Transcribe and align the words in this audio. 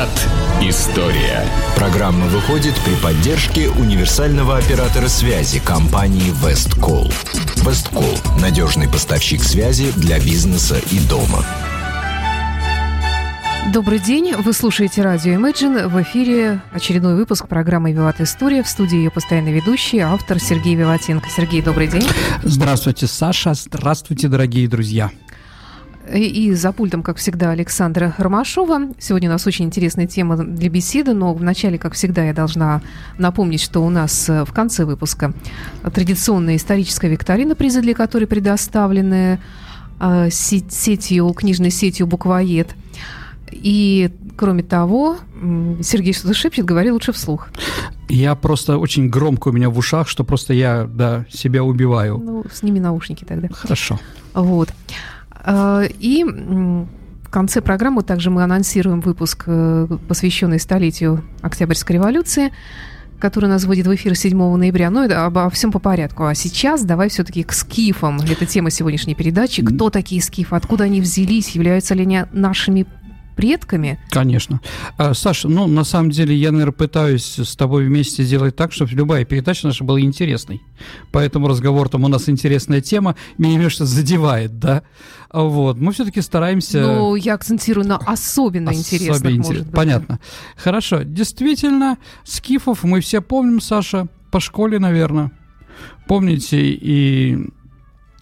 Виват 0.00 0.28
История. 0.62 1.44
Программа 1.76 2.26
выходит 2.26 2.74
при 2.84 2.94
поддержке 3.02 3.68
универсального 3.68 4.56
оператора 4.56 5.08
связи 5.08 5.60
компании 5.60 6.32
Весткол. 6.42 7.10
Весткол– 7.56 8.16
надежный 8.40 8.88
поставщик 8.88 9.42
связи 9.42 9.92
для 9.96 10.18
бизнеса 10.18 10.76
и 10.90 11.00
дома. 11.00 11.44
Добрый 13.74 13.98
день, 13.98 14.34
вы 14.36 14.52
слушаете 14.54 15.02
радио 15.02 15.34
Imagine. 15.34 15.88
В 15.88 16.02
эфире 16.02 16.62
очередной 16.72 17.14
выпуск 17.14 17.46
программы 17.46 17.92
«Виват 17.92 18.20
История». 18.20 18.62
В 18.62 18.68
студии 18.68 18.96
ее 18.96 19.10
постоянный 19.10 19.52
ведущий, 19.52 19.98
автор 19.98 20.40
Сергей 20.40 20.76
Виватенко. 20.76 21.28
Сергей, 21.28 21.60
добрый 21.60 21.88
день. 21.88 22.06
Здравствуйте, 22.42 23.06
Саша. 23.06 23.52
Здравствуйте, 23.54 24.28
дорогие 24.28 24.66
друзья. 24.66 25.10
И, 26.12 26.52
за 26.54 26.72
пультом, 26.72 27.02
как 27.02 27.18
всегда, 27.18 27.50
Александра 27.50 28.14
Ромашова. 28.18 28.92
Сегодня 28.98 29.28
у 29.28 29.32
нас 29.32 29.46
очень 29.46 29.66
интересная 29.66 30.06
тема 30.06 30.36
для 30.36 30.68
беседы, 30.68 31.14
но 31.14 31.32
вначале, 31.34 31.78
как 31.78 31.94
всегда, 31.94 32.24
я 32.24 32.32
должна 32.32 32.82
напомнить, 33.18 33.60
что 33.60 33.84
у 33.84 33.90
нас 33.90 34.28
э, 34.28 34.44
в 34.44 34.52
конце 34.52 34.84
выпуска 34.84 35.32
традиционная 35.94 36.56
историческая 36.56 37.08
викторина, 37.08 37.54
призы 37.54 37.80
для 37.80 37.94
которой 37.94 38.26
предоставлены 38.26 39.40
э, 40.00 40.28
сетью, 40.30 41.32
книжной 41.32 41.70
сетью 41.70 42.06
«Буквоед». 42.06 42.74
И, 43.52 44.10
кроме 44.36 44.62
того, 44.62 45.16
Сергей 45.82 46.12
что-то 46.12 46.34
шепчет, 46.34 46.64
говори 46.64 46.90
лучше 46.90 47.12
вслух. 47.12 47.48
Я 48.08 48.34
просто 48.34 48.78
очень 48.78 49.08
громко 49.08 49.48
у 49.48 49.52
меня 49.52 49.70
в 49.70 49.78
ушах, 49.78 50.08
что 50.08 50.24
просто 50.24 50.54
я, 50.54 50.88
да, 50.92 51.24
себя 51.30 51.62
убиваю. 51.62 52.18
Ну, 52.18 52.44
сними 52.52 52.80
наушники 52.80 53.24
тогда. 53.24 53.48
Хорошо. 53.52 53.98
Вот. 54.34 54.70
А, 55.44 55.82
и 55.98 56.24
в 57.30 57.32
конце 57.32 57.60
программы 57.60 58.02
также 58.02 58.28
мы 58.28 58.42
анонсируем 58.42 59.00
выпуск, 59.00 59.44
э, 59.46 59.86
посвященный 60.08 60.58
столетию 60.58 61.22
Октябрьской 61.42 61.94
революции, 61.94 62.52
который 63.20 63.48
нас 63.48 63.64
вводит 63.64 63.86
в 63.86 63.94
эфир 63.94 64.16
7 64.16 64.56
ноября. 64.56 64.90
Но 64.90 65.04
это 65.04 65.26
обо 65.26 65.48
всем 65.50 65.70
по 65.70 65.78
порядку. 65.78 66.24
А 66.24 66.34
сейчас 66.34 66.82
давай 66.82 67.08
все-таки 67.08 67.44
к 67.44 67.52
скифам. 67.52 68.20
Это 68.20 68.46
тема 68.46 68.70
сегодняшней 68.70 69.14
передачи. 69.14 69.62
Кто 69.62 69.90
такие 69.90 70.20
скифы? 70.20 70.56
Откуда 70.56 70.84
они 70.84 71.00
взялись? 71.00 71.50
Являются 71.50 71.94
ли 71.94 72.02
они 72.02 72.24
нашими 72.32 72.86
предками. 73.40 73.98
Конечно. 74.10 74.60
А, 74.98 75.14
Саша, 75.14 75.48
ну, 75.48 75.66
на 75.66 75.84
самом 75.84 76.10
деле, 76.10 76.34
я, 76.34 76.52
наверное, 76.52 76.72
пытаюсь 76.72 77.38
с 77.38 77.56
тобой 77.56 77.86
вместе 77.86 78.22
сделать 78.22 78.54
так, 78.54 78.70
чтобы 78.70 78.90
любая 78.92 79.24
передача 79.24 79.66
наша 79.66 79.82
была 79.82 79.98
интересной. 80.00 80.60
Поэтому 81.10 81.48
разговор 81.48 81.88
там 81.88 82.04
у 82.04 82.08
нас 82.08 82.28
интересная 82.28 82.82
тема, 82.82 83.16
меня 83.38 83.54
немножко 83.54 83.86
задевает, 83.86 84.58
да? 84.58 84.82
Вот. 85.32 85.78
Мы 85.78 85.92
все-таки 85.92 86.20
стараемся... 86.20 86.82
Ну, 86.82 87.14
я 87.14 87.34
акцентирую 87.34 87.86
на 87.86 87.96
особенно 87.96 88.74
интересных, 88.74 89.16
особенно 89.16 89.36
интерес... 89.36 89.62
быть. 89.62 89.72
Понятно. 89.72 90.20
Хорошо. 90.56 91.02
Действительно, 91.02 91.96
скифов 92.24 92.84
мы 92.84 93.00
все 93.00 93.22
помним, 93.22 93.62
Саша, 93.62 94.08
по 94.30 94.38
школе, 94.38 94.78
наверное. 94.78 95.32
Помните 96.06 96.58
и 96.60 97.38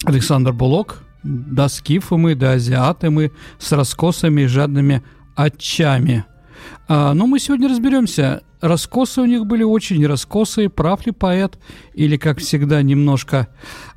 Александр 0.04 0.52
Булок, 0.52 1.02
да 1.22 1.68
скифы 1.68 2.16
мы, 2.16 2.34
да 2.34 2.52
азиаты 2.52 3.10
с 3.58 3.72
раскосами 3.72 4.42
и 4.42 4.46
жадными 4.46 5.02
отчами. 5.36 6.24
А, 6.88 7.14
но 7.14 7.26
мы 7.26 7.38
сегодня 7.38 7.68
разберемся, 7.68 8.42
раскосы 8.60 9.20
у 9.20 9.26
них 9.26 9.46
были 9.46 9.62
очень 9.62 10.04
раскосые, 10.06 10.68
прав 10.68 11.06
ли 11.06 11.12
поэт, 11.12 11.58
или, 11.94 12.16
как 12.16 12.38
всегда, 12.38 12.82
немножко 12.82 13.48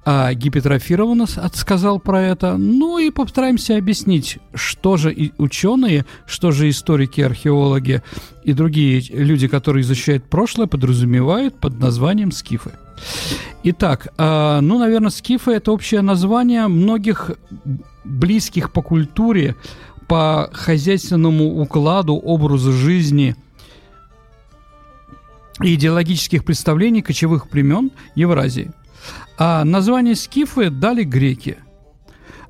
а, 0.03 0.34
гипертрофированно 0.34 1.26
сказал 1.53 2.00
про 2.00 2.22
это. 2.22 2.58
Ну 2.58 2.98
и 2.98 3.12
постараемся 3.12 3.78
объяснить, 3.78 4.40
что 4.53 4.98
же 4.98 5.14
и 5.14 5.31
ученые, 5.38 6.06
что 6.26 6.52
же 6.52 6.70
историки, 6.70 7.22
археологи 7.22 8.02
и 8.44 8.53
другие 8.53 9.02
люди, 9.12 9.48
которые 9.48 9.81
изучают 9.81 10.25
прошлое, 10.25 10.68
подразумевают 10.68 11.59
под 11.59 11.80
названием 11.80 12.31
скифы. 12.31 12.72
Итак, 13.63 14.07
э, 14.18 14.59
ну, 14.62 14.80
наверное, 14.80 15.09
скифы– 15.09 15.52
это 15.53 15.72
общее 15.72 16.02
название 16.02 16.68
многих 16.68 17.31
близких 18.03 18.72
по 18.72 18.81
культуре, 18.81 19.56
по 20.12 20.50
хозяйственному 20.52 21.62
укладу, 21.62 22.16
образу 22.16 22.74
жизни 22.74 23.38
и 25.64 25.76
идеологических 25.76 26.44
представлений 26.44 27.02
кочевых 27.02 27.48
племен 27.48 27.92
Евразии. 28.14 28.72
А 29.38 29.64
название 29.64 30.16
скифы 30.16 30.70
дали 30.70 31.04
греки. 31.04 31.60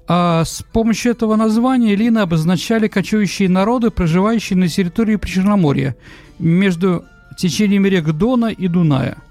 А 0.07 0.43
с 0.43 0.63
помощью 0.73 1.11
этого 1.11 1.35
названия 1.35 1.93
Лины 1.93 2.17
обозначали 2.17 2.87
кочующие 2.87 3.47
народы, 3.47 3.91
проживающие 3.91 4.57
на 4.57 4.67
территории 4.67 5.17
Причерноморья, 5.17 5.95
между 6.39 7.05
течениями 7.41 7.89
рек 7.89 8.05
Дона 8.11 8.47
и 8.47 8.67
Дуная– 8.67 9.17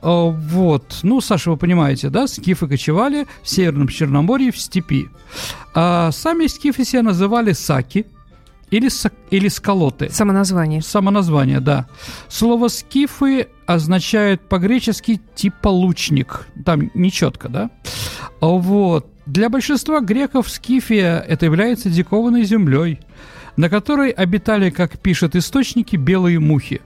а, 0.00 0.24
вот. 0.30 0.98
Ну, 1.02 1.20
Саша, 1.20 1.50
вы 1.50 1.56
понимаете, 1.56 2.10
да, 2.10 2.26
скифы 2.26 2.68
кочевали 2.68 3.26
в 3.42 3.48
Северном 3.48 3.88
Черноморье 3.88 4.52
в 4.52 4.58
степи. 4.58 5.08
А 5.74 6.10
сами 6.12 6.46
скифы 6.46 6.84
себя 6.84 7.02
называли 7.02 7.52
саки 7.52 8.06
или, 8.70 8.88
или 9.30 9.48
скалоты. 9.48 10.10
Самоназвание. 10.10 10.82
Самоназвание, 10.82 11.60
да. 11.60 11.86
Слово 12.28 12.68
«скифы» 12.68 13.48
означает 13.66 14.42
по-гречески 14.48 15.20
типа 15.34 15.68
лучник. 15.68 16.46
Там 16.64 16.90
нечетко, 16.94 17.48
да? 17.48 17.70
А 18.40 18.46
вот. 18.46 19.08
Для 19.26 19.48
большинства 19.48 20.00
греков 20.00 20.50
Скифия 20.50 21.18
это 21.18 21.46
является 21.46 21.88
дикованной 21.88 22.44
землей, 22.44 23.00
на 23.56 23.70
которой 23.70 24.10
обитали, 24.10 24.68
как 24.68 24.98
пишут 24.98 25.34
источники, 25.34 25.96
белые 25.96 26.40
мухи. 26.40 26.82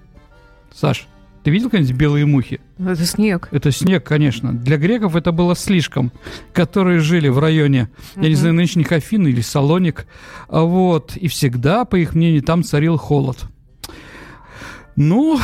Саш, 0.74 1.06
ты 1.42 1.50
видел 1.50 1.70
когда-нибудь 1.70 1.96
белые 1.96 2.26
мухи? 2.26 2.60
Это 2.78 3.04
снег. 3.04 3.48
Это 3.52 3.70
снег, 3.70 4.04
конечно. 4.04 4.52
Для 4.52 4.76
греков 4.76 5.16
это 5.16 5.32
было 5.32 5.56
слишком, 5.56 6.12
которые 6.52 7.00
жили 7.00 7.28
в 7.28 7.38
районе, 7.38 7.88
uh-huh. 8.16 8.22
я 8.22 8.28
не 8.28 8.34
знаю, 8.34 8.54
нынешних 8.54 8.92
Афин 8.92 9.26
или 9.26 9.40
Салоник. 9.40 10.06
А 10.48 10.62
вот. 10.62 11.16
И 11.16 11.28
всегда, 11.28 11.84
по 11.84 11.96
их 11.96 12.14
мнению, 12.14 12.42
там 12.42 12.62
царил 12.62 12.96
холод. 12.96 13.38
Ну, 14.96 15.38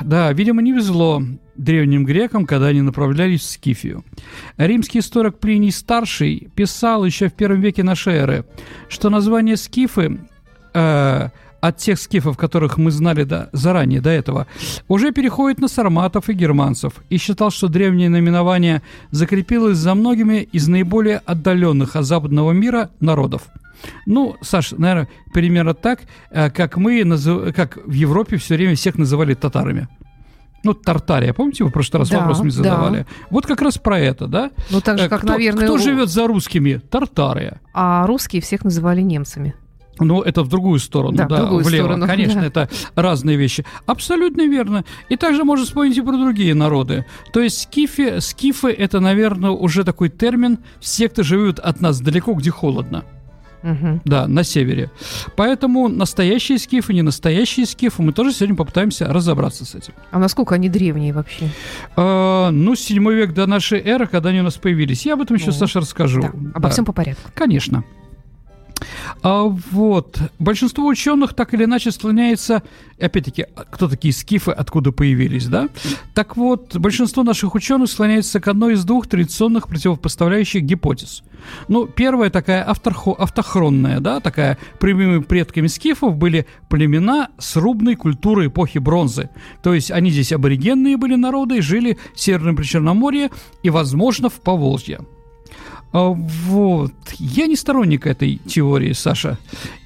да, 0.00 0.32
видимо, 0.32 0.62
не 0.62 0.72
везло 0.72 1.22
древним 1.56 2.04
грекам, 2.04 2.46
когда 2.46 2.68
они 2.68 2.80
направлялись 2.80 3.42
в 3.42 3.50
Скифию. 3.50 4.02
Римский 4.56 5.00
историк 5.00 5.38
Плиний 5.38 5.70
Старший 5.70 6.48
писал 6.54 7.04
еще 7.04 7.28
в 7.28 7.34
первом 7.34 7.60
веке 7.60 7.82
нашей 7.82 8.14
эры, 8.14 8.46
что 8.88 9.10
название 9.10 9.56
Скифы 9.56 10.20
э, 10.72 11.28
от 11.66 11.78
тех 11.78 11.98
скифов, 11.98 12.36
которых 12.36 12.76
мы 12.76 12.90
знали 12.90 13.24
до, 13.24 13.48
заранее 13.52 14.02
до 14.02 14.10
этого, 14.10 14.46
уже 14.86 15.12
переходит 15.12 15.60
на 15.60 15.68
сарматов 15.68 16.28
и 16.28 16.34
германцев, 16.34 16.92
и 17.08 17.16
считал, 17.16 17.50
что 17.50 17.68
древнее 17.68 18.10
наименование 18.10 18.82
закрепилось 19.12 19.78
за 19.78 19.94
многими 19.94 20.42
из 20.52 20.68
наиболее 20.68 21.22
отдаленных 21.24 21.96
от 21.96 22.04
западного 22.04 22.52
мира 22.52 22.90
народов. 23.00 23.42
Ну, 24.04 24.36
Саш, 24.42 24.72
наверное, 24.72 25.08
примерно 25.32 25.72
так, 25.72 26.00
э, 26.30 26.50
как 26.50 26.76
мы, 26.76 27.02
назыв... 27.02 27.54
как 27.54 27.78
в 27.86 27.92
Европе 27.92 28.36
все 28.36 28.56
время 28.56 28.74
всех 28.74 28.98
называли 28.98 29.32
татарами. 29.32 29.88
Ну, 30.64 30.74
Тартария, 30.74 31.32
помните, 31.32 31.64
вы 31.64 31.70
в 31.70 31.72
прошлый 31.72 32.00
раз 32.00 32.10
да, 32.10 32.20
вопрос 32.20 32.40
мне 32.40 32.50
задавали? 32.50 32.98
Да. 32.98 33.06
Вот 33.30 33.46
как 33.46 33.62
раз 33.62 33.78
про 33.78 33.98
это, 33.98 34.26
да? 34.26 34.50
Ну, 34.70 34.80
так 34.82 34.98
же, 34.98 35.06
э, 35.06 35.08
как, 35.08 35.20
кто, 35.20 35.32
наверное... 35.32 35.64
Кто 35.64 35.78
живет 35.78 36.10
за 36.10 36.26
русскими? 36.26 36.80
Тартария. 36.90 37.60
А 37.72 38.06
русские 38.06 38.42
всех 38.42 38.64
называли 38.64 39.00
немцами. 39.00 39.54
Ну, 39.98 40.22
это 40.22 40.42
в 40.42 40.48
другую 40.48 40.78
сторону, 40.78 41.16
да, 41.16 41.26
да 41.26 41.36
в 41.36 41.38
другую 41.40 41.64
влево. 41.64 41.84
Сторону, 41.84 42.06
Конечно, 42.08 42.40
да. 42.40 42.46
это 42.46 42.68
разные 42.94 43.36
вещи. 43.36 43.64
Абсолютно 43.86 44.46
верно. 44.46 44.84
И 45.08 45.16
также 45.16 45.44
можно 45.44 45.64
вспомнить 45.64 45.96
и 45.96 46.02
про 46.02 46.16
другие 46.16 46.54
народы. 46.54 47.06
То 47.32 47.40
есть 47.40 47.62
скифи, 47.62 48.20
скифы– 48.20 48.70
это, 48.78 49.00
наверное, 49.00 49.50
уже 49.50 49.84
такой 49.84 50.08
термин 50.08 50.58
все, 50.80 51.08
кто 51.08 51.22
живут 51.22 51.58
от 51.58 51.80
нас 51.80 52.00
далеко, 52.00 52.34
где 52.34 52.50
холодно. 52.50 53.04
Угу. 53.64 54.02
Да, 54.04 54.28
на 54.28 54.44
севере. 54.44 54.90
Поэтому 55.36 55.88
настоящие 55.88 56.58
скифы, 56.58 56.92
не 56.92 57.00
настоящие 57.00 57.64
скифы, 57.64 58.02
мы 58.02 58.12
тоже 58.12 58.32
сегодня 58.32 58.56
попытаемся 58.56 59.06
разобраться 59.06 59.64
с 59.64 59.74
этим. 59.74 59.94
А 60.10 60.18
насколько 60.18 60.54
они 60.54 60.68
древние 60.68 61.14
вообще? 61.14 61.48
А, 61.96 62.50
ну, 62.50 62.74
7 62.74 63.10
век 63.10 63.32
до 63.32 63.46
нашей 63.46 63.80
эры, 63.80 64.06
когда 64.06 64.28
они 64.28 64.40
у 64.40 64.44
нас 64.44 64.54
появились. 64.54 65.06
Я 65.06 65.14
об 65.14 65.22
этом 65.22 65.36
еще, 65.36 65.46
ну, 65.46 65.52
Саша, 65.52 65.80
расскажу. 65.80 66.20
Да, 66.20 66.28
обо 66.54 66.68
да. 66.68 66.68
всем 66.68 66.84
по 66.84 66.92
порядку. 66.92 67.30
Конечно. 67.34 67.84
А 69.24 69.44
вот 69.44 70.20
большинство 70.38 70.86
ученых 70.86 71.32
так 71.32 71.54
или 71.54 71.64
иначе 71.64 71.90
склоняется, 71.90 72.62
опять-таки, 73.00 73.46
кто 73.70 73.88
такие 73.88 74.12
скифы, 74.12 74.50
откуда 74.50 74.92
появились, 74.92 75.46
да? 75.46 75.70
Так 76.12 76.36
вот, 76.36 76.76
большинство 76.76 77.22
наших 77.22 77.54
ученых 77.54 77.88
склоняется 77.88 78.38
к 78.38 78.48
одной 78.48 78.74
из 78.74 78.84
двух 78.84 79.06
традиционных 79.06 79.66
противопоставляющих 79.66 80.62
гипотез. 80.62 81.22
Ну, 81.68 81.86
первая 81.86 82.28
такая 82.28 82.68
авторхо, 82.68 83.14
автохронная, 83.14 84.00
да, 84.00 84.20
такая 84.20 84.58
прямыми 84.78 85.22
предками 85.22 85.68
скифов 85.68 86.16
были 86.16 86.46
племена 86.68 87.30
срубной 87.38 87.94
культуры 87.94 88.48
эпохи 88.48 88.76
бронзы. 88.76 89.30
То 89.62 89.72
есть 89.72 89.90
они 89.90 90.10
здесь 90.10 90.32
аборигенные 90.32 90.98
были 90.98 91.14
народы, 91.14 91.62
жили 91.62 91.96
в 92.14 92.20
Северном 92.20 92.56
Причерноморье 92.56 93.30
и, 93.62 93.70
возможно, 93.70 94.28
в 94.28 94.34
Поволжье. 94.42 95.00
А, 95.94 96.08
вот. 96.08 96.92
Я 97.18 97.46
не 97.46 97.54
сторонник 97.54 98.06
этой 98.06 98.38
теории, 98.38 98.92
Саша. 98.92 99.38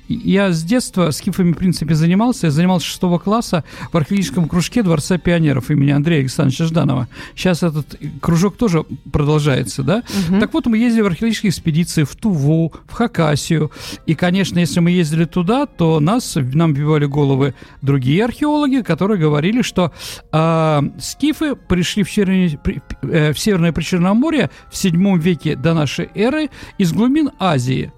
Я 0.09 0.53
с 0.53 0.63
детства 0.63 1.11
скифами, 1.11 1.53
в 1.53 1.57
принципе, 1.57 1.95
занимался. 1.95 2.47
Я 2.47 2.51
занимался 2.51 2.87
6 2.87 3.01
класса 3.23 3.65
в 3.93 3.97
археологическом 3.97 4.49
кружке 4.49 4.83
Дворца 4.83 5.19
пионеров 5.19 5.71
имени 5.71 5.91
Андрея 5.91 6.21
Александровича 6.21 6.65
Жданова. 6.65 7.09
Сейчас 7.35 7.63
этот 7.63 7.99
кружок 8.21 8.57
тоже 8.57 8.85
продолжается, 9.13 9.83
да? 9.83 10.03
Угу. 10.29 10.41
Так 10.41 10.55
вот, 10.55 10.67
мы 10.67 10.79
ездили 10.79 11.03
в 11.03 11.07
археологические 11.07 11.51
экспедиции 11.51 12.05
в 12.05 12.17
Туву, 12.17 12.73
в 12.87 12.93
Хакасию. 12.93 13.71
И, 14.07 14.15
конечно, 14.15 14.59
если 14.59 14.81
мы 14.81 14.91
ездили 14.91 15.25
туда, 15.25 15.67
то 15.67 16.01
нас, 16.01 16.37
нам 16.37 16.75
бивали 16.75 17.07
головы 17.07 17.55
другие 17.83 18.25
археологи, 18.25 18.83
которые 18.83 19.19
говорили, 19.19 19.63
что 19.63 19.93
э, 20.33 20.83
скифы 20.99 21.55
пришли 21.55 22.03
в, 22.03 22.11
Черне, 22.11 22.59
э, 23.03 23.33
в 23.33 23.39
Северное 23.39 23.73
Причерноморье 23.73 24.51
в 24.71 24.77
7 24.77 25.19
веке 25.19 25.57
до 25.57 25.75
нашей 25.75 26.09
эры 26.15 26.49
из 26.79 26.93
глубин 26.93 27.31
Азии. 27.39 27.93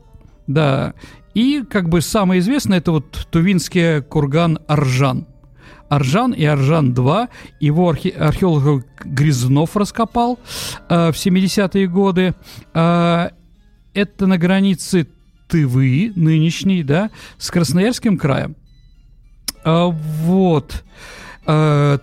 Да, 0.46 0.94
и 1.34 1.62
как 1.68 1.88
бы 1.88 2.00
самое 2.00 2.40
известное 2.40 2.78
это 2.78 2.92
вот 2.92 3.26
тувинский 3.30 4.02
курган 4.02 4.58
Аржан. 4.66 5.26
Аржан 5.88 6.32
и 6.32 6.44
Аржан-2. 6.44 7.28
Его 7.58 7.90
архе- 7.90 8.10
археолог 8.10 8.84
Грязнов 9.04 9.76
раскопал 9.76 10.38
э, 10.88 11.10
в 11.12 11.16
70-е 11.16 11.86
годы. 11.88 12.34
Э, 12.74 13.30
это 13.92 14.26
на 14.26 14.38
границе 14.38 15.08
Тывы, 15.48 16.12
нынешней, 16.14 16.84
да, 16.84 17.10
с 17.38 17.50
Красноярским 17.50 18.18
краем. 18.18 18.54
Э, 19.64 19.86
вот. 19.90 20.72
Э, 20.74 21.29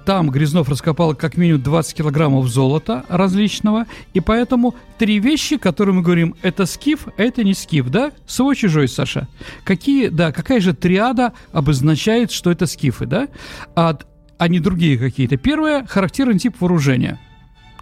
там 0.05 0.29
Грязнов 0.29 0.67
раскопал 0.67 1.15
как 1.15 1.37
минимум 1.37 1.61
20 1.61 1.95
килограммов 1.95 2.47
золота 2.47 3.05
различного, 3.07 3.85
и 4.13 4.19
поэтому 4.19 4.75
три 4.97 5.19
вещи, 5.19 5.57
которые 5.57 5.95
мы 5.95 6.01
говорим, 6.01 6.35
это 6.41 6.65
скиф, 6.65 7.07
это 7.17 7.43
не 7.43 7.53
скиф, 7.53 7.89
да? 7.89 8.11
Свой-чужой, 8.25 8.87
Саша. 8.87 9.27
Какие, 9.63 10.09
да, 10.09 10.31
какая 10.31 10.59
же 10.59 10.73
триада 10.73 11.33
обозначает, 11.51 12.31
что 12.31 12.51
это 12.51 12.65
скифы, 12.65 13.05
да? 13.05 13.27
А, 13.75 13.97
а 14.37 14.47
не 14.47 14.59
другие 14.59 14.97
какие-то. 14.97 15.37
Первое, 15.37 15.85
характерный 15.85 16.39
тип 16.39 16.55
вооружения, 16.59 17.19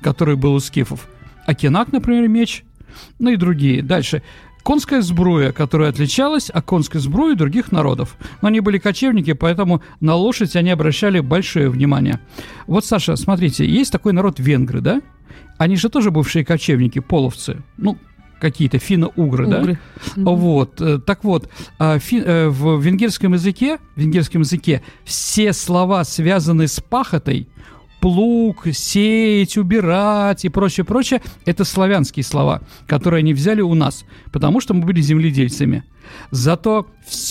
который 0.02 0.36
был 0.36 0.54
у 0.54 0.60
скифов. 0.60 1.08
Акинак, 1.46 1.92
например, 1.92 2.28
меч, 2.28 2.64
ну 3.20 3.32
и 3.32 3.38
другие. 3.38 3.82
Дальше 3.82 4.24
конская 4.66 5.02
сбруя, 5.02 5.52
которая 5.52 5.90
отличалась 5.90 6.50
от 6.50 6.66
конской 6.66 7.00
сбруи 7.00 7.36
других 7.36 7.72
народов. 7.72 8.18
Но 8.42 8.48
они 8.48 8.62
были 8.62 8.80
кочевники, 8.80 9.34
поэтому 9.34 9.84
на 10.00 10.16
лошадь 10.16 10.56
они 10.56 10.72
обращали 10.72 11.20
большое 11.20 11.70
внимание. 11.70 12.20
Вот, 12.66 12.84
Саша, 12.84 13.16
смотрите, 13.16 13.64
есть 13.66 13.92
такой 13.92 14.12
народ 14.12 14.40
венгры, 14.40 14.82
да? 14.82 15.02
Они 15.60 15.76
же 15.76 15.90
тоже 15.90 16.10
бывшие 16.10 16.44
кочевники, 16.44 16.98
половцы. 16.98 17.62
Ну, 17.78 18.00
какие-то 18.40 18.80
финно-угры, 18.80 19.46
да? 19.46 19.62
Mm-hmm. 19.62 20.36
Вот, 20.36 20.82
э, 20.82 21.00
так 21.00 21.24
вот, 21.24 21.48
а, 21.78 21.98
э, 21.98 22.48
в 22.50 22.82
венгерском 22.82 23.34
языке, 23.34 23.78
в 23.96 24.02
венгерском 24.02 24.42
языке 24.42 24.82
все 25.04 25.54
слова, 25.54 26.04
связанные 26.04 26.68
с 26.68 26.80
пахотой, 26.82 27.48
плуг, 28.06 28.68
сеять, 28.72 29.57
убирать 29.57 30.46
и 30.46 30.50
прочее, 30.50 30.84
прочее, 30.84 31.24
это 31.44 31.63
славянские 31.63 32.24
слова, 32.24 32.62
которые 32.86 33.22
они 33.22 33.34
взяли 33.34 33.62
у 33.62 33.74
нас, 33.74 34.06
потому 34.31 34.62
что 34.62 34.75
мы 34.75 34.86
были 34.86 35.02
земледельцами. 35.02 35.84
Зато, 36.30 36.86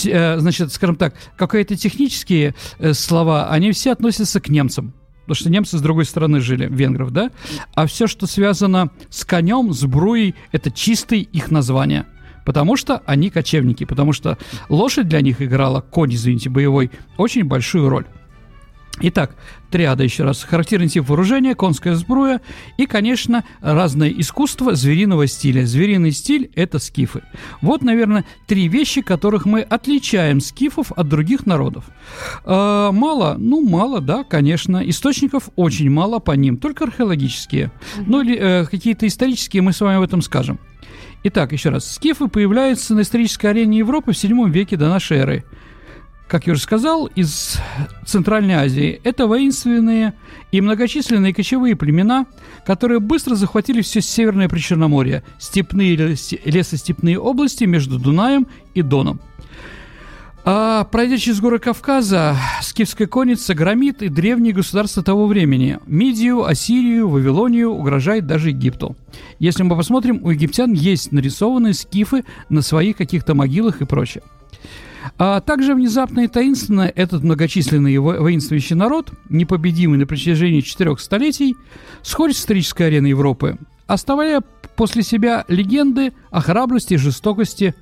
э, 0.05 0.37
значит, 0.41 0.73
скажем 0.73 0.97
так, 0.97 1.15
какие-то 1.37 1.77
технические 1.77 2.57
э, 2.81 2.93
слова, 2.93 3.51
они 3.51 3.71
все 3.71 3.93
относятся 3.93 4.41
к 4.41 4.49
немцам. 4.49 4.95
Потому 5.21 5.37
что 5.37 5.51
немцы 5.51 5.79
с 5.79 5.81
другой 5.81 6.07
стороны 6.07 6.41
жили, 6.41 6.67
венгров, 6.69 7.13
да? 7.13 7.31
А 7.77 7.87
все, 7.87 8.09
что 8.09 8.27
связано 8.27 8.91
с 9.11 9.25
конем, 9.25 9.73
с 9.73 9.85
бруей, 9.85 10.35
это 10.51 10.73
чистые 10.73 11.23
их 11.23 11.53
названия. 11.53 12.05
Потому 12.45 12.77
что 12.77 13.01
они 13.07 13.31
кочевники, 13.31 13.85
потому 13.85 14.13
что 14.13 14.39
лошадь 14.69 15.07
для 15.07 15.21
них 15.21 15.41
играла, 15.41 15.83
конь, 15.83 16.13
извините, 16.13 16.51
боевой, 16.51 16.91
очень 17.17 17.45
большую 17.45 17.89
роль. 17.89 18.07
Итак, 19.01 19.35
триада 19.71 20.05
еще 20.05 20.23
раз. 20.23 20.45
Характерный 20.45 20.89
тип 20.89 21.09
вооружения, 21.09 21.57
конская 21.57 21.97
сбруя 21.97 22.41
и, 22.77 22.87
конечно, 22.87 23.45
разное 23.61 24.09
искусство 24.09 24.75
звериного 24.75 25.27
стиля. 25.27 25.67
Звериный 25.67 26.13
стиль– 26.13 26.51
это 26.55 26.79
скифы. 26.79 27.23
Вот, 27.61 27.83
наверное, 27.83 28.25
три 28.47 28.69
вещи, 28.69 29.03
которых 29.03 29.47
мы 29.47 29.63
отличаем 29.63 30.41
скифов 30.41 30.93
от 30.93 31.09
других 31.09 31.45
народов. 31.45 31.87
Э, 32.45 32.91
мало? 32.93 33.35
Ну, 33.37 33.69
мало, 33.69 34.01
да, 34.01 34.23
конечно. 34.23 34.79
Источников 34.89 35.49
очень 35.57 35.91
мало 35.91 36.21
по 36.21 36.33
ним, 36.33 36.57
только 36.57 36.85
археологические. 36.85 37.73
Ну, 38.07 38.23
или 38.23 38.39
э, 38.39 38.67
какие-то 38.67 39.09
исторические, 39.09 39.63
мы 39.63 39.73
с 39.73 39.81
вами 39.81 39.97
об 39.97 40.05
этом 40.05 40.23
скажем. 40.23 40.61
Итак, 41.25 41.53
еще 41.53 41.71
раз. 41.71 41.91
Скифы 41.91 42.29
появляются 42.29 42.95
на 42.95 43.01
исторической 43.01 43.47
арене 43.47 43.79
Европы 43.79 44.13
в 44.13 44.17
VII 44.17 44.49
веке 44.51 44.77
до 44.77 44.89
нашей 44.89 45.19
эры– 45.19 45.45
как 46.29 46.47
я 46.47 46.53
уже 46.55 46.63
сказал, 46.63 47.07
из 47.07 47.59
Центральной 48.07 48.55
Азии. 48.55 49.01
Это 49.05 49.27
воинственные 49.27 50.15
и 50.53 50.61
многочисленные 50.61 51.35
кочевые 51.35 51.77
племена, 51.77 52.27
которые 52.67 53.01
быстро 53.01 53.35
захватили 53.35 53.83
все 53.83 54.01
Северное 54.01 54.49
Причерноморье, 54.49 55.23
степные 55.39 55.97
лесостепные 55.97 57.19
области 57.19 57.65
между 57.65 57.99
Дунаем 57.99 58.47
и 58.75 58.83
Доном. 58.83 59.21
А 60.47 60.85
пройдя 60.85 61.17
через 61.17 61.41
горы 61.41 61.59
Кавказа, 61.59 62.37
скифская 62.61 63.09
конница 63.09 63.55
громит 63.55 64.03
и 64.03 64.11
древние 64.11 64.53
государства 64.53 65.03
того 65.03 65.27
времени. 65.27 65.79
Мидию, 65.87 66.45
Ассирию, 66.45 67.09
Вавилонию 67.09 67.71
угрожает 67.71 68.27
даже 68.27 68.51
Египту. 68.51 68.95
Если 69.39 69.63
мы 69.63 69.75
посмотрим, 69.75 70.21
у 70.23 70.29
египтян 70.29 70.73
есть 70.75 71.13
нарисованные 71.13 71.73
скифы 71.73 72.25
на 72.51 72.61
своих 72.61 72.99
каких-то 72.99 73.35
могилах 73.35 73.81
и 73.81 73.87
прочее. 73.87 74.23
А 75.19 75.41
также 75.41 75.75
внезапно 75.75 76.21
и 76.21 76.29
таинственно 76.29 76.91
этот 76.95 77.23
многочисленный 77.23 77.97
воинствующий 77.99 78.77
народ, 78.77 79.13
непобедимый 79.29 79.99
на 79.99 80.07
протяжении 80.07 80.61
четырех 80.61 81.01
столетий, 81.01 81.57
сходит 82.03 82.37
с 82.37 82.41
исторической 82.41 82.85
арены 82.85 83.09
Европы, 83.09 83.59
оставляя 83.87 84.43
после 84.77 85.03
себя 85.03 85.45
легенды 85.49 86.13
о 86.31 86.41
храбрости 86.41 86.95
и 86.95 86.97
жестокости, 86.97 87.75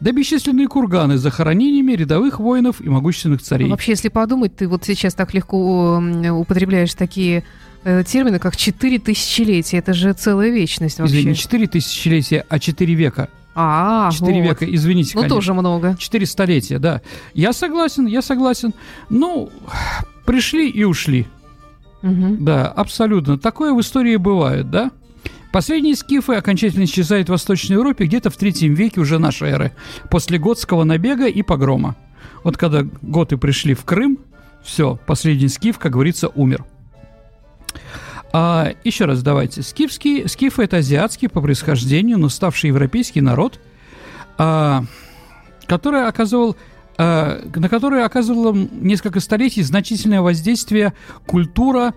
да 0.00 0.12
бесчисленные 0.12 0.68
курганы 0.68 1.16
с 1.16 1.20
захоронениями 1.20 1.92
рядовых 1.92 2.38
воинов 2.38 2.80
и 2.80 2.88
могущественных 2.88 3.40
царей. 3.40 3.70
Вообще, 3.70 3.92
если 3.92 4.08
подумать, 4.08 4.54
ты 4.56 4.68
вот 4.68 4.84
сейчас 4.84 5.14
так 5.14 5.32
легко 5.32 6.02
употребляешь 6.32 6.92
такие 6.94 7.44
э, 7.84 8.04
термины, 8.04 8.38
как 8.38 8.56
четыре 8.56 8.98
тысячелетия. 8.98 9.78
Это 9.78 9.94
же 9.94 10.12
целая 10.12 10.50
вечность 10.50 10.98
вообще. 10.98 11.14
Извини, 11.14 11.30
не 11.30 11.36
четыре 11.36 11.66
тысячелетия, 11.66 12.44
а 12.48 12.58
четыре 12.58 12.94
века. 12.94 13.30
А, 13.54 14.10
Четыре 14.10 14.42
вот. 14.42 14.48
века, 14.50 14.74
извините, 14.74 15.12
Ну, 15.14 15.20
конечно. 15.22 15.36
тоже 15.36 15.54
много. 15.54 15.96
Четыре 15.98 16.26
столетия, 16.26 16.78
да. 16.78 17.02
Я 17.34 17.52
согласен, 17.52 18.06
я 18.06 18.20
согласен. 18.22 18.74
Ну, 19.10 19.50
пришли 20.24 20.68
и 20.68 20.84
ушли. 20.84 21.26
Угу. 22.02 22.36
Да, 22.40 22.68
абсолютно. 22.68 23.38
Такое 23.38 23.72
в 23.72 23.80
истории 23.80 24.16
бывает, 24.16 24.70
да? 24.70 24.90
Последние 25.52 25.94
скифы 25.94 26.34
окончательно 26.34 26.84
исчезают 26.84 27.28
в 27.28 27.30
Восточной 27.30 27.74
Европе 27.74 28.06
где-то 28.06 28.28
в 28.30 28.36
третьем 28.36 28.74
веке 28.74 29.00
уже 29.00 29.20
нашей 29.20 29.50
эры, 29.50 29.72
после 30.10 30.38
готского 30.38 30.82
набега 30.82 31.28
и 31.28 31.42
погрома. 31.42 31.94
Вот 32.42 32.56
когда 32.56 32.84
готы 33.02 33.36
пришли 33.36 33.74
в 33.74 33.84
Крым, 33.84 34.18
все, 34.64 34.98
последний 35.06 35.48
скиф, 35.48 35.78
как 35.78 35.92
говорится, 35.92 36.28
умер. 36.28 36.64
А, 38.36 38.72
еще 38.82 39.04
раз 39.04 39.22
давайте. 39.22 39.62
Скифский, 39.62 40.28
скифы– 40.28 40.62
это 40.64 40.78
азиатский 40.78 41.28
по 41.28 41.40
происхождению, 41.40 42.18
но 42.18 42.28
ставший 42.28 42.66
европейский 42.66 43.20
народ, 43.20 43.60
а, 44.38 44.84
который 45.68 46.08
оказывал 46.08 46.56
а, 46.98 47.40
на 47.54 47.68
который 47.68 48.04
оказывало 48.04 48.52
несколько 48.52 49.20
столетий 49.20 49.62
значительное 49.62 50.20
воздействие 50.20 50.94
культура 51.26 51.94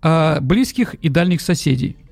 а, 0.00 0.38
близких 0.40 0.94
и 0.94 1.08
дальних 1.08 1.40
соседей– 1.40 1.96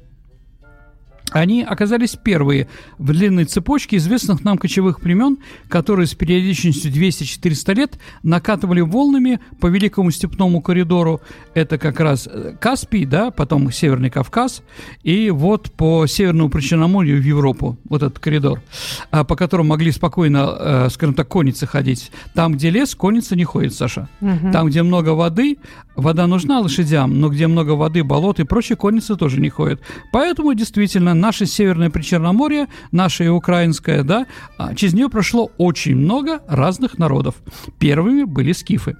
они 1.31 1.63
оказались 1.63 2.17
первые 2.17 2.69
в 2.99 3.13
длинной 3.13 3.45
цепочке 3.45 3.97
известных 3.97 4.45
нам 4.45 4.59
кочевых 4.59 5.01
племен, 5.01 5.39
которые 5.69 6.07
с 6.07 6.15
периодичностью 6.15 6.91
200-400 6.91 7.75
лет 7.75 7.99
накатывали 8.23 8.81
волнами 8.81 9.41
по 9.61 9.67
Великому 9.67 10.11
степному 10.11 10.61
коридору. 10.63 11.21
Это 11.55 11.79
как 11.79 12.01
раз 12.01 12.29
э, 12.31 12.55
Каспий, 12.61 13.05
да, 13.05 13.31
потом 13.31 13.71
Северный 13.71 14.11
Кавказ, 14.11 14.63
и 15.03 15.31
вот 15.31 15.71
по 15.73 16.07
Северному 16.07 16.51
Причерноморью 16.51 17.21
в 17.21 17.25
Европу, 17.25 17.79
вот 17.89 18.03
этот 18.03 18.19
коридор, 18.19 18.63
а, 19.11 19.25
по 19.25 19.37
которому 19.37 19.71
могли 19.71 19.93
спокойно, 19.93 20.57
э, 20.59 20.89
скажем 20.91 21.15
так, 21.15 21.29
конницы 21.29 21.67
ходить. 21.67 22.11
Там, 22.35 22.55
где 22.55 22.71
лес, 22.71 22.95
конница 22.95 23.37
не 23.37 23.45
ходит, 23.45 23.75
Саша. 23.75 24.09
Угу. 24.21 24.53
Там, 24.53 24.69
где 24.69 24.83
много 24.83 25.11
воды, 25.11 25.59
вода 25.95 26.27
нужна 26.27 26.61
лошадям, 26.61 27.21
но 27.21 27.29
где 27.29 27.47
много 27.47 27.73
воды, 27.73 28.03
болот 28.05 28.41
и 28.41 28.45
прочие, 28.45 28.77
конницы 28.77 29.17
тоже 29.17 29.41
не 29.41 29.51
ходят. 29.51 29.81
Поэтому, 30.13 30.55
действительно, 30.55 31.15
наше 31.21 31.47
Северное 31.47 31.91
Причерноморье, 31.91 32.69
наше 32.93 33.25
и 33.25 33.29
украинское, 33.29 34.03
да, 34.03 34.27
а 34.57 34.75
через 34.75 34.95
нее 34.95 35.09
прошло 35.09 35.51
очень 35.59 35.97
много 35.97 36.41
разных 36.49 36.99
народов. 36.99 37.37
Первыми 37.79 38.25
были 38.25 38.53
скифы. 38.53 38.97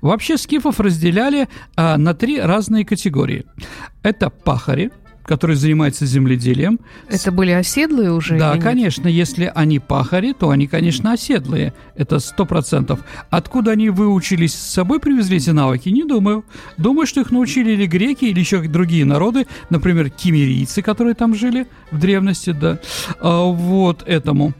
Вообще 0.00 0.38
скифов 0.38 0.80
разделяли 0.80 1.48
а, 1.76 1.96
на 1.98 2.14
три 2.14 2.40
разные 2.40 2.84
категории. 2.84 3.44
Это 4.02 4.30
пахари, 4.30 4.90
который 5.28 5.56
занимается 5.56 6.06
земледелием. 6.06 6.80
Это 7.06 7.30
были 7.30 7.50
оседлые 7.50 8.12
уже? 8.12 8.38
Да, 8.38 8.56
конечно, 8.56 9.06
если 9.08 9.52
они 9.54 9.78
пахари, 9.78 10.32
то 10.32 10.48
они, 10.48 10.66
конечно, 10.66 11.12
оседлые. 11.12 11.74
Это 11.96 12.18
сто 12.18 12.46
процентов. 12.46 13.00
Откуда 13.28 13.72
они 13.72 13.90
выучились 13.90 14.54
с 14.54 14.72
собой 14.72 15.00
привезли 15.00 15.36
эти 15.36 15.50
навыки? 15.50 15.90
Не 15.90 16.04
думаю. 16.04 16.46
Думаю, 16.78 17.06
что 17.06 17.20
их 17.20 17.30
научили 17.30 17.72
или 17.72 17.84
греки, 17.86 18.24
или 18.24 18.40
еще 18.40 18.62
другие 18.62 19.04
народы, 19.04 19.46
например, 19.68 20.08
кимерийцы, 20.08 20.80
которые 20.80 21.14
там 21.14 21.34
жили 21.34 21.66
в 21.90 22.00
древности, 22.00 22.52
да, 22.58 22.80
а, 23.20 23.44
вот 23.44 24.04
этому. 24.06 24.54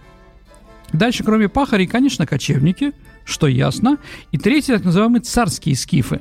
Дальше, 0.92 1.24
кроме 1.24 1.48
пахарей, 1.48 1.86
конечно, 1.86 2.26
кочевники, 2.26 2.92
что 3.24 3.46
ясно. 3.46 3.96
И 4.32 4.38
третий, 4.38 4.72
так 4.72 4.84
называемые 4.84 5.22
царские 5.22 5.76
скифы. 5.76 6.20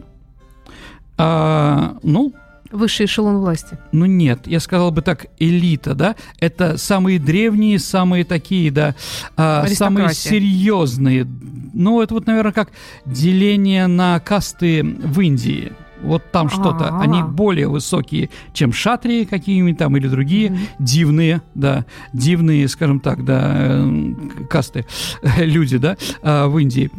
А, 1.18 1.98
ну, 2.01 2.34
Высший 2.72 3.06
эшелон 3.06 3.38
власти. 3.38 3.78
Ну 3.92 4.06
нет, 4.06 4.48
я 4.48 4.60
сказал 4.60 4.92
бы 4.92 5.02
так, 5.02 5.28
элита, 5.40 5.96
да, 5.96 6.16
это 6.40 6.78
самые 6.78 7.20
древние, 7.20 7.80
самые 7.80 8.26
такие, 8.26 8.72
да, 8.72 8.96
а, 9.36 9.66
самые 9.68 10.14
серьезные. 10.14 11.26
Ну 11.74 12.02
это 12.02 12.14
вот, 12.14 12.28
наверное, 12.28 12.52
как 12.52 12.72
деление 13.06 13.88
на 13.88 14.20
касты 14.20 14.84
в 14.84 15.20
Индии. 15.22 15.74
Вот 16.02 16.32
там 16.32 16.50
что-то. 16.50 16.90
А-а-а. 16.90 17.02
Они 17.02 17.24
более 17.24 17.68
высокие, 17.68 18.30
чем 18.54 18.72
шатрии 18.72 19.24
какие-нибудь 19.24 19.78
там 19.78 19.98
или 19.98 20.08
другие 20.08 20.50
mm-hmm. 20.50 20.58
дивные, 20.80 21.42
да, 21.56 21.86
дивные, 22.14 22.68
скажем 22.68 23.00
так, 23.00 23.26
да, 23.26 23.54
э, 23.56 24.14
касты, 24.50 24.86
люди, 25.38 25.78
да, 25.78 25.98
а, 26.22 26.48
в 26.48 26.58
Индии. 26.60 26.92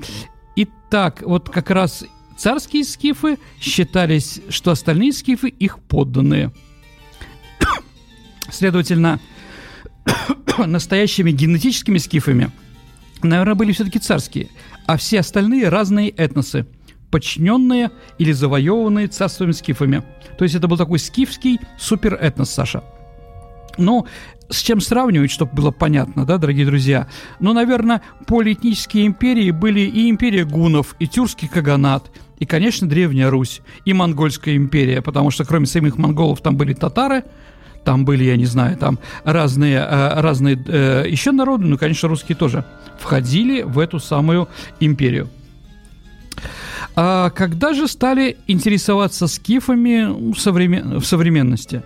Итак, 0.57 1.23
вот 1.25 1.49
как 1.49 1.71
раз 1.71 2.05
Царские 2.39 2.85
скифы 2.85 3.37
считались, 3.61 4.41
что 4.49 4.71
остальные 4.71 5.13
скифы 5.13 5.49
их 5.49 5.81
подданные. 5.81 6.53
Следовательно, 8.51 9.19
настоящими 10.59 11.33
генетическими 11.33 11.99
скифами, 11.99 12.53
наверное, 13.25 13.57
были 13.57 13.73
все-таки 13.73 13.99
царские, 13.99 14.51
а 14.87 14.97
все 14.97 15.19
остальные 15.19 15.69
разные 15.69 16.11
этносы, 16.11 16.67
подчиненные 17.11 17.91
или 18.19 18.31
завоеванные 18.31 19.09
царствами 19.09 19.51
скифами. 19.51 20.05
То 20.39 20.45
есть 20.45 20.55
это 20.55 20.69
был 20.69 20.77
такой 20.77 21.01
скифский 21.01 21.59
суперэтнос, 21.77 22.51
Саша. 22.51 22.85
Ну, 23.79 24.07
с 24.49 24.61
чем 24.61 24.81
сравнивать, 24.81 25.31
чтобы 25.31 25.53
было 25.55 25.71
понятно, 25.73 26.25
да, 26.25 26.39
дорогие 26.39 26.67
друзья? 26.67 27.09
Ну, 27.41 27.53
наверное, 27.53 28.03
полиэтнические 28.27 29.07
империи 29.07 29.51
были 29.51 29.81
и 29.81 30.09
империя 30.09 30.45
гунов, 30.45 30.95
и 30.99 31.07
тюркский 31.07 31.49
каганат, 31.49 32.11
и, 32.39 32.47
конечно, 32.47 32.89
Древняя 32.89 33.31
Русь, 33.31 33.61
и 33.85 33.93
Монгольская 33.93 34.57
империя, 34.57 35.03
потому 35.03 35.31
что 35.31 35.45
кроме 35.45 35.67
самих 35.67 35.99
монголов 35.99 36.41
там 36.41 36.57
были 36.57 36.75
татары, 36.75 37.25
там 37.85 38.05
были, 38.05 38.25
я 38.25 38.37
не 38.37 38.47
знаю, 38.47 38.77
там 38.77 38.99
разные, 39.25 39.79
э, 39.79 40.21
разные 40.21 40.63
э, 40.67 41.05
еще 41.09 41.33
народы, 41.33 41.65
ну, 41.67 41.79
конечно, 41.79 42.09
русские 42.09 42.37
тоже 42.37 42.65
входили 42.99 43.63
в 43.63 43.79
эту 43.79 43.99
самую 43.99 44.49
империю. 44.81 45.29
А 47.01 47.31
когда 47.31 47.75
же 47.75 47.87
стали 47.87 48.39
интересоваться 48.49 49.29
скифами 49.29 50.33
в, 50.33 50.37
современ... 50.37 50.99
в 50.99 51.07
современности? 51.07 51.85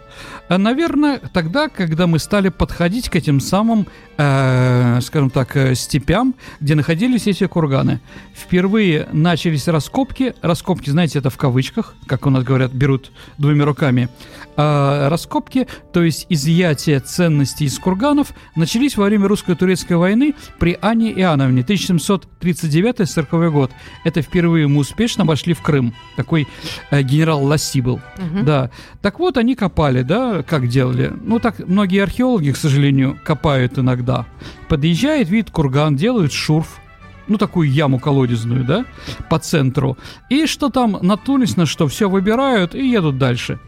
А, 0.48 0.56
наверное, 0.56 1.20
тогда, 1.34 1.68
когда 1.68 2.06
мы 2.06 2.18
стали 2.18 2.48
подходить 2.48 3.10
к 3.10 3.16
этим 3.16 3.38
самым, 3.38 3.86
э, 4.16 5.00
скажем 5.02 5.28
так, 5.28 5.54
э, 5.56 5.74
степям, 5.74 6.34
где 6.60 6.74
находились 6.74 7.26
эти 7.26 7.46
курганы. 7.46 8.00
Впервые 8.34 9.06
начались 9.12 9.68
раскопки. 9.68 10.34
Раскопки, 10.40 10.88
знаете, 10.88 11.18
это 11.18 11.28
в 11.28 11.36
кавычках, 11.36 11.94
как 12.06 12.26
у 12.26 12.30
нас 12.30 12.42
говорят, 12.42 12.72
берут 12.72 13.12
двумя 13.36 13.66
руками. 13.66 14.08
А 14.56 15.08
раскопки, 15.08 15.68
то 15.92 16.02
есть 16.02 16.26
изъятие 16.28 17.00
ценностей 17.00 17.66
из 17.66 17.78
курганов, 17.78 18.32
начались 18.56 18.96
во 18.96 19.04
время 19.04 19.28
русско-турецкой 19.28 19.98
войны 19.98 20.34
при 20.58 20.78
Анне 20.80 21.12
Иоанновне, 21.12 21.62
1739-40 21.62 23.50
год. 23.50 23.70
Это 24.04 24.22
впервые 24.22 24.68
мы 24.68 25.01
успешно 25.02 25.24
вошли 25.24 25.52
в 25.52 25.62
Крым. 25.62 25.94
Такой 26.16 26.46
э, 26.90 27.02
генерал 27.02 27.42
Ласси 27.44 27.80
был. 27.80 27.94
Угу. 27.94 28.44
Да. 28.44 28.70
Так 29.00 29.18
вот, 29.18 29.36
они 29.36 29.56
копали, 29.56 30.02
да, 30.02 30.42
как 30.42 30.68
делали. 30.68 31.12
Ну, 31.24 31.40
так 31.40 31.58
многие 31.58 32.02
археологи, 32.02 32.52
к 32.52 32.56
сожалению, 32.56 33.18
копают 33.24 33.78
иногда. 33.78 34.26
Подъезжает, 34.68 35.28
видит 35.28 35.50
курган, 35.50 35.96
делают 35.96 36.32
шурф, 36.32 36.78
ну, 37.26 37.36
такую 37.36 37.68
яму 37.68 37.98
колодезную, 37.98 38.64
да, 38.64 38.84
по 39.28 39.40
центру. 39.40 39.98
И 40.30 40.46
что 40.46 40.68
там 40.68 40.98
наткнулись 41.02 41.56
на 41.56 41.66
что, 41.66 41.88
все 41.88 42.08
выбирают 42.08 42.76
и 42.76 42.88
едут 42.88 43.18
дальше. 43.18 43.58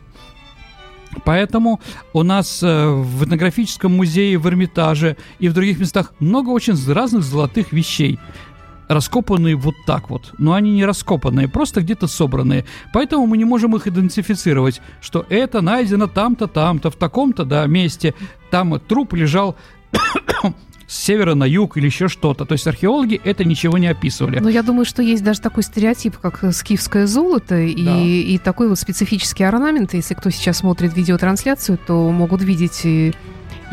Поэтому 1.25 1.81
у 2.13 2.23
нас 2.23 2.63
э, 2.63 2.87
в 2.87 3.25
этнографическом 3.25 3.93
музее 3.93 4.39
в 4.39 4.47
Эрмитаже 4.47 5.17
и 5.41 5.49
в 5.49 5.53
других 5.53 5.81
местах 5.81 6.13
много 6.21 6.51
очень 6.51 6.75
разных 6.93 7.23
золотых 7.23 7.73
вещей 7.73 8.19
раскопанные 8.89 9.57
вот 9.57 9.75
так 9.87 10.11
вот. 10.11 10.33
Но 10.39 10.55
они 10.55 10.73
не 10.73 10.85
раскопанные, 10.85 11.49
просто 11.49 11.81
где-то 11.81 12.07
собранные. 12.07 12.65
Поэтому 12.93 13.27
мы 13.27 13.39
не 13.39 13.45
можем 13.45 13.75
их 13.77 13.87
идентифицировать, 13.87 14.81
что 15.01 15.25
это 15.29 15.61
найдено 15.61 16.07
там-то, 16.07 16.47
там-то, 16.47 16.91
в 16.91 16.97
таком-то, 16.97 17.45
да, 17.45 17.67
месте. 17.67 18.15
Там 18.51 18.79
труп 18.81 19.15
лежал 19.15 19.57
с 20.87 20.97
севера 20.97 21.35
на 21.35 21.45
юг 21.45 21.77
или 21.77 21.87
еще 21.87 22.09
что-то. 22.09 22.45
То 22.45 22.53
есть 22.53 22.67
археологи 22.67 23.21
это 23.25 23.45
ничего 23.45 23.79
не 23.79 23.87
описывали. 23.87 24.39
Но 24.39 24.49
я 24.49 24.63
думаю, 24.63 24.85
что 24.85 25.03
есть 25.03 25.25
даже 25.25 25.41
такой 25.41 25.63
стереотип, 25.63 26.19
как 26.19 26.55
скифское 26.55 27.07
золото 27.07 27.59
и, 27.59 27.85
да. 27.85 28.01
и 28.01 28.39
такой 28.39 28.69
вот 28.69 28.79
специфический 28.79 29.45
орнамент. 29.45 29.95
Если 29.95 30.15
кто 30.15 30.31
сейчас 30.31 30.59
смотрит 30.59 30.95
видеотрансляцию, 30.97 31.79
то 31.79 32.11
могут 32.11 32.43
видеть 32.43 33.15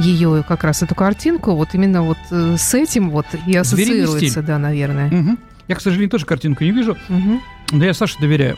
ее 0.01 0.43
как 0.47 0.63
раз 0.63 0.83
эту 0.83 0.95
картинку 0.95 1.55
вот 1.55 1.69
именно 1.73 2.03
вот 2.03 2.17
э, 2.31 2.55
с 2.57 2.73
этим 2.73 3.09
вот 3.09 3.25
и 3.45 3.55
ассоциируется, 3.55 4.41
да, 4.41 4.57
наверное. 4.57 5.07
Угу. 5.07 5.37
Я, 5.67 5.75
к 5.75 5.81
сожалению, 5.81 6.09
тоже 6.09 6.25
картинку 6.25 6.63
не 6.63 6.71
вижу, 6.71 6.97
угу. 7.09 7.41
но 7.71 7.85
я 7.85 7.93
Саше 7.93 8.19
доверяю. 8.19 8.57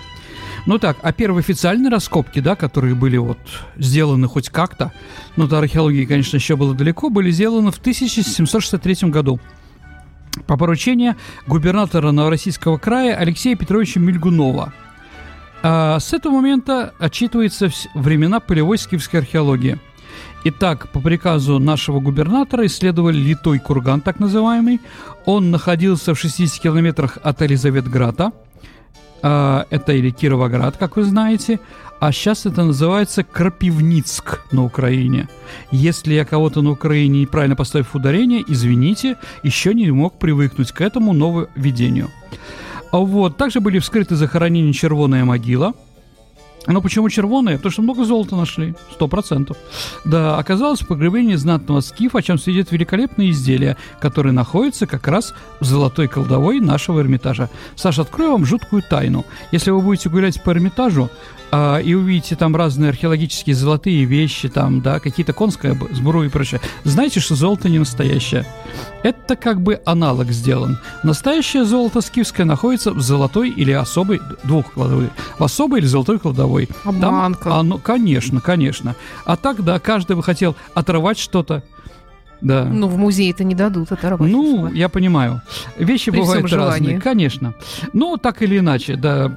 Ну 0.65 0.79
так, 0.79 0.97
а 1.01 1.11
первые 1.11 1.41
официальные 1.41 1.89
раскопки, 1.89 2.39
да, 2.39 2.55
которые 2.55 2.95
были 2.95 3.17
вот 3.17 3.37
сделаны 3.75 4.27
хоть 4.27 4.49
как-то, 4.49 4.93
ну 5.35 5.47
до 5.47 5.59
археологии, 5.59 6.05
конечно, 6.05 6.37
еще 6.37 6.55
было 6.55 6.73
далеко, 6.73 7.09
были 7.09 7.31
сделаны 7.31 7.71
в 7.71 7.77
1763 7.77 9.09
году 9.09 9.39
по 10.47 10.57
поручению 10.57 11.15
губернатора 11.47 12.11
Новороссийского 12.11 12.77
края 12.77 13.15
Алексея 13.15 13.55
Петровича 13.55 13.99
Мильгунова. 13.99 14.73
А 15.61 15.99
с 15.99 16.13
этого 16.13 16.33
момента 16.33 16.93
отчитывается 16.99 17.69
времена 17.93 18.39
полевой 18.39 18.77
скифской 18.77 19.21
археологии. 19.21 19.79
Итак, 20.45 20.89
по 20.89 20.99
приказу 20.99 21.59
нашего 21.59 21.99
губернатора 21.99 22.65
исследовали 22.65 23.17
литой 23.17 23.59
курган, 23.59 24.01
так 24.01 24.19
называемый. 24.19 24.81
Он 25.25 25.51
находился 25.51 26.13
в 26.13 26.19
60 26.19 26.61
километрах 26.61 27.17
от 27.23 27.41
Елизаветграда– 27.41 28.31
а, 29.25 29.65
это 29.69 29.93
или 29.93 30.09
Кировоград, 30.09 30.75
как 30.75 30.97
вы 30.97 31.05
знаете, 31.05 31.61
а 32.01 32.11
сейчас 32.11 32.45
это 32.45 32.65
называется 32.65 33.23
Крапивницк 33.23 34.41
на 34.51 34.65
Украине. 34.65 35.29
Если 35.71 36.13
я 36.13 36.25
кого-то 36.25 36.61
на 36.61 36.71
Украине 36.71 37.21
неправильно 37.21 37.55
поставив 37.55 37.95
ударение, 37.95 38.43
извините, 38.45 39.15
еще 39.41 39.73
не 39.73 39.89
мог 39.91 40.19
привыкнуть 40.19 40.73
к 40.73 40.81
этому 40.81 41.13
нововведению. 41.13 42.09
А 42.91 42.97
вот, 42.97 43.37
также 43.37 43.61
были 43.61 43.79
вскрыты 43.79 44.17
захоронения 44.17 44.73
Червоная 44.73 45.23
могила– 45.23 45.73
но 46.67 46.81
почему 46.81 47.09
червоные? 47.09 47.57
Потому 47.57 47.71
что 47.71 47.81
много 47.81 48.05
золота 48.05 48.35
нашли, 48.35 48.75
сто 48.91 49.07
процентов. 49.07 49.57
Да, 50.05 50.37
оказалось 50.37 50.81
в 50.81 50.87
погребении 50.87 51.35
знатного 51.35 51.81
скифа, 51.81 52.19
о 52.19 52.21
чем 52.21 52.37
свидетельствует 52.37 52.81
великолепные 52.81 53.31
изделия, 53.31 53.77
которые 53.99 54.33
находятся 54.33 54.87
как 54.87 55.07
раз 55.07 55.33
в 55.59 55.65
золотой 55.65 56.07
колдовой 56.07 56.59
нашего 56.59 57.01
Эрмитажа. 57.01 57.49
Саша, 57.75 58.03
открою 58.03 58.33
вам 58.33 58.45
жуткую 58.45 58.83
тайну. 58.83 59.25
Если 59.51 59.71
вы 59.71 59.81
будете 59.81 60.09
гулять 60.09 60.41
по 60.41 60.51
Эрмитажу, 60.51 61.09
а, 61.55 61.77
и 61.77 61.93
увидите 61.93 62.35
там 62.35 62.55
разные 62.55 62.89
археологические 62.89 63.55
золотые 63.55 64.05
вещи, 64.05 64.49
там, 64.49 64.81
да, 64.81 64.99
какие-то 64.99 65.33
конская 65.33 65.77
сбру 65.91 66.23
и 66.23 66.29
прочее, 66.29 66.59
знаете, 66.83 67.19
что 67.19 67.35
золото 67.35 67.69
не 67.69 67.77
настоящее. 67.77 68.47
Это 69.03 69.35
как 69.35 69.61
бы 69.61 69.79
аналог 69.85 70.31
сделан. 70.31 70.79
Настоящее 71.03 71.63
золото 71.65 72.01
скифское 72.01 72.47
находится 72.47 72.91
в 72.91 73.01
золотой 73.01 73.51
или 73.51 73.71
особой, 73.71 74.19
двух 74.43 74.73
кладовой, 74.73 75.11
в 75.37 75.43
особой 75.43 75.81
или 75.81 75.85
золотой 75.85 76.17
кладовой. 76.17 76.52
Обманка. 76.83 77.43
Там 77.45 77.53
оно, 77.53 77.77
конечно, 77.77 78.41
конечно. 78.41 78.95
А 79.25 79.35
так, 79.35 79.63
да, 79.63 79.79
каждый 79.79 80.15
бы 80.15 80.23
хотел 80.23 80.55
оторвать 80.73 81.17
что-то, 81.17 81.63
да. 82.41 82.65
Ну, 82.65 82.87
в 82.87 82.97
музей 82.97 83.31
это 83.31 83.43
не 83.43 83.55
дадут 83.55 83.91
оторвать. 83.91 84.29
Ну, 84.29 84.71
я 84.71 84.89
понимаю. 84.89 85.41
Вещи 85.77 86.11
При 86.11 86.19
бывают 86.19 86.51
разные, 86.51 86.99
конечно. 86.99 87.53
Но 87.93 88.17
так 88.17 88.41
или 88.41 88.59
иначе, 88.59 88.95
да, 88.95 89.31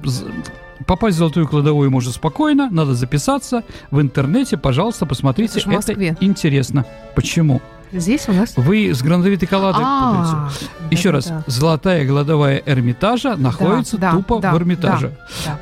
Попасть 0.86 1.16
в 1.16 1.18
золотую 1.18 1.48
кладовую 1.48 1.90
можно 1.90 2.12
спокойно, 2.12 2.68
надо 2.70 2.94
записаться 2.94 3.64
в 3.90 4.00
интернете, 4.00 4.56
пожалуйста, 4.56 5.06
посмотрите. 5.06 5.58
Это, 5.58 5.92
это 5.92 6.16
интересно. 6.20 6.84
Почему? 7.14 7.62
Здесь 7.92 8.28
у 8.28 8.32
нас? 8.32 8.54
Вы 8.56 8.90
с 8.94 9.02
грандовитой 9.02 9.48
коллады 9.48 9.78
А, 9.82 10.48
путаете. 10.50 10.70
Еще 10.90 11.10
раз, 11.10 11.32
золотая 11.46 12.06
гладовая 12.06 12.62
Эрмитажа 12.64 13.36
находится 13.36 13.96
тупо 13.98 14.38
в 14.38 14.44
Эрмитаже. 14.44 15.12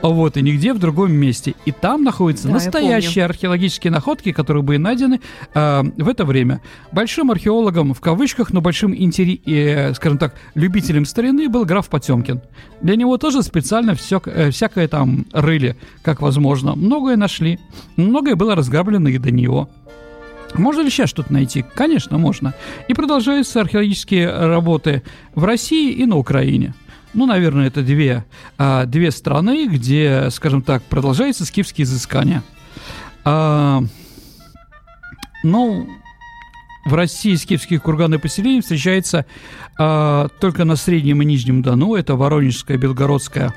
А 0.03 0.09
Вот, 0.09 0.37
и 0.37 0.43
нигде 0.43 0.73
в 0.73 0.79
другом 0.79 1.13
месте. 1.13 1.55
И 1.65 1.73
там 1.73 2.05
находятся 2.05 2.49
настоящие 2.49 3.25
археологические 3.25 3.91
находки, 3.91 4.33
которые 4.33 4.63
были 4.63 4.79
найдены 4.79 5.21
э, 5.55 5.83
в 5.97 6.09
это 6.09 6.25
время. 6.25 6.61
Большим 6.93 7.31
археологом, 7.31 7.95
в 7.95 8.01
кавычках, 8.01 8.53
но 8.53 8.61
большим, 8.61 8.93
э, 8.93 9.95
скажем 9.95 10.19
так, 10.19 10.35
любителем 10.55 11.05
старины 11.05 11.49
был 11.49 11.65
граф 11.65 11.89
Потемкин. 11.89 12.41
Для 12.81 12.97
него 12.97 13.17
тоже 13.19 13.43
специально 13.43 13.95
все, 13.95 14.21
э, 14.25 14.51
всякое 14.51 14.89
там 14.89 15.27
рыли, 15.33 15.77
как 16.03 16.21
возможно. 16.21 16.75
Многое 16.75 17.17
нашли. 17.17 17.59
Многое 17.97 18.37
было 18.37 18.55
разграблено 18.55 19.09
и 19.09 19.19
до 19.19 19.31
него. 19.31 19.69
Можно 20.55 20.83
ли 20.83 20.91
сейчас 20.91 21.11
что-то 21.11 21.33
найти? 21.33 21.65
Конечно, 21.75 22.19
можно. 22.19 22.55
И 22.89 22.95
продолжаются 22.95 23.61
археологические 23.61 24.31
работы 24.31 25.03
в 25.35 25.45
России 25.45 25.93
и 25.93 26.07
на 26.07 26.17
Украине. 26.17 26.75
Ну, 27.13 27.27
наверное, 27.27 27.69
это 27.69 27.83
две, 27.83 28.25
а, 28.59 28.87
две 28.87 29.11
страны, 29.11 29.69
где, 29.69 30.29
скажем 30.31 30.63
так, 30.63 30.83
продолжаются 30.83 31.45
скифские 31.45 31.85
изыскания. 31.85 32.43
А, 33.25 33.83
ну, 35.43 35.89
в 36.85 36.95
России 36.95 37.35
скифские 37.35 37.79
курганы 37.79 38.19
поселения 38.19 38.61
встречаются 38.61 39.27
а, 39.79 40.29
только 40.41 40.65
на 40.65 40.77
Среднем 40.77 41.23
и 41.23 41.25
Нижнем 41.25 41.63
Дону. 41.63 41.95
Это 41.95 42.17
Воронежская, 42.17 42.79
Белгородская, 42.79 43.55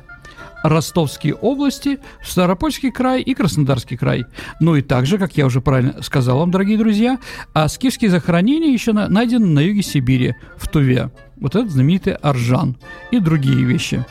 Ростовские 0.68 1.34
области, 1.36 2.00
Ставропольский 2.24 2.92
край 2.92 3.22
и 3.22 3.34
Краснодарский 3.34 3.98
край. 3.98 4.26
Ну 4.60 4.76
и 4.76 4.82
также, 4.82 5.18
как 5.18 5.38
я 5.38 5.46
уже 5.46 5.62
правильно 5.62 6.02
сказал 6.04 6.40
вам, 6.40 6.52
дорогие 6.52 6.78
друзья, 6.78 7.20
а 7.54 7.68
скифские 7.68 8.12
захоронения 8.12 8.72
еще 8.72 8.94
на- 8.94 9.08
найдены 9.08 9.48
на 9.48 9.60
юге 9.60 9.82
Сибири, 9.82 10.36
в 10.58 10.68
Туве. 10.68 11.12
Вот 11.38 11.56
этот 11.56 11.72
знаменитый 11.72 12.14
Аржан 12.14 12.78
и 13.12 13.20
другие 13.20 13.64
вещи. 13.64 14.06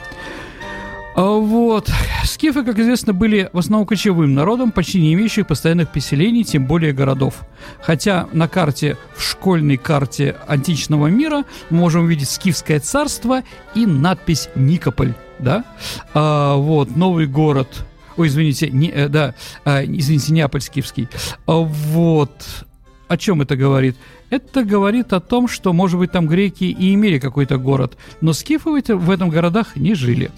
А 1.16 1.38
Вот. 1.38 1.90
Скифы, 2.24 2.62
как 2.62 2.78
известно, 2.78 3.14
были 3.14 3.48
в 3.54 3.58
основном 3.58 3.86
кочевым 3.86 4.34
народом, 4.34 4.70
почти 4.70 5.00
не 5.00 5.14
имеющих 5.14 5.46
постоянных 5.46 5.90
поселений, 5.90 6.44
тем 6.44 6.66
более 6.66 6.92
городов. 6.92 7.40
Хотя 7.80 8.28
на 8.32 8.48
карте, 8.48 8.98
в 9.16 9.22
школьной 9.22 9.78
карте 9.78 10.36
античного 10.46 11.06
мира 11.06 11.44
мы 11.70 11.78
можем 11.78 12.04
увидеть 12.04 12.28
Скифское 12.28 12.80
царство 12.80 13.42
и 13.74 13.86
надпись 13.86 14.50
Никополь, 14.54 15.14
да? 15.38 15.64
А, 16.12 16.56
вот, 16.56 16.94
новый 16.94 17.26
город. 17.26 17.86
Ой, 18.18 18.28
извините, 18.28 18.68
не, 18.70 18.90
э, 18.90 19.08
да, 19.08 19.34
а, 19.64 19.82
извините, 19.82 20.34
Неаполь 20.34 20.60
скифский. 20.60 21.08
А, 21.46 21.54
вот. 21.54 22.66
О 23.08 23.16
чем 23.16 23.40
это 23.40 23.56
говорит? 23.56 23.96
Это 24.28 24.64
говорит 24.64 25.14
о 25.14 25.20
том, 25.20 25.48
что, 25.48 25.72
может 25.72 25.98
быть, 25.98 26.12
там 26.12 26.26
греки 26.26 26.64
и 26.64 26.92
имели 26.92 27.18
какой-то 27.18 27.56
город, 27.56 27.96
но 28.20 28.34
скифы 28.34 28.70
в, 28.70 29.10
этом 29.10 29.30
городах 29.30 29.76
не 29.76 29.94
жили. 29.94 30.30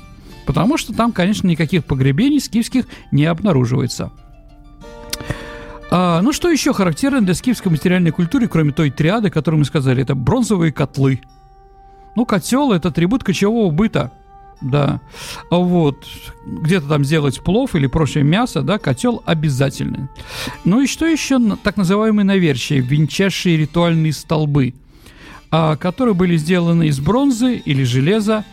Потому 0.48 0.78
что 0.78 0.94
там, 0.94 1.12
конечно, 1.12 1.46
никаких 1.46 1.84
погребений 1.84 2.40
скифских 2.40 2.86
не 3.12 3.26
обнаруживается. 3.26 4.12
А, 5.90 6.22
ну, 6.22 6.32
что 6.32 6.48
еще 6.48 6.72
характерно 6.72 7.20
для 7.20 7.34
скифской 7.34 7.70
материальной 7.70 8.12
культуры, 8.12 8.48
кроме 8.48 8.72
той 8.72 8.90
триады, 8.90 9.28
которую 9.28 9.58
мы 9.58 9.66
сказали, 9.66 10.02
это 10.02 10.14
бронзовые 10.14 10.72
котлы. 10.72 11.20
Ну, 12.16 12.24
котел– 12.24 12.72
это 12.72 12.88
атрибут 12.88 13.24
кочевого 13.24 13.70
быта, 13.70 14.10
да. 14.62 15.02
А 15.50 15.56
вот, 15.56 16.06
где-то 16.46 16.88
там 16.88 17.04
сделать 17.04 17.44
плов 17.44 17.74
или 17.74 17.86
прочее 17.86 18.24
мясо, 18.24 18.62
да, 18.62 18.78
котел 18.78 19.22
обязательный. 19.26 20.08
Ну 20.64 20.80
и 20.80 20.86
что 20.86 21.04
еще? 21.04 21.38
Так 21.62 21.76
называемые 21.76 22.24
наверчия, 22.24 22.80
венчавшие 22.80 23.58
ритуальные 23.58 24.14
столбы, 24.14 24.72
а, 25.50 25.76
которые 25.76 26.14
были 26.14 26.38
сделаны 26.38 26.86
из 26.86 27.00
бронзы 27.00 27.56
или 27.56 27.84
железа, 27.84 28.46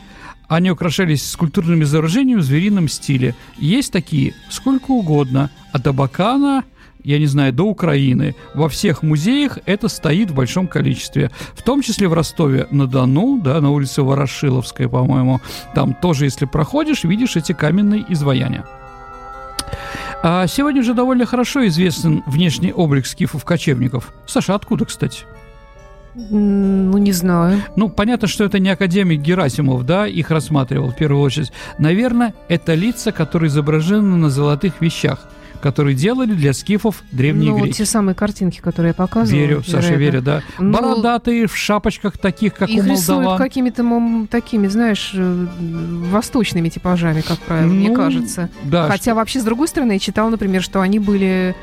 они 0.47 0.71
украшались 0.71 1.29
скульптурными 1.29 1.83
изображениями 1.83 2.39
в 2.39 2.43
зверином 2.43 2.87
стиле. 2.87 3.35
Есть 3.57 3.91
такие 3.91 4.33
сколько 4.49 4.91
угодно. 4.91 5.49
От 5.71 5.87
Абакана, 5.87 6.63
я 7.03 7.19
не 7.19 7.25
знаю, 7.27 7.53
до 7.53 7.63
Украины. 7.63 8.35
Во 8.53 8.69
всех 8.69 9.03
музеях 9.03 9.59
это 9.65 9.87
стоит 9.87 10.31
в 10.31 10.35
большом 10.35 10.67
количестве. 10.67 11.31
В 11.53 11.61
том 11.61 11.81
числе 11.81 12.07
в 12.07 12.13
Ростове-на-Дону, 12.13 13.39
да, 13.41 13.61
на 13.61 13.71
улице 13.71 14.01
Ворошиловская, 14.01 14.87
по-моему. 14.87 15.41
Там 15.73 15.93
тоже, 15.93 16.25
если 16.25 16.45
проходишь, 16.45 17.03
видишь 17.03 17.35
эти 17.35 17.51
каменные 17.51 18.05
изваяния. 18.09 18.65
А 20.23 20.47
сегодня 20.47 20.81
же 20.81 20.95
довольно 20.95 21.27
хорошо 21.27 21.67
известен 21.67 22.23
внешний 22.25 22.73
облик 22.73 23.05
скифов-кочевников. 23.05 24.11
Саша, 24.25 24.55
откуда, 24.55 24.85
кстати? 24.85 25.25
Ну, 26.15 26.97
не 26.97 27.11
знаю. 27.11 27.61
Ну, 27.75 27.89
понятно, 27.89 28.27
что 28.27 28.43
это 28.45 28.59
не 28.59 28.69
академик 28.69 29.19
Герасимов, 29.21 29.85
да, 29.85 30.07
их 30.07 30.31
рассматривал 30.31 30.89
в 30.91 30.95
первую 30.95 31.21
очередь. 31.21 31.51
Наверное, 31.77 32.33
это 32.47 32.73
лица, 32.73 33.11
которые 33.11 33.49
изображены 33.49 34.15
на 34.15 34.29
золотых 34.29 34.79
вещах, 34.81 35.27
которые 35.61 35.95
делали 35.95 36.33
для 36.33 36.53
скифов 36.53 37.03
древние 37.11 37.51
ну, 37.51 37.59
греки. 37.59 37.77
те 37.77 37.85
самые 37.85 38.15
картинки, 38.15 38.59
которые 38.61 38.89
я 38.89 38.93
показывала. 38.93 39.39
Верю, 39.41 39.63
Саша, 39.63 39.93
вероятно. 39.93 39.97
верю, 39.99 40.21
да. 40.21 40.41
Ну, 40.59 40.71
Бородатые, 40.73 41.47
в 41.47 41.55
шапочках 41.57 42.17
таких, 42.17 42.53
как 42.53 42.69
Их 42.69 42.83
у 42.83 42.87
рисуют 42.87 43.07
молдаван. 43.23 43.37
какими-то 43.37 44.27
такими, 44.29 44.67
знаешь, 44.67 45.11
э, 45.15 45.45
восточными 46.11 46.69
типажами, 46.69 47.21
как 47.21 47.39
правило, 47.39 47.71
мне 47.71 47.89
Ну, 47.89 47.95
кажется. 47.95 48.49
Да, 48.63 48.87
Хотя 48.87 49.15
вообще, 49.15 49.39
с 49.41 49.43
другой 49.43 49.67
стороны, 49.67 49.93
я 49.93 49.99
читала, 49.99 50.29
например, 50.29 50.61
что 50.61 50.81
они 50.81 50.99
были 50.99 51.55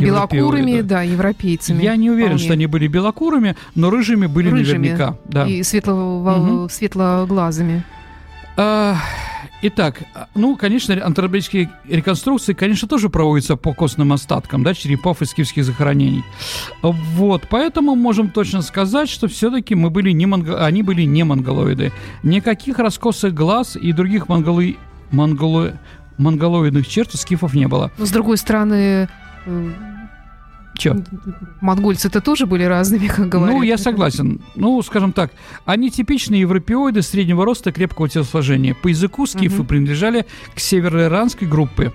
Белокурыми, 0.00 0.80
да, 0.82 1.02
европейцами. 1.02 1.82
я 1.82 1.96
не 1.96 2.10
уверен, 2.10 2.30
вполне. 2.32 2.44
что 2.44 2.52
они 2.54 2.66
были 2.66 2.86
белокурыми, 2.86 3.56
но 3.74 3.90
рыжими 3.90 4.26
были 4.26 4.50
Рыжими. 4.50 4.78
наверняка. 4.88 5.16
Да. 5.24 5.46
И 5.46 5.62
светло, 5.62 6.20
Мгм. 6.38 6.68
светлоглазыми. 6.70 7.84
А, 8.56 8.96
Итак, 9.62 10.02
ну, 10.34 10.54
конечно, 10.56 10.94
антропологические 11.02 11.70
реконструкции, 11.88 12.52
конечно, 12.52 12.86
тоже 12.86 13.08
проводятся 13.08 13.56
по 13.56 13.72
костным 13.72 14.12
остаткам, 14.12 14.62
да, 14.62 14.74
черепов 14.74 15.22
и 15.22 15.24
скифских 15.24 15.64
захоронений. 15.64 16.22
Вот, 16.82 17.44
поэтому 17.48 17.94
можем 17.94 18.28
точно 18.28 18.60
сказать, 18.62 19.08
что 19.08 19.28
все-таки 19.28 19.74
мы 19.74 19.88
были 19.90 20.10
не 20.12 20.26
монго... 20.26 20.64
они 20.64 20.82
были 20.82 21.02
не 21.02 21.24
монголоиды. 21.24 21.92
Никаких 22.22 22.78
раскосых 22.78 23.32
глаз 23.34 23.76
и 23.76 23.92
других 23.92 24.28
монголы... 24.28 24.76
монголо... 25.10 25.72
монголоидных 26.18 26.86
черт 26.86 27.14
у 27.14 27.16
скифов 27.16 27.54
не 27.54 27.66
было. 27.66 27.90
Но, 27.98 28.04
с 28.06 28.10
другой 28.10 28.36
стороны, 28.36 28.74
э, 28.74 29.08
Че? 30.78 30.94
монгольцы-то 31.62 32.20
тоже 32.20 32.44
были 32.46 32.64
разными, 32.64 33.06
как 33.06 33.30
говорят. 33.30 33.56
Ну, 33.56 33.62
я 33.62 33.78
согласен. 33.78 34.42
Ну, 34.56 34.82
скажем 34.82 35.12
так, 35.12 35.30
они 35.64 35.90
типичные 35.90 36.42
европеоиды 36.42 37.00
среднего 37.00 37.46
роста 37.46 37.72
крепкого 37.72 38.10
телосложения. 38.10 38.74
По 38.74 38.88
языку 38.88 39.26
скифы 39.26 39.60
Мгм. 39.60 39.66
принадлежали 39.66 40.26
к 40.54 40.60
североиранской 40.60 41.48
группе. 41.48 41.92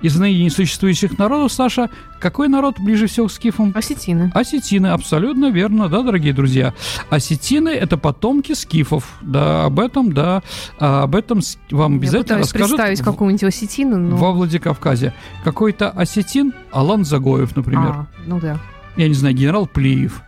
Из 0.00 0.16
ныне 0.18 0.44
несуществующих 0.44 1.18
народов, 1.18 1.52
Саша, 1.52 1.90
какой 2.20 2.48
народ 2.48 2.78
ближе 2.78 3.06
всего 3.06 3.26
к 3.26 3.32
скифам? 3.32 3.72
Осетины. 3.74 4.30
Осетины, 4.34 4.88
абсолютно 4.88 5.50
верно, 5.50 5.88
да, 5.88 6.02
дорогие 6.02 6.32
друзья. 6.32 6.72
Осетины– 7.10 7.68
это 7.70 7.96
потомки 7.96 8.52
скифов, 8.52 9.18
да, 9.20 9.64
об 9.64 9.80
этом, 9.80 10.12
да, 10.12 10.42
а, 10.78 11.02
об 11.02 11.16
этом 11.16 11.40
вам 11.70 11.92
Я 11.92 11.98
обязательно 11.98 12.22
пытаюсь 12.22 12.46
расскажут 12.46 12.76
представить 12.76 13.02
какого-нибудь 13.02 13.44
осетина, 13.44 13.96
но... 13.96 14.16
во 14.16 14.32
Владикавказе. 14.32 15.14
Какой-то 15.44 15.90
осетин, 15.90 16.52
Алан 16.70 17.04
Загоев, 17.04 17.56
например 17.56 17.88
А, 17.88 18.06
ну 18.26 18.38
да. 18.40 18.58
я 18.96 19.08
не 19.08 19.14
знаю, 19.14 19.34
генерал 19.34 19.66
Плиев 19.66 20.22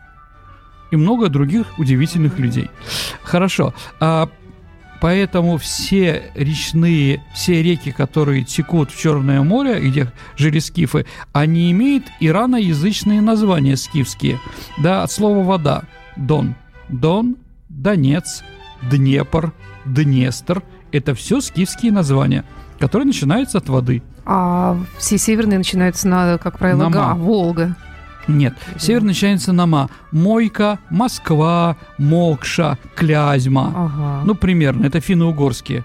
и 0.91 0.97
много 0.97 1.29
других 1.29 1.67
удивительных 1.79 2.39
людей. 2.39 2.71
Хорошо. 3.23 3.75
А, 4.01 4.29
поэтому 5.01 5.57
все 5.59 6.31
речные, 6.35 7.23
все 7.35 7.63
реки, 7.63 7.91
которые 7.91 8.45
текут 8.45 8.91
в 8.91 9.01
Черное 9.01 9.43
море, 9.43 9.81
где 9.81 10.13
жили 10.37 10.59
скифы, 10.59 11.07
они 11.33 11.71
имеют 11.73 12.05
ираноязычные 12.21 13.21
названия 13.21 13.77
скифские. 13.77 14.39
Да, 14.79 15.03
от 15.03 15.11
слова 15.11 15.43
вода. 15.45 15.83
Дон. 16.17 16.55
Дон, 16.89 17.37
Донец, 17.69 18.43
Днепр, 18.83 19.53
Днестр. 19.85 20.63
Это 20.93 21.15
все 21.15 21.41
скифские 21.41 21.93
названия, 21.93 22.45
которые 22.79 23.07
начинаются 23.07 23.59
от 23.59 23.69
воды. 23.69 24.03
А 24.27 24.77
все 24.99 25.19
северные 25.19 25.59
начинаются 25.59 26.09
на, 26.09 26.39
как 26.39 26.59
правило, 26.59 26.85
На 26.85 26.91
Га. 26.91 27.15
Волга. 27.15 27.77
Нет, 28.37 28.55
север 28.79 29.03
начинается 29.03 29.53
на 29.53 29.67
ма. 29.67 29.91
Мойка, 30.13 30.79
Москва, 30.91 31.77
Мокша, 31.99 32.79
Клязьма. 32.95 33.73
Ага. 33.75 34.23
Ну, 34.25 34.35
примерно, 34.35 34.87
это 34.87 35.01
финно-угорские. 35.01 35.85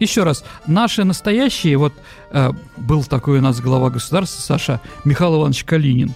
Еще 0.00 0.24
раз, 0.24 0.44
наши 0.66 1.04
настоящие, 1.04 1.76
вот 1.76 1.92
э, 2.30 2.50
был 2.76 3.04
такой 3.04 3.38
у 3.38 3.42
нас 3.42 3.60
глава 3.60 3.90
государства, 3.90 4.40
Саша, 4.40 4.80
Михаил 5.04 5.36
Иванович 5.36 5.64
Калинин. 5.64 6.14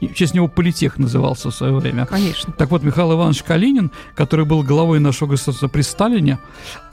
В 0.00 0.14
честь 0.14 0.34
него 0.34 0.48
политех 0.48 0.98
назывался 0.98 1.50
в 1.50 1.54
свое 1.54 1.74
время. 1.74 2.06
Конечно. 2.06 2.52
Так 2.52 2.70
вот, 2.70 2.82
Михаил 2.82 3.12
Иванович 3.12 3.42
Калинин, 3.42 3.90
который 4.14 4.44
был 4.44 4.62
главой 4.62 5.00
нашего 5.00 5.28
государства 5.28 5.68
при 5.68 5.82
Сталине, 5.82 6.38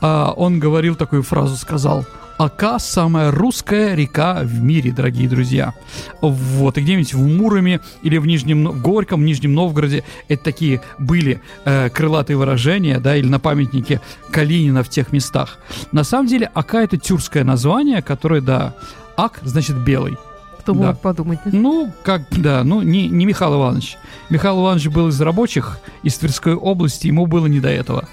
а, 0.02 0.34
он 0.36 0.60
говорил 0.60 0.96
такую 0.96 1.24
фразу, 1.24 1.56
сказал– 1.56 2.06
Ака– 2.38 2.80
самая 2.80 3.32
русская 3.32 3.96
река 3.96 4.41
в 4.44 4.62
мире, 4.62 4.91
дорогие 4.91 5.30
друзья. 5.30 5.74
Вот, 6.20 6.78
и 6.78 6.82
где-нибудь 6.82 7.13
в 7.13 7.26
Муроме 7.26 7.80
или 8.04 8.18
в 8.18 8.28
Нижнем 8.28 8.68
в 8.68 8.82
Горьком, 8.82 9.22
в 9.22 9.24
Нижнем 9.24 9.54
Новгороде 9.54 10.04
это 10.28 10.44
такие 10.44 10.82
были 11.00 11.41
э, 11.63 11.89
крылатые 11.89 12.36
выражения, 12.36 13.00
да, 13.00 13.15
или 13.15 13.28
на 13.28 13.39
памятнике 13.39 14.02
Калинина 14.32 14.84
в 14.84 14.89
тех 14.89 15.13
местах. 15.13 15.60
На 15.94 16.04
самом 16.04 16.28
деле 16.28 16.52
Ака– 16.54 16.80
это 16.84 16.98
тюркское 16.98 17.46
название, 17.46 18.02
которое, 18.02 18.41
да, 18.41 18.76
Ак 19.15 19.39
значит 19.44 19.78
белый. 19.78 20.18
Кто 20.65 20.73
Да. 20.73 20.88
мог 20.88 20.99
подумать? 20.99 21.38
Ну, 21.45 21.93
как, 22.01 22.23
да, 22.32 22.63
ну, 22.63 22.82
не, 22.82 23.08
не 23.08 23.28
Михаил 23.28 23.54
Иванович. 23.54 23.97
Михаил 24.32 24.62
Иванович 24.62 24.88
был 24.88 25.10
из 25.10 25.21
рабочих, 25.21 25.78
из 26.01 26.17
Тверской 26.17 26.56
области, 26.56 27.06
ему 27.06 27.28
было 27.28 27.45
не 27.45 27.60
до 27.60 27.69
этого. 27.69 28.10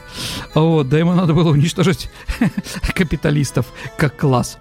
Вот, 0.54 0.86
да 0.90 0.98
ему 0.98 1.14
надо 1.14 1.32
было 1.32 1.50
уничтожить 1.50 2.10
капиталистов 2.94 3.64
как 3.96 4.18
класс. 4.18 4.58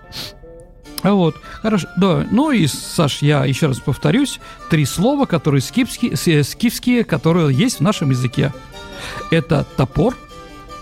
Вот, 1.03 1.35
хорошо, 1.61 1.89
да, 1.97 2.25
ну 2.31 2.51
и, 2.51 2.65
Саш, 2.65 3.21
я 3.23 3.43
еще 3.43 3.67
раз 3.67 3.79
повторюсь, 3.79 4.39
три 4.69 4.85
слова, 4.85 5.25
которые 5.25 5.59
скифские, 5.59 6.13
э, 6.13 6.43
скифские, 6.43 7.03
которые 7.03 7.53
есть 7.53 7.79
в 7.79 7.81
нашем 7.81 8.11
языке. 8.11 8.53
Это 9.31 9.65
топор, 9.75 10.15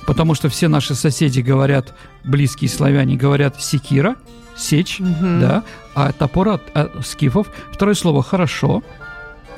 потому 0.06 0.36
что 0.36 0.48
все 0.50 0.68
наши 0.68 0.94
соседи 0.94 1.40
говорят, 1.40 1.96
близкие 2.24 2.70
славяне 2.70 3.16
говорят 3.16 3.60
секира, 3.60 4.16
сечь, 4.60 5.00
Мгм. 5.00 5.40
да, 5.40 5.64
а 5.96 6.12
топор 6.12 6.50
от, 6.50 6.62
от 6.78 7.06
скифов. 7.06 7.48
Второе 7.72 7.96
слово 7.96 8.22
хорошо, 8.24 8.84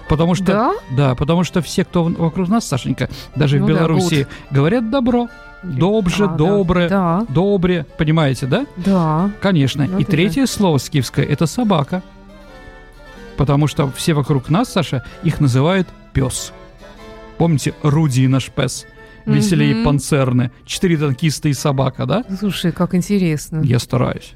потому 0.10 0.36
что 0.36 0.46
Да? 0.46 0.74
да, 0.92 1.16
потому 1.16 1.44
что 1.44 1.62
все, 1.62 1.84
кто 1.86 2.04
вокруг 2.04 2.48
нас, 2.50 2.66
Сашенька, 2.68 3.10
даже 3.36 3.60
Ну 3.60 3.66
в 3.66 3.68
да, 3.68 3.74
Беларуси, 3.74 4.28
говорят 4.52 4.90
добро, 4.92 5.28
добже, 5.64 6.26
А, 6.26 6.28
да. 6.28 6.36
добре, 6.36 6.88
Да, 6.90 7.26
добре, 7.30 7.86
понимаете, 7.98 8.46
да? 8.46 8.66
да. 8.78 9.32
Конечно. 9.42 9.88
Ну, 9.88 10.00
И 10.00 10.04
это 10.04 10.12
третье 10.12 10.46
слово 10.46 10.78
скифское 10.78 11.26
это 11.26 11.46
собака, 11.46 12.02
потому 13.38 13.68
что 13.68 13.90
все 13.92 14.14
вокруг 14.14 14.50
нас, 14.50 14.72
Саша, 14.72 15.04
их 15.24 15.40
называют 15.40 15.88
пес. 16.14 16.52
Помните, 17.38 17.74
Руди 17.82 18.28
наш 18.28 18.50
пес, 18.52 18.86
веселее 19.26 19.76
Мгм. 19.76 19.84
панцерны, 19.86 20.52
четыре 20.66 20.98
танкиста 20.98 21.50
и 21.50 21.54
собака, 21.54 22.06
да? 22.06 22.24
Слушай, 22.40 22.72
как 22.72 22.94
интересно. 22.94 23.62
Я 23.64 23.80
стараюсь. 23.80 24.34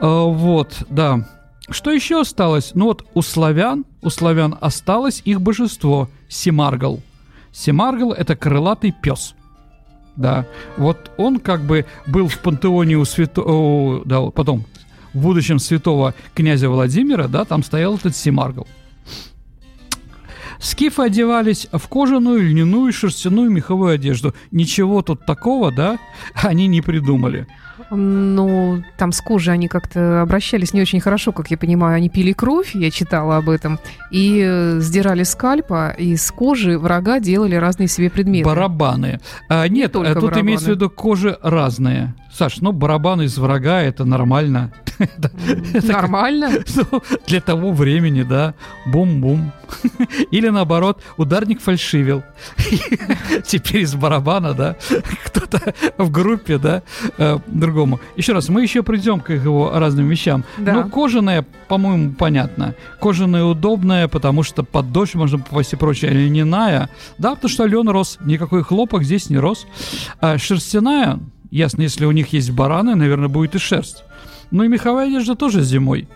А, 0.00 0.24
вот, 0.24 0.84
да. 0.88 1.26
Что 1.68 1.90
еще 1.90 2.20
осталось? 2.20 2.72
Ну 2.74 2.86
вот 2.86 3.04
у 3.14 3.22
славян, 3.22 3.84
у 4.02 4.10
славян 4.10 4.56
осталось 4.60 5.20
их 5.24 5.40
божество 5.40 6.08
Семаргл. 6.28 7.02
Семаргл 7.52 8.12
это 8.12 8.36
крылатый 8.36 8.92
пес. 8.92 9.34
Да, 10.14 10.46
вот 10.78 11.10
он 11.18 11.40
как 11.40 11.62
бы 11.62 11.84
был 12.06 12.28
в 12.28 12.38
пантеоне 12.38 12.96
у 12.96 13.04
святого, 13.04 14.02
да, 14.06 14.22
потом 14.30 14.64
в 15.12 15.20
будущем 15.20 15.58
святого 15.58 16.14
князя 16.34 16.70
Владимира, 16.70 17.28
да, 17.28 17.44
там 17.44 17.62
стоял 17.62 17.96
этот 17.96 18.16
Семаргл. 18.16 18.66
Скифы 20.58 21.02
одевались 21.02 21.68
в 21.70 21.86
кожаную, 21.88 22.40
льняную, 22.40 22.92
шерстяную, 22.92 23.50
меховую 23.50 23.94
одежду. 23.94 24.34
Ничего 24.50 25.02
тут 25.02 25.26
такого, 25.26 25.70
да, 25.70 25.98
они 26.34 26.66
не 26.66 26.80
придумали. 26.80 27.46
Ну, 27.90 28.82
там 28.96 29.12
с 29.12 29.20
кожей 29.20 29.54
они 29.54 29.68
как-то 29.68 30.22
обращались 30.22 30.72
не 30.72 30.82
очень 30.82 31.00
хорошо, 31.00 31.32
как 31.32 31.50
я 31.50 31.58
понимаю. 31.58 31.96
Они 31.96 32.08
пили 32.08 32.32
кровь, 32.32 32.74
я 32.74 32.90
читала 32.90 33.36
об 33.36 33.48
этом, 33.48 33.78
и 34.10 34.42
э, 34.44 34.80
сдирали 34.80 35.22
скальпа, 35.22 35.90
и 35.90 36.16
с 36.16 36.30
кожи 36.30 36.78
врага 36.78 37.20
делали 37.20 37.54
разные 37.54 37.88
себе 37.88 38.10
предметы. 38.10 38.46
Барабаны. 38.46 39.20
А, 39.48 39.68
нет, 39.68 39.92
только 39.92 40.10
а 40.10 40.14
тут 40.14 40.24
барабаны. 40.24 40.44
имеется 40.46 40.66
в 40.66 40.70
виду 40.70 40.90
кожи 40.90 41.38
разные. 41.42 42.14
Саш, 42.32 42.60
ну 42.60 42.72
барабаны 42.72 43.24
из 43.24 43.38
врага 43.38 43.80
это 43.82 44.04
нормально. 44.04 44.72
Нормально. 45.82 46.50
Ну, 46.76 47.02
для 47.26 47.40
того 47.40 47.72
времени, 47.72 48.22
да. 48.22 48.54
Бум-бум. 48.86 49.52
Или 50.30 50.48
наоборот, 50.48 51.00
ударник 51.16 51.60
фальшивил. 51.60 52.22
Теперь 53.46 53.82
из 53.82 53.94
барабана, 53.94 54.52
да, 54.52 54.76
кто-то 55.24 55.74
в 55.96 56.10
группе, 56.10 56.58
да, 56.58 56.82
э, 57.18 57.38
другому. 57.46 58.00
Еще 58.16 58.32
раз, 58.32 58.48
мы 58.48 58.62
еще 58.62 58.82
придем 58.82 59.20
к 59.20 59.32
его 59.32 59.72
разным 59.74 60.08
вещам. 60.08 60.44
Ну, 60.58 60.88
кожаная, 60.90 61.46
по-моему, 61.68 62.14
понятно. 62.14 62.74
Кожаная 63.00 63.44
удобная, 63.44 64.08
потому 64.08 64.42
что 64.42 64.62
под 64.62 64.92
дождь 64.92 65.14
можно 65.14 65.38
попасть 65.38 65.72
и 65.72 65.76
прочее. 65.76 66.10
Льняная, 66.10 66.90
да, 67.18 67.34
потому 67.34 67.50
что 67.50 67.64
лен 67.64 67.88
рос, 67.88 68.18
никакой 68.20 68.62
хлопок 68.62 69.02
здесь 69.02 69.30
не 69.30 69.38
рос. 69.38 69.66
А 70.20 70.38
шерстяная, 70.38 71.20
ясно, 71.50 71.82
если 71.82 72.04
у 72.04 72.12
них 72.12 72.32
есть 72.32 72.50
бараны, 72.50 72.94
наверное, 72.94 73.28
будет 73.28 73.54
и 73.54 73.58
шерсть. 73.58 74.05
Ну 74.50 74.62
и 74.64 74.68
меховая 74.68 75.06
одежда 75.06 75.34
тоже 75.34 75.62
зимой. 75.62 76.08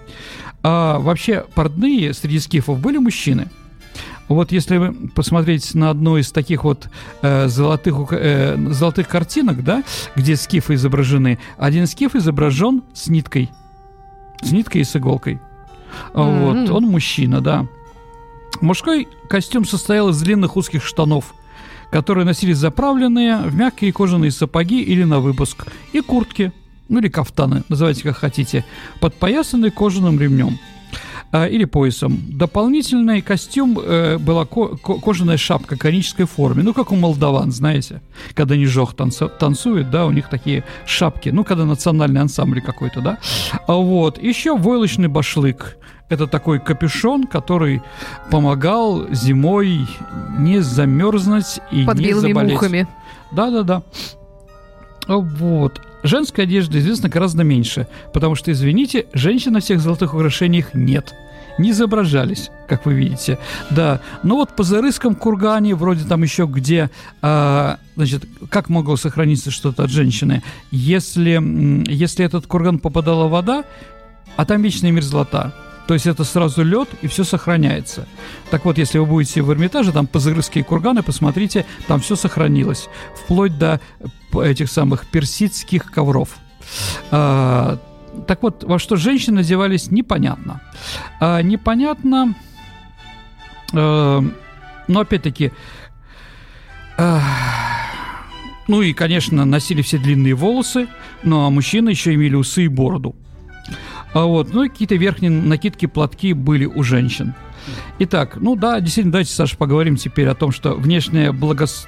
А 0.63 0.99
вообще 0.99 1.45
портные 1.55 2.13
среди 2.15 2.39
скифов 2.39 2.79
были 2.81 2.99
мужчины. 2.99 3.49
Вот 4.29 4.53
если 4.53 4.77
вы 4.77 4.93
посмотреть 5.09 5.75
на 5.75 5.91
одну 5.91 6.17
из 6.17 6.31
таких 6.31 6.63
вот 6.63 6.89
э, 7.23 7.49
золотых, 7.49 8.13
э, 8.13 8.57
золотых 8.71 9.09
картинок, 9.09 9.65
да, 9.65 9.83
где 10.15 10.37
скифы 10.37 10.75
изображены, 10.75 11.41
один 11.59 11.89
скиф 11.89 12.15
изображен 12.15 12.83
с 12.95 13.09
ниткой. 13.09 13.51
С 14.41 14.53
ниткой 14.53 14.83
и 14.83 14.85
с 14.85 14.95
иголкой. 14.95 15.41
А 16.15 16.23
Вот, 16.23 16.71
он 16.71 16.85
мужчина, 16.85 17.41
да. 17.41 17.67
Мужской 18.61 19.09
костюм 19.29 19.65
состоял 19.65 20.11
из 20.11 20.21
длинных 20.21 20.57
узких 20.57 20.85
штанов, 20.85 21.35
которые 21.91 22.25
носились 22.25 22.59
заправленные 22.59 23.39
в 23.39 23.55
мягкие 23.57 23.93
кожаные 23.93 24.31
сапоги 24.31 24.81
или 24.81 25.03
на 25.03 25.19
выпуск, 25.19 25.67
и 25.93 26.01
куртки, 26.01 26.53
ну 26.91 26.99
или 26.99 27.09
кафтаны, 27.09 27.63
называйте 27.71 28.03
как 28.03 28.17
хотите, 28.19 28.65
подпоясанные 29.01 29.71
кожаным 29.71 30.21
ремнем 30.21 30.59
а, 31.33 31.47
или 31.47 31.65
поясом. 31.65 32.19
Дополнительный 32.29 33.23
костюм 33.23 33.79
э, 33.81 34.19
была 34.19 34.45
ко- 34.45 34.77
ко- 34.77 34.95
кожаная 35.01 35.37
шапка 35.37 35.77
конической 35.79 36.25
форме, 36.25 36.63
ну 36.65 36.75
как 36.75 36.91
у 36.93 36.97
молдаван, 36.97 37.53
знаете, 37.53 38.03
когда 38.35 38.55
они 38.55 38.67
жог 38.67 38.95
танцу- 38.95 39.31
танцуют, 39.39 39.91
да, 39.91 40.07
у 40.07 40.11
них 40.11 40.29
такие 40.29 40.65
шапки, 40.87 41.29
ну 41.29 41.45
когда 41.45 41.65
национальный 41.65 42.21
ансамбль 42.21 42.61
какой-то, 42.61 43.01
да. 43.01 43.19
А 43.67 43.75
вот 43.75 44.21
еще 44.23 44.57
войлочный 44.57 45.09
башлык. 45.09 45.77
Это 46.09 46.27
такой 46.27 46.59
капюшон, 46.59 47.29
который 47.29 47.83
помогал 48.33 49.07
зимой 49.13 49.87
не 50.41 50.59
замерзнуть 50.59 51.61
и 51.71 51.85
Под 51.85 51.99
не 51.99 52.07
белыми 52.09 52.29
заболеть. 52.33 52.53
мухами. 52.55 52.89
Да-да-да. 53.31 53.83
Вот. 55.07 55.81
Женская 56.03 56.43
одежда, 56.43 56.79
известно, 56.79 57.09
гораздо 57.09 57.45
меньше, 57.45 57.87
потому 58.13 58.35
что, 58.35 58.51
извините, 58.53 59.07
женщин 59.13 59.53
на 59.53 59.61
всех 59.61 59.81
золотых 59.81 60.15
украшениях 60.15 60.75
нет. 60.75 61.15
Не 61.59 61.73
изображались, 61.73 62.51
как 62.69 62.87
вы 62.87 62.95
видите. 62.95 63.39
Да, 63.71 64.01
но 64.23 64.37
вот 64.37 64.57
по 64.57 64.63
Зарысском 64.63 65.15
кургане, 65.15 65.75
вроде 65.75 66.05
там 66.07 66.23
еще 66.23 66.47
где, 66.47 66.91
а, 67.21 67.79
значит, 67.97 68.25
как 68.49 68.71
могло 68.71 68.97
сохраниться 68.97 69.51
что-то 69.51 69.85
от 69.85 69.91
женщины, 69.91 70.43
если, 70.71 71.39
если 71.91 72.25
этот 72.25 72.47
курган 72.47 72.79
попадала 72.79 73.29
вода, 73.29 73.65
а 74.37 74.47
там 74.47 74.63
вечная 74.63 74.91
мерзлота, 74.91 75.53
то 75.91 75.95
есть 75.95 76.07
это 76.07 76.23
сразу 76.23 76.63
лед 76.63 76.89
и 77.03 77.09
все 77.09 77.25
сохраняется. 77.25 78.07
Так 78.53 78.65
вот, 78.65 78.79
если 78.79 78.99
вы 78.99 79.07
будете 79.07 79.43
в 79.43 79.51
Эрмитаже, 79.51 79.91
там 79.91 80.07
позырские 80.07 80.63
курганы, 80.63 81.03
посмотрите, 81.03 81.67
там 81.89 81.99
все 81.99 82.15
сохранилось, 82.15 82.89
вплоть 83.17 83.59
до 83.59 83.81
этих 84.33 84.71
самых 84.71 85.11
персидских 85.11 85.91
ковров. 85.91 86.37
А, 87.11 87.81
так 88.29 88.41
вот, 88.45 88.63
во 88.63 88.79
что 88.79 88.95
женщины 88.95 89.41
одевались, 89.41 89.91
непонятно. 89.91 90.61
А, 91.19 91.43
непонятно, 91.43 92.37
э, 93.73 94.21
но 94.87 95.01
опять-таки, 95.01 95.51
а, 96.99 97.21
ну 98.69 98.81
и, 98.83 98.93
конечно, 98.93 99.45
носили 99.45 99.83
все 99.83 99.99
длинные 99.99 100.35
волосы, 100.35 100.87
ну 101.25 101.45
а 101.45 101.51
мужчины 101.51 101.89
еще 101.89 102.15
имели 102.15 102.37
усы 102.37 102.67
и 102.67 102.69
бороду. 102.69 103.17
А 104.13 104.25
вот, 104.25 104.53
ну 104.53 104.65
и 104.65 104.69
какие-то 104.69 104.97
верхние 104.97 105.31
накидки, 105.31 105.87
платки 105.87 106.33
были 106.33 106.67
у 106.67 106.83
женщин. 106.83 107.35
Итак, 107.99 108.39
ну 108.41 108.57
да, 108.57 108.81
действительно, 108.81 109.13
давайте, 109.13 109.33
Саша, 109.33 109.57
поговорим 109.57 109.97
теперь 109.97 110.27
о 110.29 110.35
том, 110.35 110.51
что 110.51 110.75
внешняя 110.75 111.33
благос... 111.33 111.87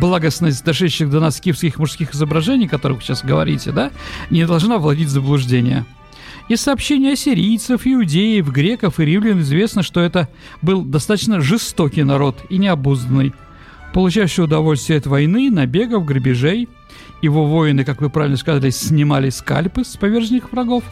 благостность 0.00 0.64
дошедших 0.64 1.10
до 1.10 1.20
нас 1.20 1.36
скифских 1.36 1.78
мужских 1.78 2.14
изображений, 2.14 2.66
о 2.66 2.70
которых 2.70 2.98
вы 2.98 3.04
сейчас 3.04 3.24
говорите, 3.24 3.72
да, 3.72 3.90
не 4.30 4.46
должна 4.46 4.78
вводить 4.78 5.08
в 5.08 5.10
заблуждение. 5.10 5.84
Из 6.48 6.60
сообщений 6.60 7.12
ассирийцев, 7.12 7.82
иудеев, 7.84 8.50
греков 8.50 8.98
и 8.98 9.04
римлян 9.04 9.40
известно, 9.40 9.82
что 9.82 10.00
это 10.00 10.28
был 10.62 10.82
достаточно 10.82 11.40
жестокий 11.40 12.02
народ 12.02 12.38
и 12.48 12.58
необузданный, 12.58 13.34
получавший 13.92 14.44
удовольствие 14.44 14.98
от 14.98 15.06
войны, 15.06 15.50
набегов, 15.50 16.04
грабежей. 16.04 16.68
его 17.22 17.44
воины, 17.46 17.84
как 17.84 18.00
вы 18.00 18.10
правильно 18.10 18.36
сказали, 18.36 18.70
снимали 18.70 19.30
скальпы 19.30 19.84
с 19.84 19.96
поверженных 19.96 20.52
врагов. 20.52 20.84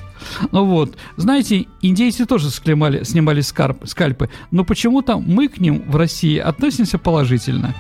Ну 0.53 0.65
вот, 0.65 0.97
знаете, 1.17 1.67
индейцы 1.83 2.27
тоже 2.27 2.51
снимали, 2.51 3.05
снимали 3.05 3.41
скарп, 3.41 3.87
скальпы, 3.87 4.31
но 4.51 4.65
почему-то 4.65 5.19
мы 5.19 5.49
к 5.49 5.59
ним 5.59 5.83
в 5.87 5.97
России 5.97 6.39
относимся 6.39 6.99
положительно. 6.99 7.75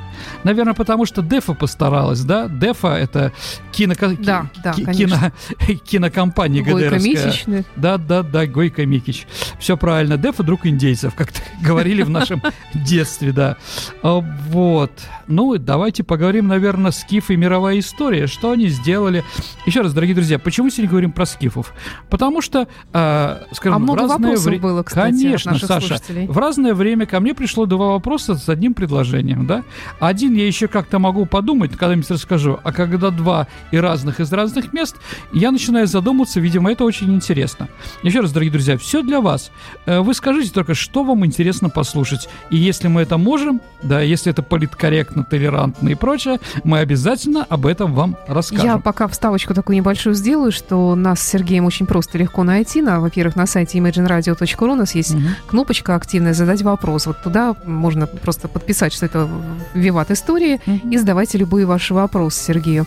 Наверное, 0.44 0.74
потому 0.74 1.06
что 1.06 1.22
Дефа 1.22 1.54
постаралась, 1.54 2.20
да? 2.20 2.48
Дефа— 2.48 2.88
это 2.98 3.32
кино, 3.72 3.94
да, 4.18 4.50
да, 4.62 4.72
кино, 4.72 5.16
кинокомпания 5.84 6.62
ГДРская. 6.62 7.64
Да, 7.76 7.98
да, 7.98 8.22
да, 8.22 8.46
Гойко 8.46 8.84
Микич. 8.86 9.26
Все 9.58 9.76
правильно. 9.76 10.16
Дефа— 10.16 10.42
друг 10.44 10.66
индейцев, 10.66 11.14
как 11.14 11.28
говорили 11.62 12.02
в 12.02 12.10
нашем 12.10 12.42
детстве, 12.74 13.32
да. 13.32 13.56
А, 14.02 14.18
вот. 14.18 14.92
Ну, 15.26 15.56
давайте 15.58 16.04
поговорим, 16.04 16.48
наверное, 16.48 16.90
скифы 16.90 17.34
и 17.34 17.36
мировая 17.36 17.78
история. 17.78 18.26
Что 18.26 18.52
они 18.52 18.68
сделали? 18.68 19.24
Еще 19.66 19.82
раз, 19.82 19.92
дорогие 19.92 20.14
друзья, 20.14 20.38
почему 20.38 20.70
сегодня 20.70 20.90
говорим 20.90 21.12
про 21.12 21.26
скифов? 21.26 21.72
Потому 22.08 22.27
что, 22.40 22.68
э, 22.92 23.42
скажем, 23.52 23.76
а 23.76 23.78
много 23.78 23.98
в 24.06 24.10
разное 24.10 24.36
время... 24.36 24.62
было, 24.62 24.82
кстати, 24.82 25.10
Конечно, 25.10 25.58
Саша. 25.58 25.98
В 26.28 26.38
разное 26.38 26.74
время 26.74 27.06
ко 27.06 27.20
мне 27.20 27.34
пришло 27.34 27.66
два 27.66 27.88
вопроса 27.92 28.34
с 28.34 28.48
одним 28.48 28.74
предложением, 28.74 29.46
да? 29.46 29.64
Один 30.00 30.34
я 30.34 30.46
еще 30.46 30.68
как-то 30.68 30.98
могу 30.98 31.26
подумать, 31.26 31.72
когда-нибудь 31.72 32.10
расскажу, 32.10 32.58
а 32.62 32.72
когда 32.72 33.10
два 33.10 33.48
и 33.70 33.78
разных 33.78 34.20
из 34.20 34.32
разных 34.32 34.72
мест, 34.72 34.96
я 35.32 35.50
начинаю 35.50 35.86
задумываться, 35.86 36.40
видимо, 36.40 36.72
это 36.72 36.84
очень 36.84 37.14
интересно. 37.14 37.68
Еще 38.02 38.20
раз, 38.20 38.32
дорогие 38.32 38.52
друзья, 38.52 38.76
все 38.76 39.02
для 39.02 39.20
вас. 39.20 39.50
Э, 39.86 40.00
вы 40.00 40.14
скажите 40.14 40.52
только, 40.52 40.74
что 40.74 41.04
вам 41.04 41.24
интересно 41.24 41.70
послушать. 41.70 42.28
И 42.50 42.56
если 42.56 42.88
мы 42.88 43.02
это 43.02 43.16
можем, 43.18 43.60
да, 43.82 44.00
если 44.00 44.30
это 44.30 44.42
политкорректно, 44.42 45.24
толерантно 45.24 45.88
и 45.88 45.94
прочее, 45.94 46.40
мы 46.64 46.78
обязательно 46.78 47.44
об 47.44 47.66
этом 47.66 47.94
вам 47.94 48.16
расскажем. 48.26 48.66
Я 48.66 48.78
пока 48.78 49.08
вставочку 49.08 49.54
такую 49.54 49.76
небольшую 49.76 50.14
сделаю, 50.14 50.52
что 50.52 50.94
нас 50.94 51.20
с 51.20 51.28
Сергеем 51.28 51.64
очень 51.64 51.86
просто 51.86 52.17
легко 52.18 52.44
найти. 52.44 52.82
На, 52.82 53.00
во-первых, 53.00 53.36
на 53.36 53.46
сайте 53.46 53.78
imagineradio.ru 53.78 54.72
у 54.72 54.74
нас 54.74 54.94
есть 54.94 55.14
угу. 55.14 55.22
кнопочка 55.46 55.94
активная 55.94 56.34
«Задать 56.34 56.62
вопрос». 56.62 57.06
Вот 57.06 57.22
туда 57.22 57.56
можно 57.64 58.06
просто 58.06 58.48
подписать, 58.48 58.92
что 58.92 59.06
это 59.06 59.28
«Виват 59.74 60.10
истории» 60.10 60.60
угу. 60.66 60.88
и 60.90 60.98
задавайте 60.98 61.38
любые 61.38 61.66
ваши 61.66 61.94
вопросы 61.94 62.44
Сергею. 62.44 62.86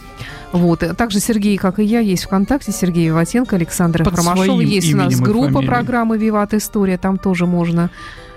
Вот. 0.51 0.83
Также 0.97 1.19
Сергей, 1.19 1.57
как 1.57 1.79
и 1.79 1.83
я, 1.83 1.99
есть 1.99 2.25
ВКонтакте. 2.25 2.71
Сергей 2.71 3.07
Виватенко, 3.07 3.55
Александр 3.55 4.03
Ромашов. 4.03 4.61
Есть 4.61 4.93
у 4.93 4.97
нас 4.97 5.19
группа 5.19 5.61
программы 5.61 6.17
«Виват 6.17 6.53
История». 6.53 6.97
Там 6.97 7.17
тоже 7.17 7.45
можно 7.45 7.89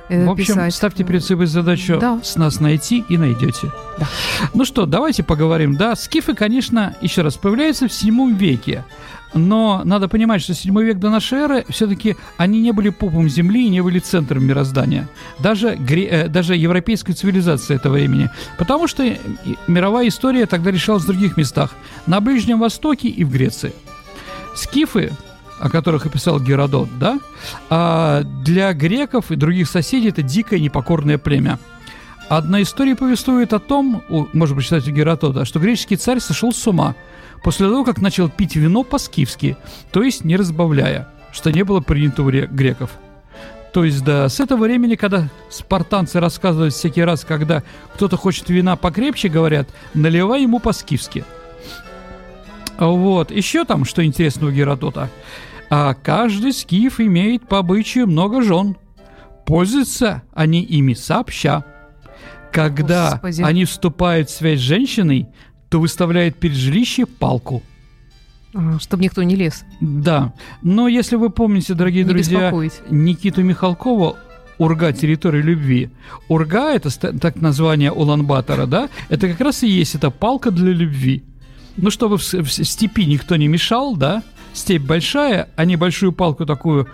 э, 0.08 0.24
В 0.24 0.30
общем, 0.30 0.54
писать. 0.54 0.74
ставьте 0.74 1.04
перед 1.04 1.24
собой 1.24 1.46
задачу 1.46 1.98
да. 2.00 2.20
с 2.22 2.36
нас 2.36 2.60
найти 2.60 3.04
и 3.08 3.16
найдете. 3.16 3.72
Да. 3.98 4.06
Ну 4.54 4.64
что, 4.64 4.86
давайте 4.86 5.22
поговорим. 5.22 5.76
Да, 5.76 5.96
скифы, 5.96 6.34
конечно, 6.34 6.94
еще 7.00 7.22
раз, 7.22 7.36
появляются 7.36 7.88
в 7.88 7.92
7 7.92 8.36
веке. 8.36 8.84
Но 9.34 9.82
надо 9.84 10.08
понимать, 10.08 10.42
что 10.42 10.54
7 10.54 10.80
век 10.82 10.98
до 10.98 11.10
нашей 11.10 11.38
эры 11.40 11.64
все-таки 11.68 12.16
они 12.36 12.60
не 12.60 12.72
были 12.72 12.90
пупом 12.90 13.28
земли 13.28 13.66
и 13.66 13.68
не 13.68 13.82
были 13.82 13.98
центром 13.98 14.44
мироздания. 14.44 15.08
Даже, 15.40 15.74
гре, 15.74 16.06
э, 16.06 16.28
даже 16.28 16.54
европейской 16.56 17.12
цивилизации 17.12 17.74
этого 17.74 17.94
времени. 17.94 18.30
Потому 18.58 18.86
что 18.86 19.02
мировая 19.66 20.08
история 20.08 20.46
тогда 20.46 20.70
решалась 20.70 21.02
в 21.02 21.06
других 21.06 21.36
местах. 21.36 21.74
На 22.06 22.20
Ближнем 22.20 22.60
Востоке 22.60 23.08
и 23.08 23.24
в 23.24 23.30
Греции. 23.30 23.72
Скифы, 24.54 25.10
о 25.58 25.68
которых 25.68 26.06
описал 26.06 26.38
Геродот, 26.38 26.88
да, 27.00 27.18
а 27.68 28.22
для 28.22 28.72
греков 28.72 29.32
и 29.32 29.36
других 29.36 29.68
соседей 29.68 30.10
это 30.10 30.22
дикое 30.22 30.60
непокорное 30.60 31.18
племя. 31.18 31.58
Одна 32.28 32.62
история 32.62 32.94
повествует 32.94 33.52
о 33.52 33.58
том, 33.58 34.02
может 34.32 34.54
быть, 34.54 34.64
читать 34.64 34.86
у 34.86 34.92
Геродота, 34.92 35.44
что 35.44 35.58
греческий 35.58 35.96
царь 35.96 36.20
сошел 36.20 36.52
с 36.52 36.66
ума– 36.68 36.94
после 37.44 37.68
того, 37.68 37.84
как 37.84 38.00
начал 38.00 38.28
пить 38.28 38.56
вино 38.56 38.82
по-скифски, 38.82 39.56
то 39.92 40.02
есть 40.02 40.24
не 40.24 40.36
разбавляя, 40.36 41.08
что 41.30 41.52
не 41.52 41.62
было 41.62 41.80
принято 41.80 42.22
у 42.22 42.30
греков. 42.30 42.90
То 43.72 43.84
есть, 43.84 44.02
да, 44.02 44.28
с 44.28 44.40
этого 44.40 44.62
времени, 44.62 44.94
когда 44.94 45.28
спартанцы 45.50 46.20
рассказывают 46.20 46.72
всякий 46.72 47.02
раз, 47.02 47.24
когда 47.24 47.62
кто-то 47.94 48.16
хочет 48.16 48.48
вина 48.48 48.76
покрепче, 48.76 49.28
говорят, 49.28 49.68
наливай 49.92 50.42
ему 50.42 50.58
по-скифски. 50.58 51.24
Вот, 52.78 53.30
еще 53.30 53.64
там, 53.64 53.84
что 53.84 54.04
интересно 54.04 54.46
у 54.46 54.50
Геродота, 54.50 55.10
а 55.70 55.94
каждый 55.94 56.52
скиф 56.52 56.98
имеет 56.98 57.46
по 57.46 57.58
обычаю 57.58 58.06
много 58.06 58.42
жен. 58.42 58.76
Пользуются 59.44 60.22
они 60.32 60.62
ими 60.62 60.94
сообща. 60.94 61.64
Когда 62.52 63.12
Господи. 63.12 63.42
они 63.42 63.64
вступают 63.64 64.30
в 64.30 64.34
связь 64.34 64.60
с 64.60 64.62
женщиной, 64.62 65.28
то 65.74 65.80
выставляет 65.80 66.36
перед 66.36 66.54
жилищем 66.54 67.08
палку. 67.18 67.60
чтобы 68.78 69.02
никто 69.02 69.24
не 69.24 69.34
лез. 69.34 69.64
Да. 69.80 70.32
Но 70.62 70.86
если 70.86 71.16
вы 71.16 71.30
помните, 71.30 71.74
дорогие 71.74 72.04
не 72.04 72.10
друзья, 72.10 72.52
Никиту 72.90 73.42
Михалкова 73.42 74.16
Урга 74.58 74.92
территория 74.92 75.42
любви. 75.42 75.90
Урга 76.28 76.72
это 76.72 76.90
так 77.18 77.40
название 77.40 77.90
Улан-Батора, 77.90 78.66
да? 78.66 78.88
Это 79.08 79.28
как 79.28 79.40
раз 79.40 79.64
и 79.64 79.68
есть 79.68 79.96
эта 79.96 80.12
палка 80.12 80.52
для 80.52 80.70
любви. 80.70 81.24
Ну, 81.76 81.90
чтобы 81.90 82.18
в, 82.18 82.22
в 82.22 82.48
степи 82.48 83.04
никто 83.06 83.34
не 83.34 83.48
мешал, 83.48 83.96
да? 83.96 84.22
Степь 84.52 84.82
большая, 84.82 85.48
а 85.56 85.64
небольшую 85.64 86.12
палку 86.12 86.46
такую 86.46 86.86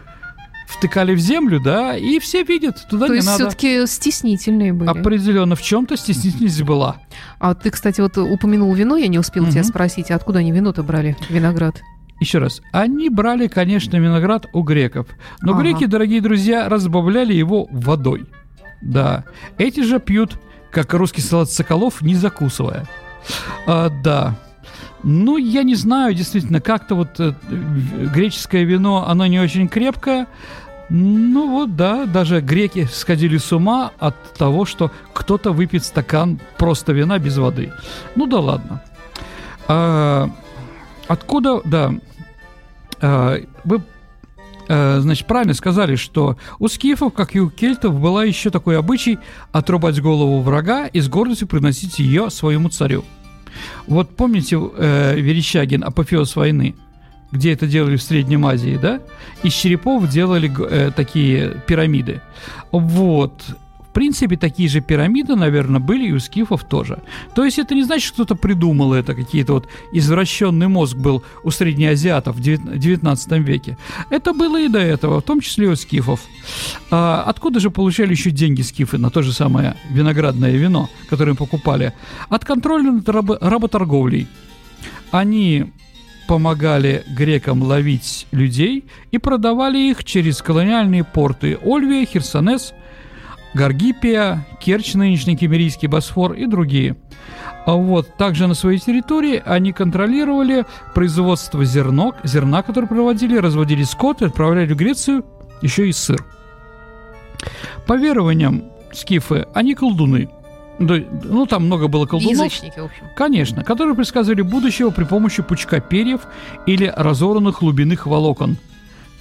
втыкали 0.70 1.14
в 1.14 1.18
землю, 1.18 1.61
да, 1.61 1.96
и 1.96 2.18
все 2.18 2.42
видят, 2.42 2.87
туда 2.88 3.06
То 3.06 3.12
не 3.12 3.16
есть 3.16 3.28
надо. 3.28 3.44
все-таки 3.44 3.87
стеснительные 3.87 4.72
были. 4.72 4.88
Определенно, 4.88 5.56
в 5.56 5.62
чем-то 5.62 5.96
стеснительность 5.96 6.62
была. 6.62 6.96
А 7.38 7.54
ты, 7.54 7.70
кстати, 7.70 8.00
вот 8.00 8.16
упомянул 8.16 8.72
вино, 8.74 8.96
я 8.96 9.09
не 9.09 9.18
успел 9.18 9.44
угу. 9.44 9.52
тебя 9.52 9.64
спросить, 9.64 10.11
откуда 10.11 10.38
они 10.38 10.52
вино-то 10.52 10.83
брали, 10.83 11.16
виноград? 11.28 11.83
Еще 12.20 12.38
раз, 12.38 12.61
они 12.72 13.09
брали, 13.09 13.48
конечно, 13.48 13.96
виноград 13.96 14.46
у 14.52 14.62
греков, 14.62 15.06
но 15.40 15.52
ага. 15.52 15.62
греки, 15.62 15.87
дорогие 15.87 16.20
друзья, 16.20 16.68
разбавляли 16.68 17.33
его 17.33 17.66
водой. 17.70 18.26
Да, 18.83 19.24
эти 19.59 19.80
же 19.80 20.00
пьют, 20.00 20.38
как 20.70 20.92
русский 20.94 21.22
салат 21.22 21.50
соколов, 21.50 22.02
не 22.02 22.14
закусывая. 22.14 22.87
А, 23.66 23.90
да, 24.02 24.38
ну, 25.03 25.37
я 25.37 25.63
не 25.63 25.75
знаю, 25.75 26.15
действительно, 26.15 26.61
как-то 26.61 26.95
вот 26.95 27.19
э, 27.19 27.33
греческое 28.13 28.65
вино, 28.65 29.09
оно 29.09 29.27
не 29.27 29.41
очень 29.41 29.69
крепкое. 29.69 30.27
Ну 30.91 31.49
вот, 31.49 31.77
да, 31.77 32.05
даже 32.05 32.41
греки 32.41 32.89
сходили 32.93 33.39
с 33.39 33.53
ума 33.53 33.93
от 33.99 34.35
того, 34.35 34.65
что 34.65 34.91
кто-то 35.13 35.53
выпьет 35.53 35.85
стакан 35.85 36.41
просто 36.59 36.93
вина 36.93 37.19
без 37.19 37.39
воды. 37.39 37.73
Ну 38.17 38.27
да 38.27 38.41
ладно. 38.41 38.83
А, 39.69 40.31
откуда, 41.07 41.61
да, 41.65 41.95
а, 43.01 43.37
вы 43.63 43.83
а, 44.69 44.99
значит, 45.01 45.29
правильно 45.29 45.55
сказали, 45.55 45.95
что 45.95 46.37
у 46.59 46.67
скифов, 46.67 47.15
как 47.15 47.37
и 47.37 47.41
у 47.41 47.51
кельтов, 47.51 47.99
была 47.99 48.25
еще 48.25 48.51
такой 48.51 48.77
обычай 48.77 49.21
отрубать 49.53 50.01
голову 50.01 50.41
врага 50.43 50.87
и 50.87 51.01
с 51.01 51.09
гордостью 51.09 51.47
приносить 51.47 52.01
ее 52.01 52.31
своему 52.31 52.69
царю. 52.69 53.05
Вот 53.87 54.17
помните 54.17 54.57
э, 54.57 55.15
Верещагин 55.17 55.85
«Апофеоз 55.85 56.37
войны», 56.37 56.75
где 57.33 57.53
это 57.53 57.67
делали 57.67 57.97
в 57.97 58.03
Среднем 58.03 58.45
Азии, 58.47 58.79
да? 58.81 59.01
Из 59.43 59.53
черепов 59.53 60.09
делали 60.09 60.51
э, 60.69 60.91
такие 60.95 61.57
пирамиды. 61.67 62.21
Вот 62.73 63.43
в 63.90 63.92
принципе, 63.92 64.37
такие 64.37 64.68
же 64.68 64.81
пирамиды, 64.81 65.35
наверное, 65.35 65.81
были 65.81 66.07
и 66.07 66.12
у 66.12 66.20
скифов 66.20 66.62
тоже. 66.62 67.03
То 67.35 67.44
есть 67.44 67.59
это 67.59 67.74
не 67.74 67.83
значит, 67.83 68.07
что 68.07 68.22
кто-то 68.22 68.37
придумал 68.37 68.94
это, 68.94 69.14
какие-то 69.16 69.55
вот 69.55 69.68
извращенный 69.92 70.68
мозг 70.68 70.96
был 70.96 71.24
у 71.42 71.50
среднеазиатов 71.50 72.37
в 72.37 72.40
19 72.40 73.33
веке. 73.33 73.76
Это 74.09 74.33
было 74.33 74.61
и 74.61 74.68
до 74.68 74.79
этого, 74.79 75.20
в 75.20 75.24
том 75.24 75.40
числе 75.40 75.66
и 75.66 75.70
у 75.70 75.74
скифов. 75.76 76.20
А 76.92 77.24
откуда 77.26 77.59
же 77.59 77.70
получали 77.70 78.12
еще 78.12 78.31
деньги 78.31 78.62
скифы 78.62 78.96
на 78.96 79.11
то 79.11 79.22
же 79.22 79.33
самое 79.33 79.74
виноградное 79.90 80.53
вино, 80.53 80.88
которое 81.09 81.33
им 81.33 81.37
покупали? 81.37 81.92
От 82.29 82.44
контроля 82.44 82.92
над 82.92 83.09
рабо- 83.09 83.38
работорговлей. 83.40 84.29
Они 85.11 85.72
помогали 86.29 87.03
грекам 87.09 87.61
ловить 87.61 88.29
людей 88.31 88.85
и 89.11 89.18
продавали 89.18 89.79
их 89.90 90.05
через 90.05 90.42
колониальные 90.42 91.03
порты 91.03 91.59
Ольвия, 91.61 92.07
Херсонес– 92.07 92.72
Гаргипия, 93.55 94.47
Керчь, 94.61 94.95
нынешний 94.95 95.37
Кемерийский 95.37 95.89
Босфор 95.89 96.33
и 96.35 96.47
другие. 96.47 96.97
А 97.67 97.75
вот 97.75 98.17
также 98.17 98.47
на 98.47 98.55
своей 98.55 98.79
территории 98.79 99.43
они 99.45 99.73
контролировали 99.73 100.65
производство 100.95 101.65
зерно, 101.65 102.15
зерна, 102.23 102.63
которое 102.63 102.87
проводили, 102.87 103.37
разводили 103.37 103.83
скот 103.83 104.23
и 104.23 104.27
отправляли 104.27 104.73
в 104.73 104.77
Грецию 104.77 105.25
еще 105.63 105.89
и 105.89 105.93
сыр. 105.93 106.25
По 107.87 107.95
верованиям 107.95 108.65
скифы, 108.93 109.47
они 109.55 109.75
колдуны. 109.75 110.29
Ну, 110.79 111.45
там 111.47 111.67
много 111.67 111.89
было 111.89 112.07
колдунов. 112.07 112.33
Язычники, 112.33 112.79
в 112.81 112.85
общем. 112.85 113.05
Конечно, 113.15 113.63
которые 113.65 113.95
предсказывали 113.95 114.41
будущего 114.41 114.91
при 114.91 115.05
помощи 115.05 115.43
пучка 115.43 115.81
перьев 115.81 116.23
или 116.67 116.91
разорванных 116.97 117.61
глубинных 117.61 118.07
волокон– 118.07 118.57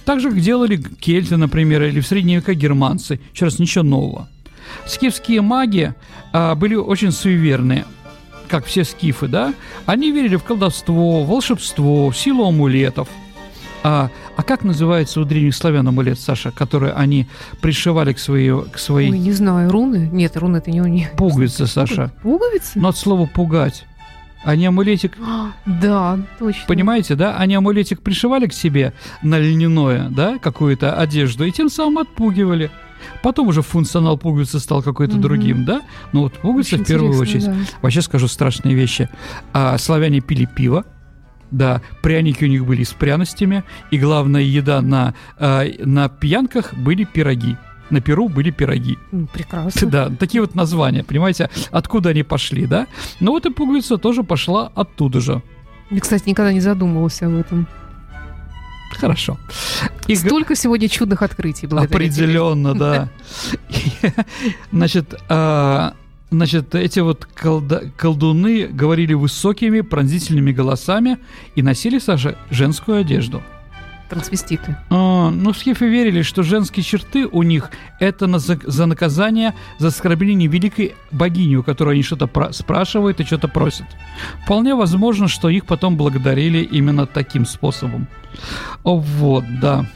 так 0.04 0.20
же, 0.20 0.30
как 0.30 0.40
делали 0.40 0.76
кельты, 0.76 1.36
например, 1.36 1.82
или 1.82 2.00
в 2.00 2.06
средние 2.06 2.38
века 2.38 2.54
германцы. 2.54 3.20
Еще 3.32 3.44
раз, 3.46 3.58
ничего 3.58 3.84
нового. 3.84 4.28
Скифские 4.86 5.40
маги 5.42 5.94
а, 6.32 6.54
были 6.54 6.74
очень 6.74 7.12
суеверные. 7.12 7.84
как 8.50 8.66
все 8.66 8.84
скифы, 8.84 9.28
да, 9.28 9.54
они 9.86 10.10
верили 10.10 10.36
в 10.36 10.42
колдовство, 10.42 11.24
волшебство, 11.24 12.10
в 12.10 12.16
силу 12.16 12.46
амулетов. 12.48 13.08
А, 13.82 14.10
а 14.36 14.42
как 14.42 14.62
называется 14.62 15.20
у 15.20 15.24
древних 15.24 15.54
славян 15.54 15.88
амулет, 15.88 16.18
Саша, 16.18 16.50
который 16.50 16.92
они 16.92 17.26
пришивали 17.62 18.12
к 18.12 18.18
своей... 18.18 18.52
К 18.64 18.78
своей... 18.78 19.10
Ой, 19.10 19.18
не 19.18 19.32
знаю, 19.32 19.70
руны? 19.70 20.10
Нет, 20.12 20.36
руны 20.36 20.58
это 20.58 20.70
не 20.70 20.82
у 20.82 20.86
них. 20.86 21.12
Пуговицы, 21.12 21.66
Саша. 21.66 22.12
Пуговицы? 22.22 22.78
Но 22.78 22.88
от 22.88 22.98
слова 22.98 23.26
«пугать». 23.26 23.86
Они 24.44 24.66
амулетик... 24.66 25.16
Да, 25.66 26.18
точно. 26.38 26.62
Понимаете, 26.66 27.14
да? 27.14 27.36
Они 27.36 27.54
амулетик 27.54 28.00
пришивали 28.00 28.46
к 28.46 28.52
себе 28.52 28.92
на 29.22 29.38
льняное, 29.38 30.08
да, 30.08 30.38
какую-то 30.38 30.94
одежду, 30.94 31.44
и 31.44 31.50
тем 31.52 31.68
самым 31.68 31.98
отпугивали. 31.98 32.70
Потом 33.22 33.48
уже 33.48 33.62
функционал 33.62 34.18
пуговицы 34.18 34.58
стал 34.60 34.82
какой-то 34.82 35.14
Мгм. 35.14 35.22
другим, 35.22 35.64
да? 35.64 35.82
Но 36.12 36.22
вот 36.22 36.34
пуговица 36.34 36.74
Очень 36.76 36.84
в 36.84 36.88
первую 36.88 37.18
очередь. 37.18 37.46
да. 37.46 37.54
Вообще 37.82 38.02
скажу 38.02 38.28
страшные 38.28 38.74
вещи. 38.74 39.08
А, 39.52 39.76
славяне 39.78 40.20
пили 40.20 40.44
пиво, 40.46 40.84
да, 41.50 41.80
пряники 42.02 42.44
у 42.44 42.48
них 42.48 42.64
были 42.66 42.84
с 42.84 42.92
пряностями, 42.92 43.64
и 43.90 43.98
главная 43.98 44.42
еда 44.42 44.80
на, 44.82 45.14
а, 45.38 45.64
на 45.84 46.08
пьянках 46.08 46.74
были 46.74 47.04
пироги. 47.04 47.56
На 47.90 48.00
Перу 48.00 48.28
были 48.28 48.50
пироги. 48.50 48.98
Прекрасно. 49.32 49.86
Да, 49.90 50.08
такие 50.10 50.40
вот 50.40 50.54
названия, 50.54 51.02
понимаете, 51.04 51.50
откуда 51.70 52.10
они 52.10 52.22
пошли, 52.22 52.66
да? 52.66 52.86
Ну 53.18 53.32
вот 53.32 53.46
и 53.46 53.50
пуговица 53.50 53.96
тоже 53.98 54.22
пошла 54.22 54.70
оттуда 54.74 55.20
же. 55.20 55.42
Я, 55.90 56.00
кстати, 56.00 56.28
никогда 56.28 56.52
не 56.52 56.60
задумывался 56.60 57.26
об 57.26 57.34
этом. 57.34 57.66
Хорошо. 58.92 59.38
И 60.08 60.14
Столько 60.14 60.54
сегодня 60.54 60.88
чудных 60.88 61.22
открытий 61.22 61.66
благодаря. 61.66 61.94
Определенно, 61.96 62.74
да. 62.74 63.08
Значит, 64.72 65.14
а, 65.28 65.94
значит, 66.30 66.74
эти 66.74 67.00
вот 67.00 67.26
колда- 67.34 67.90
колдуны 67.96 68.66
говорили 68.66 69.14
высокими 69.14 69.80
пронзительными 69.80 70.52
голосами 70.52 71.18
и 71.56 71.62
носили, 71.62 71.98
Саша, 71.98 72.36
женскую 72.50 72.98
одежду. 73.00 73.42
Трансвеститы. 74.10 74.76
А, 74.90 75.30
ну, 75.30 75.52
скифы 75.52 75.86
верили, 75.88 76.22
что 76.22 76.42
женские 76.42 76.82
черты 76.82 77.26
у 77.28 77.44
них 77.44 77.70
это 78.00 78.26
на- 78.26 78.40
за, 78.40 78.58
за 78.64 78.86
наказание 78.86 79.54
за 79.78 79.88
оскорбление 79.88 80.48
великой 80.48 80.96
богини, 81.12 81.54
у 81.56 81.62
которой 81.62 81.94
они 81.94 82.02
что-то 82.02 82.26
про- 82.26 82.52
спрашивают 82.52 83.20
и 83.20 83.24
что-то 83.24 83.46
просят. 83.46 83.86
Вполне 84.44 84.74
возможно, 84.74 85.28
что 85.28 85.48
их 85.48 85.64
потом 85.64 85.96
благодарили 85.96 86.58
именно 86.58 87.06
таким 87.06 87.46
способом. 87.46 88.08
Вот, 88.82 89.44
да. 89.60 89.86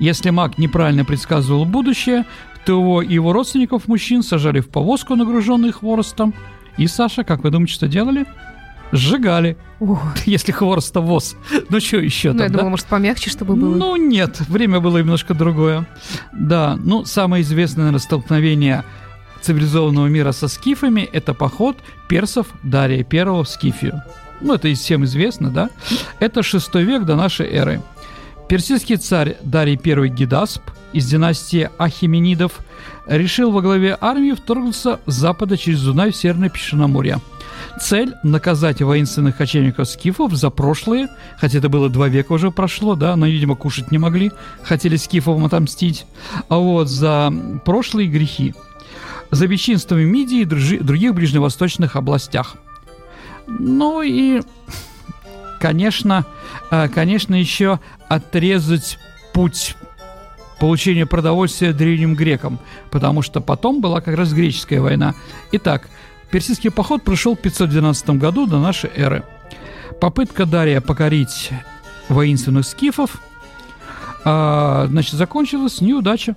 Если 0.00 0.30
маг 0.30 0.56
неправильно 0.58 1.04
предсказывал 1.04 1.66
будущее, 1.66 2.24
то 2.64 2.72
его 2.72 3.02
и 3.02 3.12
его 3.14 3.32
родственников 3.32 3.86
мужчин 3.86 4.22
сажали 4.22 4.60
в 4.60 4.68
повозку, 4.70 5.14
нагруженную 5.14 5.72
хворостом. 5.72 6.32
И 6.78 6.86
Саша, 6.86 7.24
как 7.24 7.42
вы 7.44 7.50
думаете, 7.50 7.74
что 7.74 7.88
делали? 7.88 8.24
Сжигали, 8.92 9.56
Ой, 9.80 9.98
если 10.26 10.52
хвороста 10.52 11.00
воз. 11.00 11.36
Ну, 11.68 11.80
что 11.80 11.98
еще 11.98 12.32
ну, 12.32 12.38
там, 12.38 12.46
я 12.46 12.48
да? 12.48 12.58
думала, 12.58 12.70
может, 12.70 12.86
помягче, 12.86 13.30
чтобы 13.30 13.54
было. 13.54 13.74
Ну, 13.74 13.96
нет, 13.96 14.40
время 14.48 14.80
было 14.80 14.98
немножко 14.98 15.34
другое. 15.34 15.86
Да, 16.32 16.76
ну, 16.82 17.04
самое 17.04 17.42
известное, 17.42 17.84
наверное, 17.84 18.00
столкновение 18.00 18.84
цивилизованного 19.40 20.06
мира 20.06 20.32
со 20.32 20.48
скифами– 20.48 21.08
это 21.12 21.34
поход 21.34 21.76
персов 22.08 22.46
Дария 22.62 23.06
I 23.10 23.42
в 23.42 23.48
Скифию. 23.48 24.02
Ну, 24.40 24.54
это 24.54 24.68
и 24.68 24.74
всем 24.74 25.04
известно, 25.04 25.50
да? 25.50 25.70
Это 26.20 26.42
шестой 26.42 26.84
век 26.84 27.04
до 27.04 27.16
нашей 27.16 27.46
эры. 27.48 27.82
Персидский 28.48 28.96
царь 28.96 29.36
Дарий 29.42 29.78
I 29.84 30.08
Гидасп 30.08 30.62
из 30.92 31.06
династии 31.06 31.70
Ахименидов 31.78 32.60
решил 33.06 33.50
во 33.50 33.60
главе 33.60 33.96
армии 34.00 34.32
вторгнуться 34.32 35.00
с 35.06 35.14
запада 35.14 35.56
через 35.56 35.82
Дунай 35.82 36.12
в 36.12 36.16
Северное 36.16 36.48
Пешеноморье. 36.48 37.18
Цель– 37.80 38.14
наказать 38.22 38.82
воинственных 38.82 39.36
кочевников 39.36 39.88
скифов 39.88 40.32
за 40.34 40.50
прошлые, 40.50 41.08
хотя 41.38 41.58
это 41.58 41.68
было 41.68 41.88
два 41.88 42.08
века 42.08 42.32
уже 42.32 42.50
прошло, 42.50 42.94
да, 42.94 43.16
но, 43.16 43.26
видимо, 43.26 43.56
кушать 43.56 43.90
не 43.90 43.98
могли, 43.98 44.32
хотели 44.62 44.96
скифовым 44.96 45.44
отомстить, 45.44 46.06
а 46.48 46.58
вот 46.58 46.88
за 46.88 47.32
прошлые 47.64 48.08
грехи, 48.08 48.54
за 49.30 49.46
бесчинство 49.46 49.94
в 49.94 50.04
Мидии 50.04 50.40
и 50.40 50.44
других 50.44 51.14
ближневосточных 51.14 51.96
областях. 51.96 52.56
Ну 53.46 54.02
и, 54.02 54.42
конечно, 55.60 56.26
э, 56.70 56.88
конечно, 56.88 57.34
еще 57.34 57.80
отрезать 58.08 58.98
путь 59.32 59.76
получения 60.58 61.06
продовольствия 61.06 61.72
древним 61.72 62.14
грекам, 62.14 62.58
потому 62.90 63.22
что 63.22 63.40
потом 63.40 63.80
была 63.80 64.00
как 64.00 64.16
раз 64.16 64.32
греческая 64.32 64.80
война. 64.80 65.14
Итак, 65.52 65.88
персидский 66.30 66.70
поход 66.70 67.02
прошел 67.02 67.36
в 67.36 67.40
512 67.40 68.10
году 68.10 68.46
до 68.46 68.58
нашей 68.58 68.90
эры. 68.94 69.24
Попытка 70.00 70.46
Дария 70.46 70.80
покорить 70.80 71.50
воинственных 72.08 72.66
скифов, 72.66 73.20
а, 74.24 74.86
значит, 74.88 75.14
закончилась 75.14 75.80
неудача. 75.80 76.36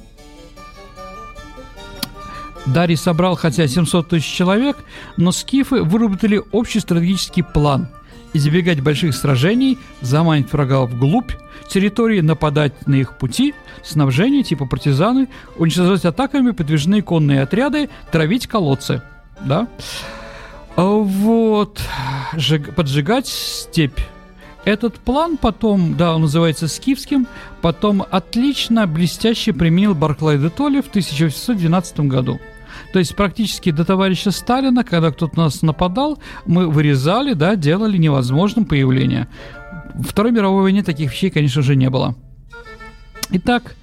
Дарий 2.65 2.95
собрал 2.95 3.35
хотя 3.35 3.67
700 3.67 4.09
тысяч 4.09 4.25
человек, 4.25 4.77
но 5.17 5.31
скифы 5.31 5.83
выработали 5.83 6.41
общий 6.51 6.79
стратегический 6.79 7.41
план– 7.41 7.87
избегать 8.33 8.81
больших 8.81 9.15
сражений, 9.15 9.77
заманить 10.01 10.51
врага 10.51 10.81
вглубь 10.81 11.31
территории, 11.67 12.21
нападать 12.21 12.87
на 12.87 12.95
их 12.95 13.17
пути, 13.17 13.53
снабжение 13.83 14.43
типа 14.43 14.65
партизаны, 14.65 15.27
уничтожать 15.57 16.05
атаками 16.05 16.51
подвижные 16.51 17.01
конные 17.01 17.41
отряды, 17.41 17.89
травить 18.11 18.47
колодцы. 18.47 19.01
Да? 19.45 19.67
А 20.75 20.83
Вот. 20.83 21.81
Жиг- 22.33 22.73
Поджигать 22.73 23.27
степь. 23.27 23.99
Этот 24.63 24.99
план 24.99 25.37
потом, 25.37 25.97
да, 25.97 26.13
он 26.13 26.21
называется 26.21 26.67
скифским, 26.67 27.27
потом 27.61 28.03
отлично, 28.11 28.85
блестяще 28.85 29.53
применил 29.53 29.95
Барклай 29.95 30.37
де 30.37 30.49
Толли 30.49 30.81
в 30.81 30.87
1812 30.87 32.01
году. 32.01 32.39
То 32.93 32.99
есть 32.99 33.15
практически 33.15 33.71
до 33.71 33.85
товарища 33.85 34.29
Сталина, 34.31 34.83
когда 34.83 35.11
кто-то 35.11 35.35
на 35.35 35.43
нас 35.45 35.63
нападал, 35.63 36.19
мы 36.45 36.69
вырезали, 36.69 37.33
да, 37.33 37.55
делали 37.55 37.97
невозможным 37.97 38.65
появление. 38.65 39.27
В 39.95 40.03
Второй 40.03 40.31
мировой 40.31 40.61
войне 40.63 40.83
таких 40.83 41.11
вещей, 41.11 41.31
конечно 41.31 41.63
же, 41.63 41.75
не 41.75 41.89
было. 41.89 42.15
Итак, 43.31 43.75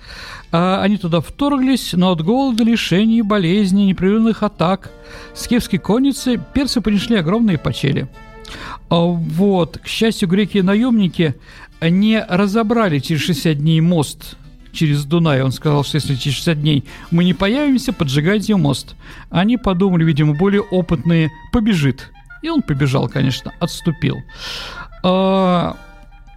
а, 0.51 0.83
они 0.83 0.97
туда 0.97 1.21
вторглись, 1.21 1.93
но 1.93 2.13
от 2.13 2.23
голода, 2.23 2.65
лишений, 2.65 3.23
болезней, 3.23 3.87
непрерывных 3.87 4.43
атак 4.43 4.91
скифской 5.35 5.79
конницы 5.79 6.41
персы 6.55 6.81
принесли 6.81 7.17
огромные 7.17 7.59
потери. 7.59 8.09
А, 8.89 8.97
Вот, 8.97 9.79
к 9.79 9.87
счастью, 9.87 10.29
греки-наемники 10.29 11.35
не 11.81 12.25
разобрали 12.29 12.99
через 12.99 13.23
60 13.23 13.59
дней 13.59 13.81
мост 13.81 14.37
через 14.73 15.05
Дунай. 15.05 15.43
Он 15.43 15.53
сказал, 15.53 15.85
что 15.85 15.97
если 15.97 16.15
через 16.15 16.37
60 16.37 16.61
дней 16.61 16.85
мы 17.11 17.25
не 17.25 17.35
появимся, 17.35 17.93
поджигайте 17.93 18.57
мост. 18.57 18.95
Они 19.31 19.57
подумали, 19.57 20.05
видимо, 20.05 20.35
более 20.35 20.63
опытные, 20.63 21.31
побежит. 21.53 22.11
И 22.43 22.49
он 22.49 22.63
побежал, 22.63 23.09
конечно, 23.09 23.53
отступил. 23.59 24.19
А, 25.03 25.77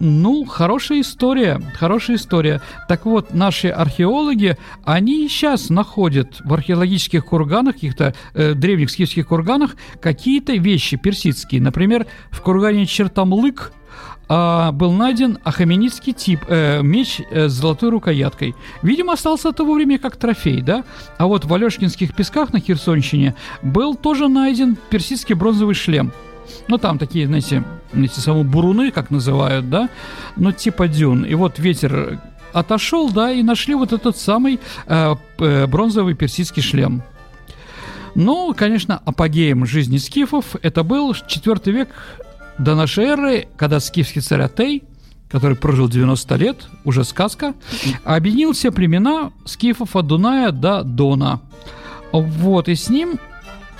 ну, 0.04 0.44
хорошая 0.44 1.02
история, 1.02 1.62
хорошая 1.78 2.16
история. 2.16 2.60
Так 2.88 3.06
вот, 3.06 3.34
наши 3.34 3.68
археологи, 3.68 4.56
они 4.82 5.28
сейчас 5.28 5.70
находят 5.70 6.40
в 6.44 6.52
археологических 6.52 7.24
курганах, 7.24 7.76
каких-то 7.76 8.12
э, 8.34 8.54
древних 8.54 8.90
скифских 8.90 9.28
курганах, 9.28 9.76
какие-то 10.00 10.54
вещи 10.54 10.96
персидские. 10.96 11.60
Например, 11.62 12.08
в 12.32 12.40
кургане 12.40 12.84
Чертамлык 12.84 13.72
а, 14.28 14.72
был 14.72 14.90
найден 14.90 15.38
ахаменидский 15.44 16.14
тип, 16.14 16.40
э, 16.48 16.82
меч 16.82 17.20
э, 17.30 17.48
с 17.48 17.52
золотой 17.52 17.90
рукояткой. 17.90 18.56
Видимо, 18.82 19.12
остался 19.12 19.50
от 19.50 19.56
того 19.56 19.74
времени 19.74 19.98
как 19.98 20.16
трофей, 20.16 20.62
да? 20.62 20.82
А 21.16 21.28
вот 21.28 21.44
в 21.44 21.54
Алешкинских 21.54 22.12
песках 22.16 22.52
на 22.52 22.58
Херсонщине 22.58 23.36
был 23.62 23.94
тоже 23.94 24.26
найден 24.26 24.76
персидский 24.90 25.36
бронзовый 25.36 25.76
шлем. 25.76 26.12
Ну, 26.68 26.78
там 26.78 26.98
такие, 26.98 27.26
знаете, 27.26 27.64
эти 27.92 28.20
самые 28.20 28.44
буруны, 28.44 28.90
как 28.90 29.10
называют, 29.10 29.68
да? 29.68 29.88
Ну, 30.36 30.52
типа 30.52 30.88
дюн. 30.88 31.24
И 31.24 31.34
вот 31.34 31.58
ветер 31.58 32.20
отошел, 32.52 33.10
да, 33.10 33.30
и 33.30 33.42
нашли 33.42 33.74
вот 33.74 33.92
этот 33.92 34.16
самый 34.16 34.60
э, 34.86 35.14
э, 35.38 35.66
бронзовый 35.66 36.14
персидский 36.14 36.62
шлем. 36.62 37.02
Ну, 38.14 38.54
конечно, 38.54 39.00
апогеем 39.04 39.64
жизни 39.64 39.96
скифов 39.96 40.56
это 40.62 40.82
был 40.82 41.14
4 41.14 41.60
век 41.72 41.88
до 42.58 42.74
нашей 42.74 43.04
эры, 43.04 43.48
когда 43.56 43.80
скифский 43.80 44.20
царь 44.20 44.42
Атей, 44.42 44.82
который 45.30 45.56
прожил 45.56 45.88
90 45.88 46.36
лет, 46.36 46.68
уже 46.84 47.04
сказка, 47.04 47.54
объединил 48.04 48.52
все 48.52 48.70
племена 48.70 49.32
скифов 49.46 49.96
от 49.96 50.06
Дуная 50.06 50.52
до 50.52 50.82
Дона. 50.82 51.40
Вот, 52.12 52.68
и 52.68 52.74
с 52.74 52.90
ним 52.90 53.18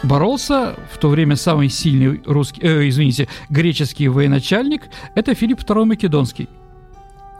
боролся 0.02 0.76
в 0.92 0.98
то 0.98 1.08
время 1.08 1.36
самый 1.36 1.68
сильный 1.68 2.22
русский, 2.24 2.60
э, 2.62 2.88
извините, 2.88 3.28
греческий 3.50 4.08
военачальник, 4.08 4.88
это 5.14 5.34
Филипп 5.34 5.60
II 5.60 5.84
Македонский. 5.84 6.48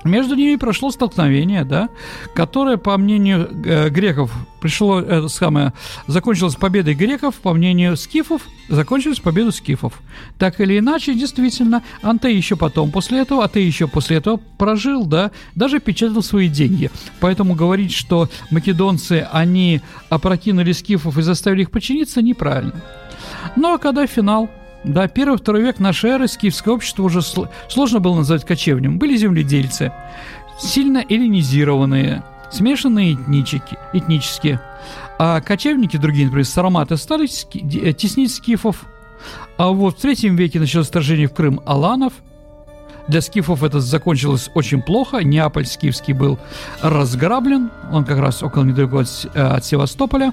Между 0.05 0.35
ними 0.35 0.57
прошло 0.57 0.91
столкновение, 0.91 1.65
да, 1.65 1.89
которое, 2.35 2.77
по 2.77 2.97
мнению 2.99 3.49
э, 3.65 3.89
греков, 3.89 4.33
пришло, 4.61 5.01
это 5.01 5.29
самое, 5.29 5.73
закончилось 6.07 6.57
победой 6.57 6.95
греков, 6.95 7.37
по 7.37 7.53
мнению 7.53 7.97
скифов, 7.97 8.43
закончилось 8.69 9.21
победой 9.21 9.53
скифов. 9.53 10.01
Так 10.39 10.61
или 10.61 10.79
иначе, 10.79 11.15
действительно, 11.15 11.83
Антей 12.03 12.37
еще 12.37 12.57
потом 12.57 12.91
после 12.91 13.21
этого, 13.21 13.45
а 13.45 13.49
ты 13.49 13.61
еще 13.61 13.87
после 13.87 14.17
этого 14.17 14.41
прожил, 14.59 15.07
да, 15.07 15.31
даже 15.55 15.81
печатал 15.81 16.23
свои 16.23 16.49
деньги. 16.49 16.91
Поэтому 17.21 17.55
говорить, 17.55 17.93
что 17.93 18.29
македонцы, 18.51 19.27
они 19.33 19.81
опрокинули 20.09 20.73
скифов 20.73 21.19
и 21.19 21.23
заставили 21.23 21.63
их 21.63 21.71
подчиниться, 21.71 22.23
неправильно. 22.23 22.81
Ну 23.57 23.75
а 23.75 23.79
когда 23.79 24.07
финал– 24.07 24.51
да, 24.85 25.07
первый-второй 25.07 25.63
век 25.63 25.79
нашей 25.79 26.11
эры 26.11 26.29
скифское 26.29 26.75
общество 26.75 27.05
уже 27.05 27.21
сложно 27.23 28.01
было 28.01 28.17
назвать 28.17 28.45
кочевнем. 28.45 28.99
Были 28.99 29.17
земледельцы, 29.17 29.93
сильно 30.61 31.05
эллинизированные, 31.09 32.25
смешанные 32.51 33.15
этнически, 33.15 33.79
этнически. 33.93 34.59
А 35.19 35.41
кочевники, 35.41 35.97
другие, 35.97 36.27
например, 36.27 36.47
сараматы, 36.47 36.97
стали 36.97 37.27
ски, 37.27 37.93
теснить 37.93 38.35
скифов. 38.35 38.85
А 39.57 39.69
вот 39.69 39.99
в 39.99 40.01
третьем 40.01 40.35
веке 40.35 40.59
началось 40.59 40.89
вторжение 40.89 41.29
в 41.29 41.35
Крым 41.35 41.61
аланов. 41.65 42.15
Для 43.07 43.21
скифов 43.21 43.63
это 43.63 43.81
закончилось 43.81 44.51
очень 44.55 44.83
плохо. 44.83 45.19
Неаполь 45.19 45.67
скифский 45.67 46.13
был 46.13 46.39
разграблен. 46.81 47.71
Он 47.93 48.05
как 48.05 48.19
раз 48.19 48.43
около 48.43 48.65
недалеко 48.65 48.99
от, 48.99 49.09
э, 49.35 49.41
от 49.41 49.65
Севастополя. 49.65 50.33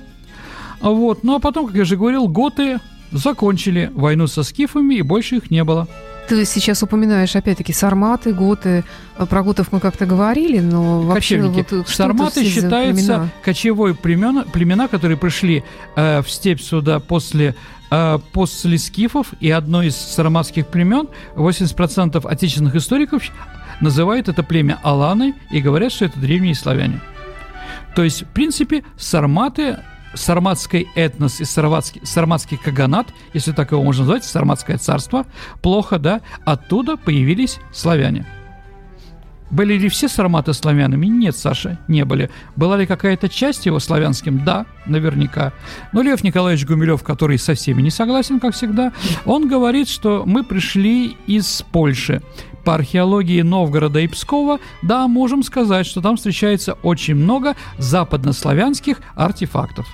Вот. 0.81 1.23
Ну 1.23 1.35
а 1.35 1.39
потом, 1.39 1.67
как 1.67 1.75
я 1.75 1.85
же 1.85 1.97
говорил, 1.97 2.27
готы 2.27 2.79
закончили 3.11 3.91
войну 3.93 4.27
со 4.27 4.43
скифами, 4.43 4.95
и 4.95 5.01
больше 5.01 5.37
их 5.37 5.51
не 5.51 5.63
было. 5.63 5.87
Ты 6.27 6.45
сейчас 6.45 6.83
упоминаешь, 6.83 7.35
опять-таки, 7.35 7.73
сарматы, 7.73 8.33
готы. 8.33 8.83
Про 9.17 9.41
готов 9.41 9.71
мы 9.71 9.79
как-то 9.79 10.05
говорили, 10.05 10.59
но 10.59 11.01
вообще... 11.01 11.37
Кочевники. 11.37 11.73
Вот 11.73 11.89
Сарматы 11.89 12.45
считаются 12.45 13.29
кочевой 13.43 13.95
племена, 13.95 14.43
племена, 14.43 14.87
которые 14.87 15.17
пришли 15.17 15.63
э, 15.95 16.21
в 16.21 16.29
степь 16.29 16.61
сюда 16.61 16.99
после 16.99 17.55
э, 17.89 18.19
после 18.31 18.77
скифов, 18.77 19.33
и 19.39 19.49
одно 19.49 19.81
из 19.81 19.95
сарматских 19.95 20.67
племен, 20.67 21.07
80% 21.35 22.27
отечественных 22.27 22.75
историков 22.75 23.23
называют 23.81 24.29
это 24.29 24.43
племя 24.43 24.77
Аланы 24.83 25.33
и 25.49 25.61
говорят, 25.61 25.91
что 25.91 26.05
это 26.05 26.19
древние 26.19 26.53
славяне. 26.53 27.01
То 27.95 28.03
есть, 28.03 28.21
в 28.21 28.27
принципе, 28.27 28.83
сарматы 28.97 29.79
сарматский 30.13 30.89
этнос 30.95 31.41
и 31.41 31.45
сарматский, 31.45 32.01
сарматский 32.03 32.57
каганат, 32.57 33.07
если 33.33 33.51
так 33.51 33.71
его 33.71 33.83
можно 33.83 34.03
назвать, 34.03 34.23
сарматское 34.23 34.77
царство, 34.77 35.25
плохо, 35.61 35.99
да, 35.99 36.21
оттуда 36.45 36.97
появились 36.97 37.59
славяне. 37.71 38.25
Были 39.51 39.73
ли 39.73 39.89
все 39.89 40.07
сарматы 40.07 40.53
славянами? 40.53 41.07
Нет, 41.07 41.35
Саша, 41.35 41.79
не 41.87 42.05
были. 42.05 42.29
Была 42.55 42.77
ли 42.77 42.85
какая-то 42.85 43.29
часть 43.29 43.65
его 43.65 43.79
славянским? 43.79 44.43
Да, 44.45 44.67
наверняка. 44.85 45.53
Но 45.91 46.03
Лев 46.03 46.23
Николаевич 46.23 46.67
Гумилев, 46.67 47.01
который 47.01 47.39
со 47.39 47.55
всеми 47.55 47.81
не 47.81 47.89
согласен, 47.89 48.39
как 48.39 48.53
всегда, 48.53 48.93
он 49.25 49.47
говорит, 49.47 49.89
что 49.89 50.23
мы 50.25 50.43
пришли 50.43 51.17
из 51.25 51.63
Польши 51.71 52.21
по 52.69 52.75
археологии 52.75 53.41
Новгорода 53.41 53.99
и 53.99 54.07
Пскова, 54.07 54.59
да, 54.83 55.07
можем 55.07 55.41
сказать, 55.41 55.87
что 55.87 56.01
там 56.01 56.17
встречается 56.17 56.73
очень 56.83 57.15
много 57.15 57.55
западнославянских 57.79 59.01
артефактов. 59.15 59.87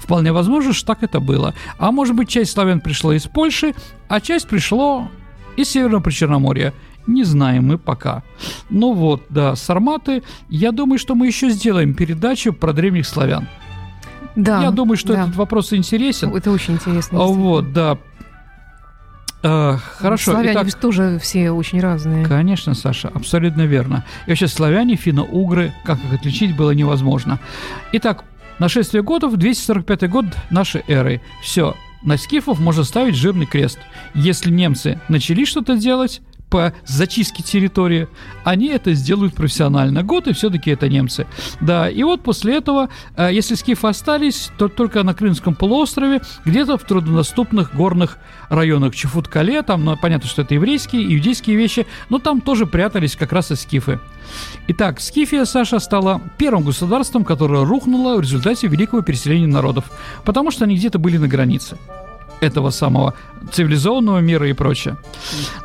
Вполне 0.00 0.32
возможно, 0.32 0.72
что 0.72 0.86
так 0.86 1.02
это 1.02 1.18
было. 1.18 1.56
А 1.76 1.90
может 1.90 2.14
быть, 2.14 2.28
часть 2.28 2.52
славян 2.52 2.78
пришла 2.78 3.16
из 3.16 3.26
Польши, 3.26 3.74
а 4.06 4.20
часть 4.20 4.46
пришло 4.46 5.08
из 5.56 5.70
Северного 5.70 6.02
Причерноморья. 6.02 6.72
Не 7.08 7.24
знаем 7.24 7.66
мы 7.66 7.78
пока. 7.78 8.22
Ну 8.68 8.92
вот, 8.92 9.24
да, 9.28 9.56
сарматы. 9.56 10.22
Я 10.48 10.70
думаю, 10.70 11.00
что 11.00 11.16
мы 11.16 11.26
еще 11.26 11.50
сделаем 11.50 11.94
передачу 11.94 12.52
про 12.52 12.72
древних 12.72 13.08
славян. 13.08 13.48
Да. 14.36 14.62
Я 14.62 14.70
думаю, 14.70 14.96
что 14.96 15.14
да. 15.14 15.22
этот 15.22 15.34
вопрос 15.34 15.72
интересен. 15.72 16.32
Это 16.32 16.52
очень 16.52 16.74
интересно. 16.74 17.18
Вот, 17.18 17.72
да. 17.72 17.98
Э, 19.42 19.76
хорошо. 19.98 20.32
Славяне 20.32 20.52
Итак, 20.52 20.64
ведь 20.64 20.78
тоже 20.78 21.18
все 21.20 21.50
очень 21.50 21.80
разные. 21.80 22.26
Конечно, 22.26 22.74
Саша, 22.74 23.08
абсолютно 23.08 23.62
верно. 23.62 24.04
И 24.26 24.30
вообще 24.30 24.48
славяне, 24.48 24.96
финно-угры, 24.96 25.72
как 25.84 25.98
их 25.98 26.12
отличить 26.12 26.56
было 26.56 26.72
невозможно. 26.72 27.38
Итак, 27.92 28.24
нашествие 28.58 29.02
годов, 29.02 29.36
245 29.36 30.10
год 30.10 30.26
нашей 30.50 30.82
эры. 30.88 31.22
Все, 31.42 31.74
на 32.02 32.16
скифов 32.16 32.58
можно 32.60 32.84
ставить 32.84 33.16
жирный 33.16 33.46
крест. 33.46 33.78
Если 34.14 34.50
немцы 34.50 35.00
начали 35.08 35.44
что-то 35.44 35.76
делать, 35.76 36.20
по 36.50 36.74
зачистке 36.84 37.42
территории, 37.42 38.08
они 38.44 38.66
это 38.68 38.92
сделают 38.92 39.34
профессионально. 39.34 40.02
Готы 40.02 40.32
все-таки 40.34 40.70
это 40.70 40.88
немцы. 40.88 41.26
Да, 41.60 41.88
и 41.88 42.02
вот 42.02 42.22
после 42.22 42.56
этого, 42.56 42.88
э, 43.16 43.30
если 43.32 43.54
скифы 43.54 43.86
остались, 43.86 44.50
то 44.58 44.68
только 44.68 45.02
на 45.04 45.14
Крымском 45.14 45.54
полуострове, 45.54 46.20
где-то 46.44 46.76
в 46.76 46.84
труднодоступных 46.84 47.74
горных 47.74 48.18
районах 48.48 48.94
Чефут-Кале, 48.94 49.62
там, 49.62 49.84
ну, 49.84 49.96
понятно, 49.96 50.28
что 50.28 50.42
это 50.42 50.54
еврейские, 50.54 51.04
иудейские 51.14 51.56
вещи, 51.56 51.86
но 52.08 52.18
там 52.18 52.40
тоже 52.40 52.66
прятались 52.66 53.16
как 53.16 53.32
раз 53.32 53.52
и 53.52 53.56
скифы. 53.56 54.00
Итак, 54.68 55.00
Скифия, 55.00 55.44
Саша, 55.44 55.78
стала 55.78 56.20
первым 56.38 56.64
государством, 56.64 57.24
которое 57.24 57.64
рухнуло 57.64 58.16
в 58.16 58.20
результате 58.20 58.66
великого 58.66 59.02
переселения 59.02 59.48
народов, 59.48 59.90
потому 60.24 60.50
что 60.50 60.64
они 60.64 60.76
где-то 60.76 60.98
были 60.98 61.16
на 61.16 61.28
границе 61.28 61.78
этого 62.40 62.70
самого 62.70 63.14
цивилизованного 63.52 64.18
мира 64.18 64.48
и 64.48 64.52
прочее. 64.52 64.96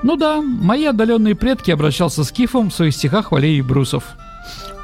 Ну 0.03 0.15
да, 0.15 0.41
мои 0.41 0.85
отдаленные 0.85 1.35
предки 1.35 1.71
обращался 1.71 2.23
с 2.23 2.31
Кифом 2.31 2.69
в 2.69 2.73
своих 2.73 2.93
стихах 2.93 3.31
Валерий 3.31 3.61
Брусов. 3.61 4.03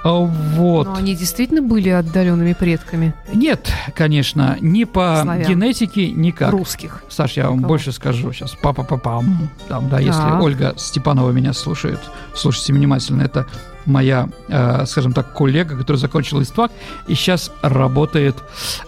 А, 0.04 0.14
вот. 0.14 0.88
Но 0.88 0.96
они 0.96 1.16
действительно 1.16 1.62
были 1.62 1.90
отдаленными 1.90 2.54
предками? 2.54 3.14
Нет, 3.34 3.72
конечно, 3.96 4.58
ни 4.60 4.84
по 4.84 5.20
Славян. 5.22 5.48
генетике, 5.48 6.12
никак. 6.12 6.52
Русских. 6.52 7.04
Саш, 7.08 7.34
я 7.34 7.50
вам 7.50 7.58
Кого? 7.58 7.68
больше 7.70 7.92
скажу 7.92 8.34
сейчас. 8.34 8.56
Папа 8.62 8.84
папам. 8.84 9.50
Там, 9.68 9.90
да, 9.90 10.00
если 10.00 10.20
так. 10.20 10.42
Ольга 10.42 10.74
Степанова 10.78 11.30
меня 11.32 11.54
слушает, 11.54 12.00
слушайте 12.34 12.74
внимательно, 12.74 13.22
это 13.22 13.46
моя, 13.86 14.30
э, 14.48 14.86
скажем 14.88 15.14
так, 15.14 15.34
коллега, 15.34 15.78
которая 15.78 16.00
закончила 16.00 16.42
ИСТВАК 16.42 16.72
и 17.08 17.14
сейчас 17.14 17.52
работает 17.62 18.38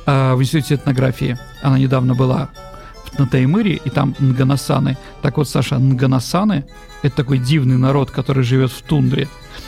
э, 0.05 0.33
в 0.33 0.41
Институте 0.41 0.75
этнографии. 0.75 1.37
Она 1.61 1.77
недавно 1.77 2.15
была 2.15 2.49
на 3.17 3.25
Таймыре, 3.25 3.79
и 3.85 3.89
там 3.89 4.15
Нганасаны. 4.19 4.97
Так 5.21 5.37
вот, 5.37 5.49
Саша, 5.49 5.77
Нганасаны– 5.77 6.65
это 7.03 7.15
такой 7.15 7.37
дивный 7.37 7.77
народ, 7.77 8.11
который 8.11 8.43
живет 8.43 8.71
в 8.71 8.81
тундре. 8.81 9.27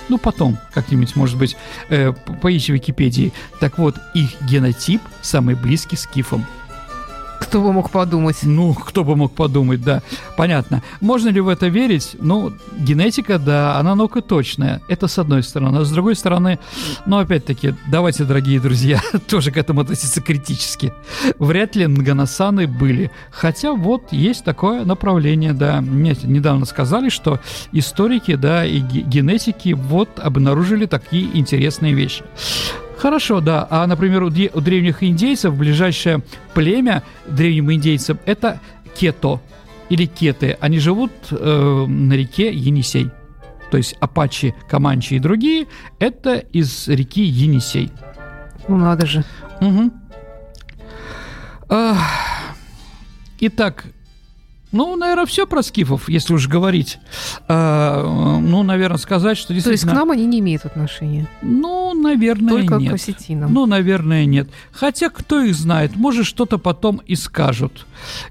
Ну, 0.10 0.18
потом 0.18 0.58
как-нибудь, 0.74 1.16
может 1.16 1.38
быть, 1.38 1.56
э, 1.90 2.14
поищи 2.42 2.72
в 2.72 2.76
Википедии. 2.76 3.34
Так 3.60 3.78
вот, 3.78 3.96
их 4.14 4.30
генотип 4.42 5.02
самый 5.22 5.56
близкий 5.56 5.98
с 5.98 6.08
кифом. 6.08 6.46
Кто 7.40 7.62
бы 7.62 7.74
мог 7.74 7.90
подумать? 7.90 8.38
Ну, 8.44 8.74
кто 8.74 9.04
бы 9.04 9.16
мог 9.16 9.34
подумать, 9.34 9.82
да. 9.82 10.02
Понятно. 10.38 10.84
Можно 11.02 11.30
ли 11.30 11.42
в 11.42 11.48
это 11.48 11.68
верить? 11.68 12.16
Ну, 12.20 12.54
генетика, 12.78 13.40
да, 13.40 13.78
она 13.78 13.96
наука 13.96 14.22
точная. 14.22 14.82
Это 14.88 15.08
с 15.08 15.18
одной 15.20 15.44
стороны. 15.44 15.80
А 15.80 15.86
с 15.86 15.92
другой 15.92 16.16
стороны, 16.16 16.60
ну, 17.06 17.18
опять-таки, 17.18 17.76
давайте, 17.88 18.24
дорогие 18.24 18.60
друзья, 18.60 19.02
тоже 19.28 19.52
к 19.52 19.58
этому 19.58 19.82
относиться 19.82 20.22
критически. 20.22 20.94
Вряд 21.40 21.76
ли 21.76 21.88
Нганасаны 21.88 22.68
были. 22.68 23.12
Хотя 23.32 23.74
вот 23.74 24.12
есть 24.12 24.44
такое 24.44 24.86
направление, 24.86 25.54
да. 25.54 25.82
Мне 25.82 26.16
недавно 26.24 26.66
сказали, 26.66 27.10
что 27.10 27.40
историки, 27.72 28.36
да, 28.36 28.66
и 28.66 28.80
генетики 28.80 29.74
вот 29.74 30.10
обнаружили 30.20 30.86
такие 30.86 31.38
интересные 31.38 31.94
вещи. 31.94 32.24
Хорошо, 32.98 33.42
да. 33.42 33.68
А, 33.70 33.88
например, 33.88 34.24
у, 34.24 34.28
у 34.28 34.30
древних 34.62 35.04
индейцев 35.04 35.56
ближайшее 35.56 36.22
племя 36.54 37.04
древним 37.28 37.72
индейцам 37.74 38.20
это 38.26 38.60
кето 38.96 39.42
или 39.90 40.06
кеты. 40.06 40.58
Они 40.60 40.80
живут 40.80 41.12
э, 41.32 41.86
на 41.88 42.14
реке 42.14 42.52
Енисей. 42.52 43.12
То 43.72 43.78
есть 43.78 43.96
Апачи, 44.00 44.56
Каманчи 44.70 45.16
и 45.16 45.20
другие– 45.20 45.68
это 46.00 46.36
из 46.36 46.88
реки 46.88 47.24
Енисей. 47.24 47.92
Ну, 48.68 48.78
надо 48.78 49.06
же. 49.06 49.24
Угу. 49.62 49.92
Итак, 53.40 53.86
ну, 54.76 54.98
наверное, 54.98 55.26
все 55.26 55.48
про 55.48 55.64
скифов, 55.64 56.10
если 56.10 56.34
уж 56.34 56.50
говорить. 56.50 57.00
А, 57.48 58.04
ну, 58.42 58.62
наверное, 58.62 58.98
сказать, 58.98 59.38
что 59.38 59.54
действительно... 59.54 59.64
То 59.64 59.72
есть 59.72 59.84
к 59.86 59.94
нам 59.94 60.12
они 60.12 60.26
не 60.26 60.40
имеют 60.40 60.66
отношения? 60.66 61.28
Ну, 61.42 61.94
наверное, 61.94 62.50
Только 62.50 62.76
нет. 62.76 62.92
к 62.92 62.96
осетинам? 62.96 63.54
Ну, 63.54 63.66
наверное, 63.68 64.26
нет. 64.26 64.50
Хотя, 64.72 65.10
кто 65.10 65.42
их 65.42 65.56
знает, 65.56 65.96
может, 65.96 66.26
что-то 66.26 66.58
потом 66.58 67.02
и 67.08 67.16
скажут. 67.16 67.86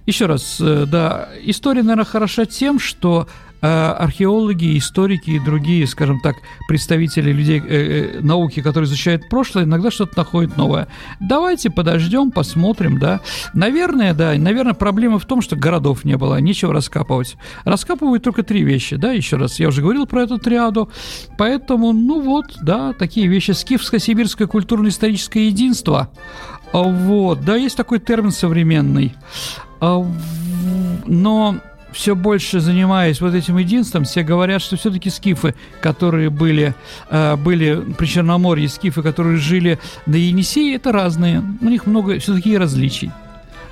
Еще 0.05 0.27
раз, 0.27 0.59
э, 0.61 0.85
да, 0.87 1.31
история, 1.43 1.83
наверное, 1.83 2.05
хороша 2.05 2.45
тем, 2.45 2.79
что 2.79 3.27
археологи, 3.65 4.77
историки 4.77 5.31
и 5.31 5.39
другие, 5.39 5.87
скажем 5.87 6.21
так, 6.21 6.37
представители 6.69 7.33
людей 7.33 7.61
э, 7.61 8.17
э, 8.17 8.21
науки, 8.21 8.61
которые 8.61 8.87
изучают 8.87 9.29
прошлое, 9.31 9.65
иногда 9.65 9.91
что-то 9.91 10.19
находят 10.19 10.57
новое. 10.59 10.89
Давайте 11.19 11.71
подождем, 11.71 12.31
посмотрим, 12.31 12.99
да. 12.99 13.21
Наверное, 13.55 14.13
да, 14.13 14.35
наверное, 14.35 14.75
проблема 14.75 15.19
в 15.19 15.25
том, 15.25 15.41
что 15.41 15.57
городов 15.57 16.05
не 16.05 16.17
было, 16.17 16.39
нечего 16.41 16.75
раскапывать. 16.75 17.37
Раскапывают 17.65 18.23
только 18.23 18.43
три 18.43 18.63
вещи, 18.65 18.97
да, 18.97 19.13
еще 19.13 19.37
раз, 19.37 19.59
я 19.59 19.69
уже 19.69 19.81
говорил 19.81 20.07
про 20.07 20.25
эту 20.25 20.39
триаду, 20.39 20.91
поэтому, 21.39 21.93
ну 21.93 22.21
вот, 22.21 22.47
да, 22.61 22.93
такие 22.93 23.29
вещи. 23.29 23.53
Скифско-сибирское 23.53 24.47
культурно-историческое 24.47 25.47
единство, 25.47 26.11
а 26.73 26.83
вот, 26.83 27.45
да, 27.45 27.57
есть 27.57 27.77
такой 27.77 27.99
термин 27.99 28.31
современный, 28.31 29.15
а 29.81 30.05
но 31.07 31.57
все 31.95 32.15
больше 32.15 32.61
занимаясь 32.61 33.21
вот 33.21 33.35
этим 33.35 33.57
единством, 33.57 34.05
все 34.05 34.23
говорят, 34.23 34.61
что 34.61 34.77
все-таки 34.77 35.09
скифы, 35.11 35.55
которые 35.81 36.29
были, 36.29 36.75
э, 37.09 37.37
были 37.37 37.81
при 37.97 38.07
Черноморье, 38.07 38.69
скифы, 38.69 39.03
которые 39.03 39.39
жили 39.39 39.79
на 40.07 40.17
Енисее, 40.17 40.77
это 40.77 40.93
разные. 40.93 41.43
У 41.61 41.67
них 41.67 41.87
много 41.87 42.19
все-таки 42.19 42.59
различий. 42.59 43.11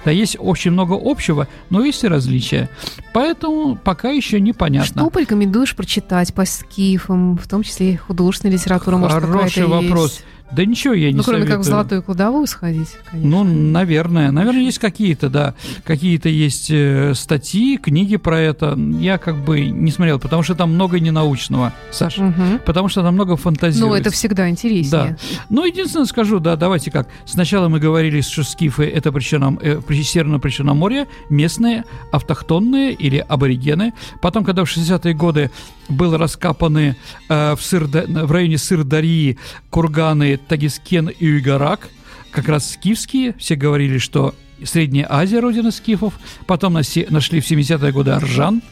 Да, 0.04 0.10
есть 0.10 0.36
очень 0.38 0.72
много 0.72 0.98
общего, 1.00 1.46
но 1.70 1.84
есть 1.84 2.02
и 2.02 2.08
различия. 2.08 2.68
Поэтому 3.12 3.76
пока 3.76 4.10
еще 4.10 4.40
непонятно. 4.40 5.02
Что 5.02 5.10
порекомендуешь 5.10 5.76
прочитать 5.76 6.34
по 6.34 6.44
скифам, 6.44 7.36
в 7.36 7.46
том 7.46 7.62
числе 7.62 7.92
и 7.92 7.96
художественная 7.96 8.56
литература, 8.56 8.96
Хороший 8.96 9.66
может, 9.66 9.88
вопрос. 9.88 10.12
Есть? 10.12 10.24
Да 10.54 10.64
ничего 10.66 10.92
я 10.94 11.10
не 11.10 11.16
Ну, 11.16 11.22
кроме 11.22 11.40
советую. 11.40 11.56
как 11.58 11.66
в 11.66 11.68
золотую 11.68 12.02
кладовую 12.02 12.46
сходить, 12.46 12.88
конечно. 13.10 13.30
Ну, 13.30 13.44
наверное. 13.44 14.30
Наверное, 14.30 14.62
есть 14.62 14.78
какие-то, 14.78 15.30
да. 15.30 15.54
Какие-то 15.84 16.28
есть 16.28 16.70
э, 16.70 17.14
статьи, 17.14 17.78
книги 17.78 18.16
про 18.16 18.38
это. 18.38 18.78
Я 19.00 19.16
как 19.18 19.36
бы 19.44 19.60
не 19.62 19.90
смотрел, 19.90 20.18
потому 20.18 20.42
что 20.42 20.54
там 20.54 20.74
много 20.74 21.00
ненаучного, 21.00 21.72
Саша. 21.90 22.22
Мгм. 22.24 22.60
Потому 22.66 22.88
что 22.88 23.02
там 23.02 23.14
много 23.14 23.36
фантазии. 23.36 23.80
Ну, 23.80 23.94
это 23.94 24.10
всегда 24.10 24.48
интереснее. 24.50 25.16
Ну, 25.48 25.64
единственное 25.64 26.06
скажу, 26.06 26.38
да, 26.38 26.56
давайте 26.56 26.90
как. 26.90 27.08
Сначала 27.24 27.68
мы 27.68 27.80
говорили, 27.80 28.20
что 28.20 28.44
скифы– 28.44 28.84
это 28.94 29.10
причерном, 29.12 29.58
э, 29.62 29.80
при- 29.80 30.02
Северное 30.02 30.38
Причерноморье, 30.38 31.06
местные, 31.30 31.84
автохтонные 32.10 32.92
или 32.92 33.24
аборигены. 33.26 33.92
Потом, 34.20 34.44
когда 34.44 34.64
в 34.64 34.68
60-е 34.68 35.14
годы 35.14 35.50
были 35.88 36.14
раскапаны 36.16 36.96
э, 37.28 37.54
в, 37.54 37.58
Сырда- 37.60 38.26
в 38.26 38.30
районе 38.32 38.58
Сырдарьи 38.58 39.38
курганы 39.70 40.38
Тагискен 40.48 41.08
и 41.08 41.26
Уйгарак, 41.26 41.88
как 42.30 42.48
раз 42.48 42.72
скифские, 42.72 43.34
все 43.38 43.56
говорили, 43.56 43.98
что 43.98 44.34
Средняя 44.64 45.06
Азия– 45.10 45.40
родина 45.40 45.70
скифов. 45.70 46.14
Потом 46.46 46.74
нашли 46.74 47.04
в 47.40 47.50
70-е 47.50 47.92
годы 47.92 48.12
Аржан. 48.12 48.62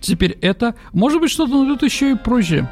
Теперь 0.00 0.36
это. 0.40 0.74
Может 0.92 1.20
быть, 1.20 1.30
что-то 1.30 1.56
найдут 1.56 1.82
еще 1.82 2.12
и 2.12 2.14
позже. 2.16 2.68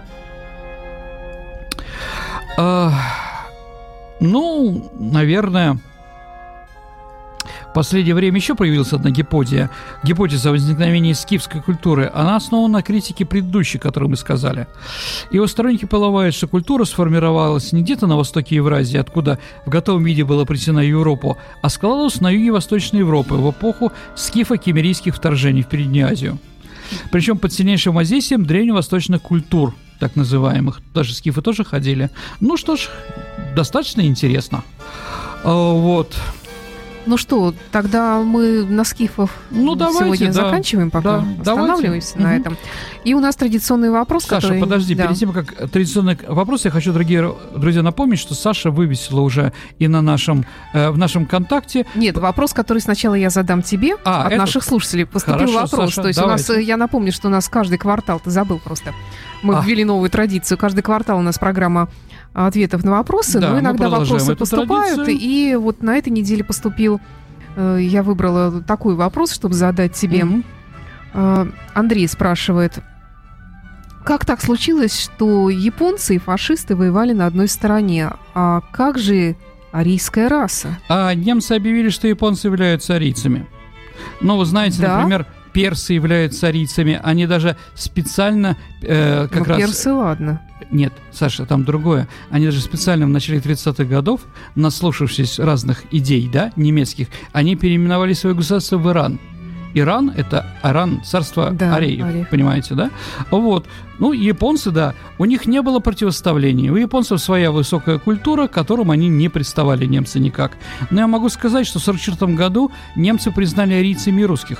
А, 2.59 2.93
ну, 4.21 4.91
наверное, 4.99 5.79
последнее 7.73 8.15
время 8.15 8.37
еще 8.37 8.55
появилась 8.55 8.93
одна 8.93 9.11
гипотеза. 9.11 9.71
Гипотеза 10.03 10.51
о 10.51 10.53
возникновении 10.53 11.13
скифской 11.13 11.61
культуры. 11.63 12.11
Она 12.13 12.37
основана 12.37 12.79
на 12.79 12.83
критике 12.83 13.25
предыдущей, 13.25 13.79
которую 13.79 14.11
мы 14.11 14.17
сказали. 14.17 14.67
Его 15.31 15.47
сторонники 15.47 15.85
полагают, 15.85 16.35
что 16.35 16.49
культура 16.49 16.85
сформировалась 16.85 17.73
не 17.73 17.83
где-то 17.83 18.07
на 18.07 18.17
востоке 18.17 18.57
Евразии, 18.57 18.99
откуда 18.99 19.39
в 19.67 19.71
готовом 19.71 20.05
виде 20.05 20.25
была 20.25 20.45
принесена 20.45 20.81
в 20.81 20.87
Европу, 20.87 21.39
а 21.63 21.69
складывалась 21.69 22.21
на 22.21 22.31
юге 22.31 22.53
Восточной 22.53 23.01
Европы 23.01 23.35
в 23.35 23.51
эпоху 23.51 23.93
скифо-кемерийских 24.17 25.15
вторжений 25.15 25.63
в 25.63 25.69
Переднюю 25.69 26.09
Азию. 26.09 26.39
Причем 27.11 27.39
под 27.39 27.53
сильнейшим 27.53 27.95
воздействием 27.95 28.45
древневосточных 28.45 29.23
культур, 29.23 29.75
так 29.99 30.17
называемых. 30.17 30.81
Даже 30.93 31.15
скифы 31.15 31.43
тоже 31.43 31.65
ходили. 31.65 32.11
Ну 32.41 32.57
что 32.57 32.77
ж, 32.77 32.89
достаточно 33.55 34.03
интересно. 34.03 34.65
А, 35.45 35.73
Вот. 35.73 36.15
Ну 37.05 37.17
что, 37.17 37.53
тогда 37.73 38.21
мы 38.21 38.65
на 38.65 38.85
скифов 38.85 39.31
Ну, 39.51 39.75
давайте, 39.75 40.05
сегодня 40.05 40.27
да. 40.29 40.33
заканчиваем 40.45 40.91
пока. 40.91 41.19
Да, 41.19 41.53
Останавливаемся 41.53 42.15
давайте. 42.17 42.39
на 42.39 42.41
этом. 42.41 42.57
И 43.05 43.15
у 43.15 43.21
нас 43.21 43.35
традиционный 43.35 43.91
вопрос, 43.91 44.25
Саша, 44.25 44.43
который... 44.49 44.61
подожди, 44.61 44.95
Да. 44.95 45.07
перед 45.07 45.17
тем, 45.19 45.33
как 45.33 45.53
традиционный 45.71 46.17
вопрос, 46.29 46.65
я 46.65 46.71
хочу, 46.71 46.93
дорогие 46.93 47.35
друзья, 47.57 47.83
напомнить, 47.83 48.21
что 48.21 48.35
Саша 48.35 48.71
вывесила 48.71 49.21
уже 49.21 49.53
и 49.81 49.89
на 49.89 50.01
нашем, 50.01 50.45
э, 50.75 50.91
в 50.91 50.99
нашем 50.99 51.27
контакте. 51.27 51.87
Нет, 51.97 52.17
вопрос, 52.19 52.53
который 52.53 52.79
сначала 52.79 53.15
я 53.15 53.31
задам 53.31 53.63
тебе 53.63 53.97
А, 54.05 54.21
от 54.23 54.27
этот? 54.29 54.39
наших 54.39 54.63
слушателей. 54.63 55.05
Поступил 55.05 55.39
Хорошо, 55.39 55.55
вопрос. 55.55 55.71
Саша, 55.91 56.03
То 56.03 56.09
есть 56.09 56.21
у 56.21 56.27
нас, 56.27 56.47
давайте. 56.47 56.67
я 56.69 56.77
напомню, 56.77 57.11
что 57.13 57.27
у 57.27 57.31
нас 57.31 57.49
каждый 57.49 57.79
квартал, 57.79 58.21
ты 58.21 58.31
забыл 58.31 58.61
просто. 58.63 58.93
Мы 59.43 59.57
А. 59.57 59.61
ввели 59.61 59.85
новую 59.85 60.09
традицию. 60.09 60.57
Каждый 60.57 60.83
квартал 60.83 61.19
у 61.19 61.23
нас 61.23 61.37
программа 61.37 61.89
ответов 62.35 62.85
на 62.85 62.93
вопросы, 62.93 63.41
Да, 63.41 63.51
но 63.51 63.61
иногда 63.61 63.89
вопросы 63.89 64.35
поступают. 64.37 64.97
традицию. 65.05 65.19
И 65.21 65.55
вот 65.57 65.83
на 65.83 65.97
этой 65.97 66.09
неделе 66.11 66.43
поступил, 66.45 67.01
э, 67.57 67.79
я 67.81 68.03
выбрала 68.03 68.63
такой 68.63 68.95
вопрос, 68.95 69.33
чтобы 69.33 69.55
задать 69.55 69.93
тебе. 69.93 70.25
Э, 71.15 71.47
Андрей 71.75 72.09
спрашивает, 72.09 72.79
как 74.05 74.25
так 74.25 74.41
случилось, 74.41 74.99
что 74.99 75.49
японцы 75.51 76.17
и 76.17 76.19
фашисты 76.19 76.75
воевали 76.75 77.13
на 77.13 77.27
одной 77.27 77.49
стороне? 77.49 78.11
А 78.35 78.63
как 78.73 78.99
же 78.99 79.37
арийская 79.71 80.29
раса? 80.29 80.79
А 80.89 81.15
немцы 81.15 81.53
объявили, 81.53 81.89
что 81.91 82.09
японцы 82.09 82.49
являются 82.49 82.95
арийцами. 82.95 83.47
Ну, 84.21 84.37
вы 84.39 84.45
знаете, 84.45 84.81
Да? 84.83 84.97
например, 84.97 85.27
персы 85.53 85.95
являются 85.95 86.49
арийцами. 86.49 87.01
Они 87.03 87.27
даже 87.27 87.57
специально 87.75 88.57
э, 88.83 89.29
как 89.29 89.41
ну, 89.41 89.45
раз... 89.45 89.59
персы, 89.59 89.93
ладно. 89.93 90.41
Нет, 90.71 90.93
Саша, 91.11 91.45
там 91.45 91.65
другое. 91.65 92.09
Они 92.31 92.47
даже 92.47 92.61
специально 92.61 93.07
в 93.07 93.11
начале 93.11 93.39
30-х 93.39 93.85
годов, 93.85 94.23
наслушавшись 94.55 95.39
разных 95.39 95.85
идей, 95.91 96.29
да, 96.33 96.53
немецких, 96.57 97.09
они 97.33 97.57
переименовали 97.57 98.15
свое 98.15 98.35
государство 98.35 98.79
в 98.79 98.89
Иран. 98.89 99.21
Иран– 99.75 100.13
это 100.17 100.47
Аран, 100.61 101.03
царство 101.03 101.51
Да, 101.51 101.77
ареев, 101.77 102.29
понимаете, 102.29 102.75
да? 102.75 102.91
Вот. 103.31 103.67
Ну, 103.99 104.13
японцы, 104.13 104.71
да, 104.71 104.95
у 105.19 105.25
них 105.25 105.47
не 105.47 105.63
было 105.63 105.79
противоставлений. 105.79 106.71
У 106.71 106.77
японцев 106.77 107.21
своя 107.21 107.51
высокая 107.51 107.99
культура, 107.99 108.49
к 108.49 108.53
которым 108.53 108.91
они 108.91 109.09
не 109.09 109.29
представали 109.29 109.87
немцы 109.87 110.19
никак. 110.19 110.59
Но 110.91 111.01
я 111.01 111.07
могу 111.07 111.29
сказать, 111.29 111.67
что 111.67 111.79
в 111.79 111.83
1944 111.83 112.37
году 112.37 112.71
немцы 112.97 113.31
признали 113.31 113.75
арийцами 113.75 114.23
русских. 114.23 114.59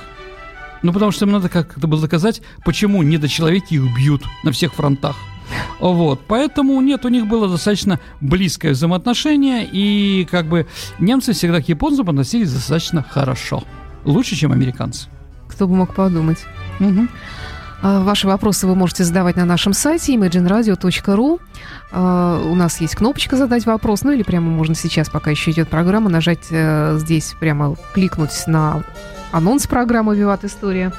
Ну, 0.83 0.91
потому 0.93 1.11
что 1.11 1.25
им 1.25 1.31
надо 1.31 1.49
как-то 1.49 1.87
было 1.87 2.01
доказать, 2.01 2.41
почему 2.65 3.01
недочеловеки 3.03 3.75
их 3.75 3.95
бьют 3.95 4.23
на 4.43 4.51
всех 4.51 4.73
фронтах. 4.73 5.15
Вот, 5.79 6.21
поэтому 6.27 6.79
нет, 6.81 7.05
у 7.05 7.09
них 7.09 7.27
было 7.27 7.49
достаточно 7.49 7.99
близкое 8.21 8.71
взаимоотношение, 8.71 9.67
и 9.69 10.27
как 10.29 10.47
бы 10.47 10.67
немцы 10.99 11.33
всегда 11.33 11.61
к 11.61 11.69
японцам 11.69 12.09
относились 12.09 12.51
достаточно 12.51 13.03
хорошо. 13.03 13.63
Лучше, 14.05 14.35
чем 14.35 14.51
американцы. 14.51 15.07
Кто 15.47 15.67
бы 15.67 15.75
мог 15.75 15.93
подумать. 15.93 16.39
А, 17.81 18.01
Ваши 18.01 18.27
вопросы 18.27 18.65
вы 18.65 18.75
можете 18.75 19.03
задавать 19.03 19.35
на 19.35 19.45
нашем 19.45 19.73
сайте 19.73 20.15
imagineradio.ru. 20.15 21.39
А, 21.91 22.41
У 22.41 22.55
нас 22.55 22.79
есть 22.81 22.95
кнопочка 22.95 23.35
«Задать 23.35 23.65
вопрос», 23.65 24.03
ну 24.03 24.11
или 24.11 24.23
прямо 24.23 24.49
можно 24.49 24.73
сейчас, 24.73 25.09
пока 25.09 25.31
еще 25.31 25.51
идет 25.51 25.69
программа, 25.69 26.09
нажать 26.09 26.47
э, 26.49 26.97
здесь, 26.99 27.35
прямо 27.39 27.75
кликнуть 27.93 28.31
на 28.47 28.83
анонс 29.33 29.67
программы 29.67 30.15
«Виват 30.15 30.45
История». 30.45 30.93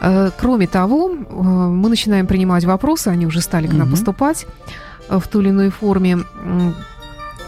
Э, 0.00 0.30
Кроме 0.36 0.66
того, 0.66 1.10
э, 1.10 1.42
мы 1.42 1.88
начинаем 1.88 2.26
принимать 2.26 2.64
вопросы, 2.64 3.08
они 3.08 3.26
уже 3.26 3.40
стали 3.40 3.68
к 3.68 3.72
нам 3.72 3.90
поступать 3.90 4.46
э, 5.08 5.18
в 5.18 5.28
той 5.28 5.42
или 5.42 5.50
иной 5.50 5.70
форме 5.70 6.18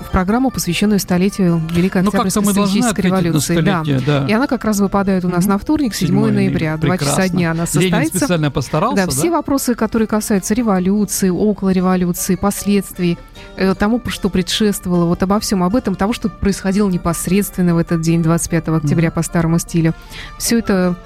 в 0.00 0.10
программу, 0.10 0.50
посвященную 0.50 0.98
столетию 1.00 1.60
Великой 1.72 2.02
Ну, 2.02 2.08
Октябрьской 2.08 2.42
должны 2.54 2.82
стратегической 2.82 3.04
революции. 3.04 3.60
Да. 3.60 3.82
да. 4.06 4.26
И 4.28 4.32
она 4.32 4.46
как 4.46 4.64
раз 4.64 4.78
выпадает 4.80 5.24
у 5.24 5.28
нас 5.28 5.44
Мгм. 5.44 5.52
на 5.52 5.58
вторник, 5.58 5.94
7 5.94 6.08
7 6.08 6.30
ноября, 6.30 6.76
два 6.76 6.98
часа 6.98 7.28
дня 7.28 7.50
она 7.52 7.64
Ленин 7.64 7.90
состоится. 7.90 8.18
специально 8.18 8.50
постарался, 8.50 8.96
Да, 8.96 9.06
да? 9.06 9.12
все 9.12 9.30
вопросы, 9.30 9.74
которые 9.74 10.06
касаются 10.08 10.54
революции, 10.54 11.28
около 11.30 11.70
революции, 11.70 12.36
последствий, 12.36 13.18
э, 13.56 13.74
тому, 13.74 14.00
что 14.08 14.28
предшествовало, 14.28 15.06
вот 15.06 15.22
обо 15.22 15.40
всем 15.40 15.62
об 15.62 15.74
этом, 15.76 15.94
того, 15.94 16.12
что 16.12 16.28
происходило 16.28 16.88
непосредственно 16.88 17.74
в 17.74 17.78
этот 17.78 18.00
день, 18.00 18.22
25 18.22 18.68
октября 18.78 19.10
по 19.10 19.22
старому 19.22 19.58
стилю. 19.58 19.94
Все 20.38 20.58
это 20.58 20.96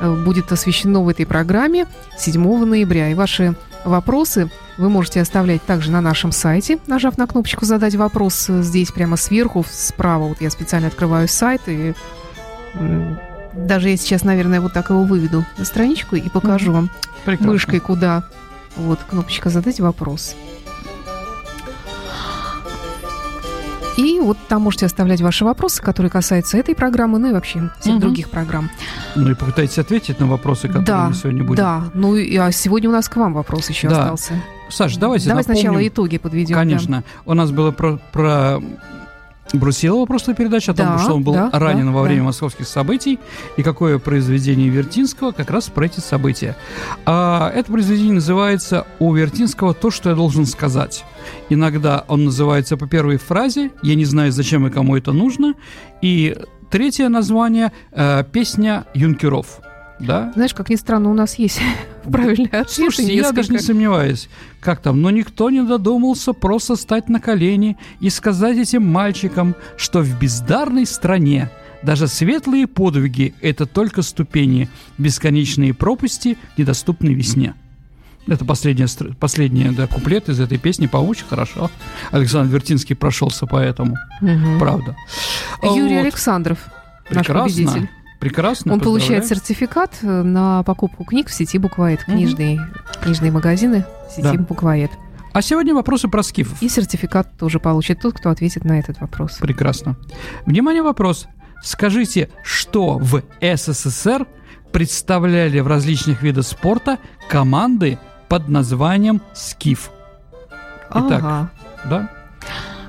э, 0.00 0.14
будет 0.24 0.50
освещено 0.52 1.02
в 1.04 1.08
этой 1.08 1.26
программе 1.26 1.86
7 2.18 2.64
ноября. 2.64 3.10
И 3.10 3.14
ваши 3.14 3.54
вопросы 3.86 4.50
вы 4.76 4.88
можете 4.90 5.20
оставлять 5.20 5.62
также 5.62 5.90
на 5.90 6.00
нашем 6.00 6.32
сайте, 6.32 6.78
нажав 6.86 7.16
на 7.18 7.26
кнопочку 7.26 7.64
«Задать 7.64 7.94
вопрос» 7.94 8.46
здесь 8.46 8.90
прямо 8.90 9.16
сверху, 9.16 9.64
справа. 9.68 10.28
Вот 10.28 10.40
я 10.40 10.50
специально 10.50 10.88
открываю 10.88 11.28
сайт 11.28 11.62
и 11.66 11.94
даже 13.54 13.88
я 13.88 13.96
сейчас, 13.96 14.22
наверное, 14.22 14.60
вот 14.60 14.74
так 14.74 14.90
его 14.90 15.04
выведу 15.04 15.44
на 15.56 15.64
страничку 15.64 16.16
и 16.16 16.28
покажу 16.28 16.72
вам 16.72 16.90
Прекрасно. 17.24 17.52
мышкой 17.52 17.80
куда. 17.80 18.24
Вот, 18.76 19.00
кнопочка 19.08 19.48
«Задать 19.48 19.80
вопрос». 19.80 20.36
И 23.96 24.20
вот 24.20 24.36
там 24.48 24.62
можете 24.62 24.86
оставлять 24.86 25.20
ваши 25.20 25.44
вопросы, 25.44 25.82
которые 25.82 26.10
касаются 26.10 26.58
этой 26.58 26.74
программы, 26.74 27.18
ну 27.18 27.30
и 27.30 27.32
вообще 27.32 27.70
всех 27.80 27.94
угу. 27.94 28.02
других 28.02 28.30
программ. 28.30 28.70
Ну 29.14 29.30
и 29.30 29.34
попытайтесь 29.34 29.78
ответить 29.78 30.20
на 30.20 30.26
вопросы, 30.26 30.68
которые 30.68 30.86
да, 30.86 31.08
мы 31.08 31.14
сегодня 31.14 31.44
будем. 31.44 31.56
Да, 31.56 31.84
ну 31.94 32.14
и 32.14 32.36
а 32.36 32.52
сегодня 32.52 32.88
у 32.88 32.92
нас 32.92 33.08
к 33.08 33.16
вам 33.16 33.32
вопрос 33.32 33.70
еще 33.70 33.88
да. 33.88 34.02
остался. 34.02 34.34
Саш, 34.68 34.96
давайте 34.96 35.28
Давай 35.28 35.42
напомним. 35.42 35.60
сначала 35.60 35.88
итоги 35.88 36.18
подведем. 36.18 36.56
Конечно. 36.56 36.98
Да. 36.98 37.30
У 37.30 37.34
нас 37.34 37.52
было 37.52 37.70
про, 37.70 37.98
про 38.12 38.60
Брусилова 39.52 40.06
прошлая 40.06 40.36
передача 40.36 40.72
о 40.72 40.74
том, 40.74 40.86
да, 40.86 40.98
что 40.98 41.14
он 41.14 41.22
был 41.22 41.32
да, 41.32 41.50
ранен 41.52 41.86
да, 41.86 41.92
во 41.92 42.02
время 42.02 42.20
да. 42.20 42.26
московских 42.26 42.66
событий, 42.66 43.18
и 43.56 43.62
какое 43.62 43.98
произведение 43.98 44.68
Вертинского 44.68 45.32
как 45.32 45.50
раз 45.50 45.68
про 45.68 45.86
эти 45.86 46.00
события. 46.00 46.56
А, 47.04 47.50
это 47.54 47.70
произведение 47.70 48.14
называется 48.14 48.86
у 48.98 49.12
Вертинского 49.14 49.74
«То, 49.74 49.90
что 49.90 50.10
я 50.10 50.16
должен 50.16 50.46
сказать». 50.46 51.04
Иногда 51.48 52.04
он 52.08 52.24
называется 52.24 52.76
по 52.76 52.86
первой 52.86 53.18
фразе 53.18 53.70
«Я 53.82 53.94
не 53.94 54.04
знаю, 54.04 54.32
зачем 54.32 54.66
и 54.66 54.70
кому 54.70 54.96
это 54.96 55.12
нужно», 55.12 55.54
и 56.02 56.36
третье 56.70 57.08
название 57.08 57.72
э, 57.92 58.24
«Песня 58.32 58.86
юнкеров». 58.94 59.60
Да? 59.98 60.30
Знаешь, 60.34 60.54
как 60.54 60.68
ни 60.68 60.76
странно, 60.76 61.10
у 61.10 61.14
нас 61.14 61.38
есть 61.38 61.60
правильный 62.04 62.46
ответ. 62.46 62.70
Слушайте, 62.70 63.14
я 63.14 63.32
даже 63.32 63.52
не 63.52 63.58
сомневаюсь, 63.58 64.28
как 64.60 64.80
там, 64.80 65.00
но 65.00 65.10
никто 65.10 65.50
не 65.50 65.62
додумался 65.62 66.32
просто 66.32 66.76
стать 66.76 67.08
на 67.08 67.20
колени 67.20 67.76
и 68.00 68.10
сказать 68.10 68.58
этим 68.58 68.86
мальчикам, 68.86 69.54
что 69.76 70.00
в 70.00 70.18
бездарной 70.18 70.86
стране 70.86 71.50
даже 71.82 72.08
светлые 72.08 72.66
подвиги– 72.66 73.34
это 73.40 73.66
только 73.66 74.02
ступени, 74.02 74.68
бесконечные 74.98 75.72
пропасти, 75.72 76.36
недоступны 76.56 77.10
весне. 77.10 77.54
Это 78.26 78.44
последняя, 78.44 78.88
последняя 79.20 79.70
да, 79.70 79.86
куплет 79.86 80.28
из 80.28 80.40
этой 80.40 80.58
песни, 80.58 80.86
по-очень 80.86 81.26
хорошо. 81.26 81.70
Александр 82.10 82.54
Вертинский 82.54 82.96
прошелся 82.96 83.46
по 83.46 83.56
этому. 83.56 83.96
Угу. 84.20 84.58
Правда. 84.58 84.96
Юрий 85.62 85.96
вот. 85.96 86.02
Александров, 86.06 86.58
наш 87.08 87.24
Прекрасно. 87.24 87.64
победитель. 87.64 87.90
Прекрасно. 88.18 88.72
Он 88.72 88.80
получает 88.80 89.26
сертификат 89.26 89.98
э, 90.02 90.22
на 90.22 90.62
покупку 90.62 91.04
книг 91.04 91.28
в 91.28 91.34
сети 91.34 91.58
Буквоед. 91.58 92.04
Книжные, 92.04 92.60
угу. 92.60 93.02
книжные 93.02 93.30
магазины 93.30 93.84
в 94.08 94.12
сети 94.12 94.36
да. 94.36 94.42
Буквоед. 94.42 94.90
А 95.32 95.42
сегодня 95.42 95.74
вопросы 95.74 96.08
про 96.08 96.22
скифов. 96.22 96.62
И 96.62 96.68
сертификат 96.68 97.36
тоже 97.36 97.60
получит 97.60 98.00
тот, 98.00 98.14
кто 98.14 98.30
ответит 98.30 98.64
на 98.64 98.78
этот 98.78 99.00
вопрос. 99.00 99.36
Прекрасно. 99.38 99.96
Внимание, 100.46 100.82
вопрос. 100.82 101.26
Скажите, 101.62 102.30
что 102.42 102.98
в 102.98 103.22
СССР 103.40 104.26
представляли 104.72 105.60
в 105.60 105.66
различных 105.66 106.22
видах 106.22 106.46
спорта 106.46 106.98
команды 107.28 107.98
под 108.28 108.48
названием 108.48 109.20
«Скиф»? 109.34 109.90
Итак, 110.90 111.22
ага. 111.22 111.50
да? 111.84 112.10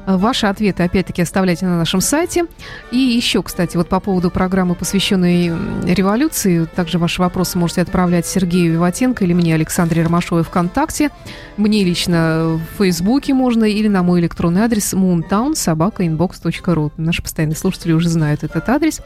Ваши 0.07 0.47
ответы, 0.47 0.83
опять-таки, 0.83 1.21
оставляйте 1.21 1.65
на 1.65 1.77
нашем 1.77 1.99
сайте. 1.99 2.45
И 2.91 2.97
еще, 2.97 3.43
кстати, 3.43 3.75
вот 3.75 3.89
по 3.89 3.99
поводу 3.99 4.31
программы, 4.31 4.73
посвященной 4.73 5.51
революции, 5.83 6.63
также 6.63 6.97
ваши 6.97 7.21
вопросы 7.21 7.57
можете 7.57 7.81
отправлять 7.81 8.25
Сергею 8.25 8.71
Виватенко 8.71 9.25
или 9.25 9.33
мне, 9.33 9.53
Александре 9.53 10.03
Ромашовой, 10.03 10.45
ВКонтакте. 10.45 11.09
Мне 11.57 11.83
лично 11.83 12.57
в 12.57 12.61
Фейсбуке 12.77 13.33
можно 13.33 13.65
или 13.65 13.89
на 13.89 14.01
мой 14.01 14.21
электронный 14.21 14.61
адрес 14.61 14.93
moontown.sobaka.inbox.ru. 14.93 16.93
Наши 16.95 17.21
постоянные 17.21 17.57
слушатели 17.57 17.91
уже 17.91 18.07
знают 18.07 18.45
этот 18.45 18.69
адрес. 18.69 19.01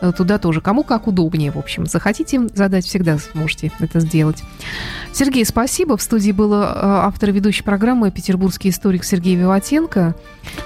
Э, 0.00 0.12
туда 0.16 0.38
тоже. 0.38 0.60
Кому 0.60 0.84
как 0.84 1.06
удобнее, 1.06 1.50
в 1.50 1.58
общем. 1.58 1.86
Захотите 1.86 2.48
задать, 2.54 2.86
всегда 2.86 3.18
сможете 3.18 3.70
это 3.78 4.00
сделать. 4.00 4.42
Сергей, 5.12 5.44
спасибо. 5.44 5.96
В 5.96 6.02
студии 6.02 6.32
был 6.32 6.54
э, 6.54 6.64
автор 6.64 7.30
ведущей 7.30 7.62
программы 7.62 8.10
петербургский 8.10 8.70
историк 8.70 9.04
Сергей 9.04 9.36
Виватенко. 9.36 10.14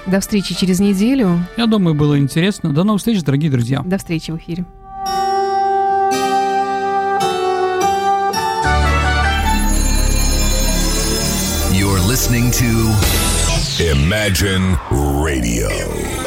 До 0.05 0.19
встречи 0.19 0.55
через 0.55 0.79
неделю. 0.79 1.39
Я 1.57 1.65
думаю, 1.65 1.95
было 1.95 2.17
интересно. 2.19 2.71
До 2.71 2.83
новых 2.83 2.99
встреч, 2.99 3.21
дорогие 3.23 3.51
друзья. 3.51 3.81
До 3.83 3.97
встречи 3.97 4.31
в 4.31 4.37
эфире. 4.37 4.65
You're 11.71 11.99
listening 11.99 12.51
to 12.51 12.93
Imagine 13.79 14.77
Radio. 14.91 16.24